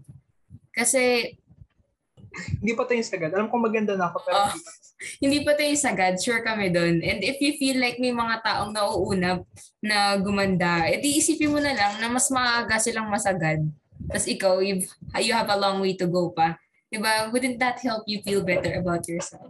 Kasi 0.74 1.36
Hindi 2.34 2.74
pa 2.74 2.84
tayo 2.90 3.02
sagad. 3.06 3.32
Alam 3.34 3.48
ko 3.50 3.56
maganda 3.62 3.94
na 3.94 4.10
ako, 4.10 4.18
pero 4.26 4.36
Ah. 4.38 4.50
hindi 4.50 4.64
pa. 4.64 4.72
hindi 5.20 5.40
pa 5.44 5.52
tayo 5.54 5.74
sagad, 5.76 6.14
sure 6.18 6.42
kami 6.42 6.72
doon. 6.72 7.04
And 7.04 7.20
if 7.22 7.38
you 7.44 7.60
feel 7.60 7.78
like 7.78 8.00
may 8.00 8.16
mga 8.16 8.42
taong 8.42 8.72
nauuna 8.72 9.44
na 9.84 10.16
gumanda, 10.18 10.88
edi 10.88 11.20
isipin 11.20 11.52
mo 11.52 11.60
na 11.60 11.76
lang 11.76 12.00
na 12.00 12.08
mas 12.08 12.32
maaga 12.32 12.80
silang 12.80 13.12
masagad. 13.12 13.62
Tapos 14.10 14.28
ikaw, 14.28 14.60
you've, 14.60 14.88
you 15.20 15.32
have 15.32 15.48
a 15.52 15.60
long 15.60 15.80
way 15.80 15.96
to 15.96 16.08
go 16.08 16.32
pa. 16.32 16.56
Diba? 16.88 17.32
Wouldn't 17.34 17.58
that 17.58 17.82
help 17.82 18.06
you 18.06 18.22
feel 18.22 18.46
better 18.46 18.70
about 18.78 19.02
yourself? 19.10 19.50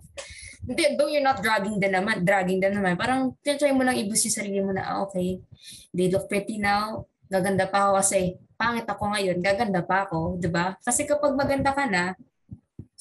Hindi, 0.63 0.95
though 0.95 1.11
you're 1.11 1.25
not 1.25 1.43
dragging 1.43 1.75
them 1.75 1.91
naman, 1.91 2.23
dragging 2.23 2.63
them 2.63 2.79
naman, 2.79 2.95
parang 2.95 3.36
try 3.43 3.75
mo 3.75 3.84
lang 3.84 3.99
i-boost 3.99 4.31
yung 4.31 4.38
sarili 4.39 4.59
mo 4.63 4.71
na, 4.71 4.88
ah, 4.88 5.03
okay, 5.03 5.43
they 5.91 6.07
look 6.07 6.31
pretty 6.31 6.55
now, 6.55 7.03
gaganda 7.27 7.67
pa 7.67 7.91
ako 7.91 7.99
kasi 7.99 8.39
pangit 8.55 8.88
ako 8.88 9.11
ngayon, 9.11 9.38
gaganda 9.43 9.84
pa 9.84 10.07
ako, 10.07 10.39
di 10.39 10.47
ba? 10.47 10.79
Kasi 10.79 11.03
kapag 11.03 11.36
maganda 11.36 11.75
ka 11.75 11.84
na, 11.84 12.15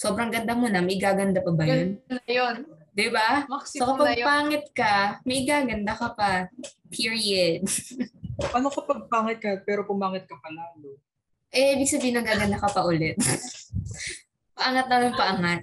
sobrang 0.03 0.35
ganda 0.35 0.59
mo 0.59 0.67
na, 0.67 0.83
may 0.83 0.99
gaganda 0.99 1.39
pa 1.39 1.55
ba 1.55 1.63
yun? 1.63 2.03
Yun 2.11 2.19
na 2.19 2.27
yun. 2.27 2.57
Di 2.91 3.07
ba? 3.09 3.47
So 3.47 3.55
Maximum 3.55 3.87
na 3.87 3.91
kapag 3.95 4.27
pangit 4.27 4.65
ka, 4.75 4.95
may 5.23 5.47
gaganda 5.47 5.95
ka 5.95 6.09
pa. 6.19 6.51
Period. 6.91 7.63
Ano 8.43 8.75
kapag 8.75 9.07
pangit 9.07 9.39
ka, 9.39 9.63
pero 9.63 9.87
pumangit 9.87 10.27
ka 10.27 10.35
pa 10.35 10.51
lalo? 10.51 10.99
Eh, 11.55 11.79
ibig 11.79 11.87
sabihin 11.87 12.19
nagaganda 12.19 12.59
ka 12.59 12.67
pa 12.75 12.83
ulit. 12.83 13.15
paangat 14.59 14.87
na 14.91 14.97
ng 14.99 15.15
paangat. 15.15 15.63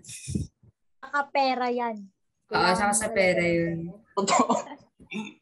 Nakapera 1.04 1.68
yan. 1.74 2.08
Oo, 2.56 2.72
saka 2.78 2.94
sa 2.96 3.10
pera 3.12 3.44
yun. 3.44 3.92
Totoo. 4.16 4.54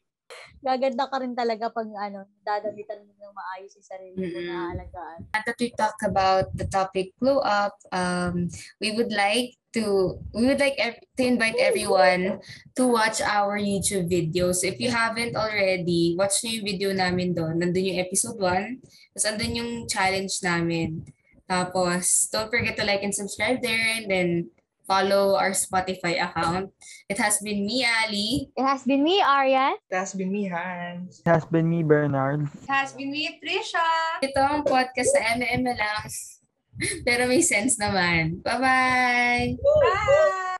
Gaganda 0.68 1.08
ka 1.08 1.16
rin 1.16 1.32
talaga 1.32 1.72
pag 1.72 1.88
ano, 1.88 2.28
dadamitan 2.44 3.00
mo 3.08 3.16
ng 3.16 3.32
maayos 3.32 3.72
yung 3.72 3.88
sarili 3.88 4.16
mo 4.20 4.28
Mm-mm. 4.28 4.44
na 4.52 4.56
alagaan. 4.76 5.18
Now 5.32 5.42
that 5.48 5.56
we 5.56 5.72
talk 5.72 5.96
about 6.04 6.52
the 6.52 6.68
topic 6.68 7.16
glow 7.16 7.40
up, 7.40 7.80
um, 7.88 8.52
we 8.76 8.92
would 8.92 9.08
like 9.08 9.56
to 9.72 10.16
we 10.36 10.44
would 10.44 10.60
like 10.60 10.76
ev- 10.76 11.00
to 11.16 11.24
invite 11.24 11.56
everyone 11.56 12.44
to 12.76 12.82
watch 12.84 13.24
our 13.24 13.56
YouTube 13.56 14.12
videos. 14.12 14.60
If 14.60 14.76
you 14.76 14.92
haven't 14.92 15.40
already, 15.40 16.12
watch 16.20 16.44
nyo 16.44 16.60
yung 16.60 16.68
video 16.68 16.90
namin 16.92 17.32
doon. 17.32 17.64
Nandun 17.64 17.88
yung 17.88 18.04
episode 18.04 18.36
1. 18.36 19.16
Tapos 19.16 19.24
andun 19.24 19.56
yung 19.56 19.72
challenge 19.88 20.44
namin. 20.44 21.04
Tapos, 21.48 22.28
don't 22.28 22.52
forget 22.52 22.76
to 22.76 22.84
like 22.84 23.00
and 23.00 23.16
subscribe 23.16 23.64
there 23.64 23.80
and 23.96 24.04
then 24.04 24.28
follow 24.88 25.36
our 25.36 25.52
Spotify 25.52 26.16
account. 26.16 26.72
It 27.12 27.20
has 27.20 27.44
been 27.44 27.68
me, 27.68 27.84
Ali. 27.84 28.48
It 28.56 28.64
has 28.64 28.82
been 28.88 29.04
me, 29.04 29.20
Aryan. 29.20 29.76
It 29.92 29.96
has 30.00 30.16
been 30.16 30.32
me, 30.32 30.48
Hans. 30.48 31.20
It 31.20 31.28
has 31.28 31.44
been 31.44 31.68
me, 31.68 31.84
Bernard. 31.84 32.48
It 32.48 32.72
has 32.72 32.96
been 32.96 33.12
me, 33.12 33.36
Trisha. 33.38 33.84
Ito 34.24 34.40
ang 34.40 34.64
podcast 34.64 35.12
sa 35.12 35.36
MM 35.36 35.68
lang. 35.68 36.08
Pero 37.06 37.28
may 37.28 37.44
sense 37.44 37.76
naman. 37.76 38.40
Bye-bye! 38.40 39.60
Bye! 39.60 40.57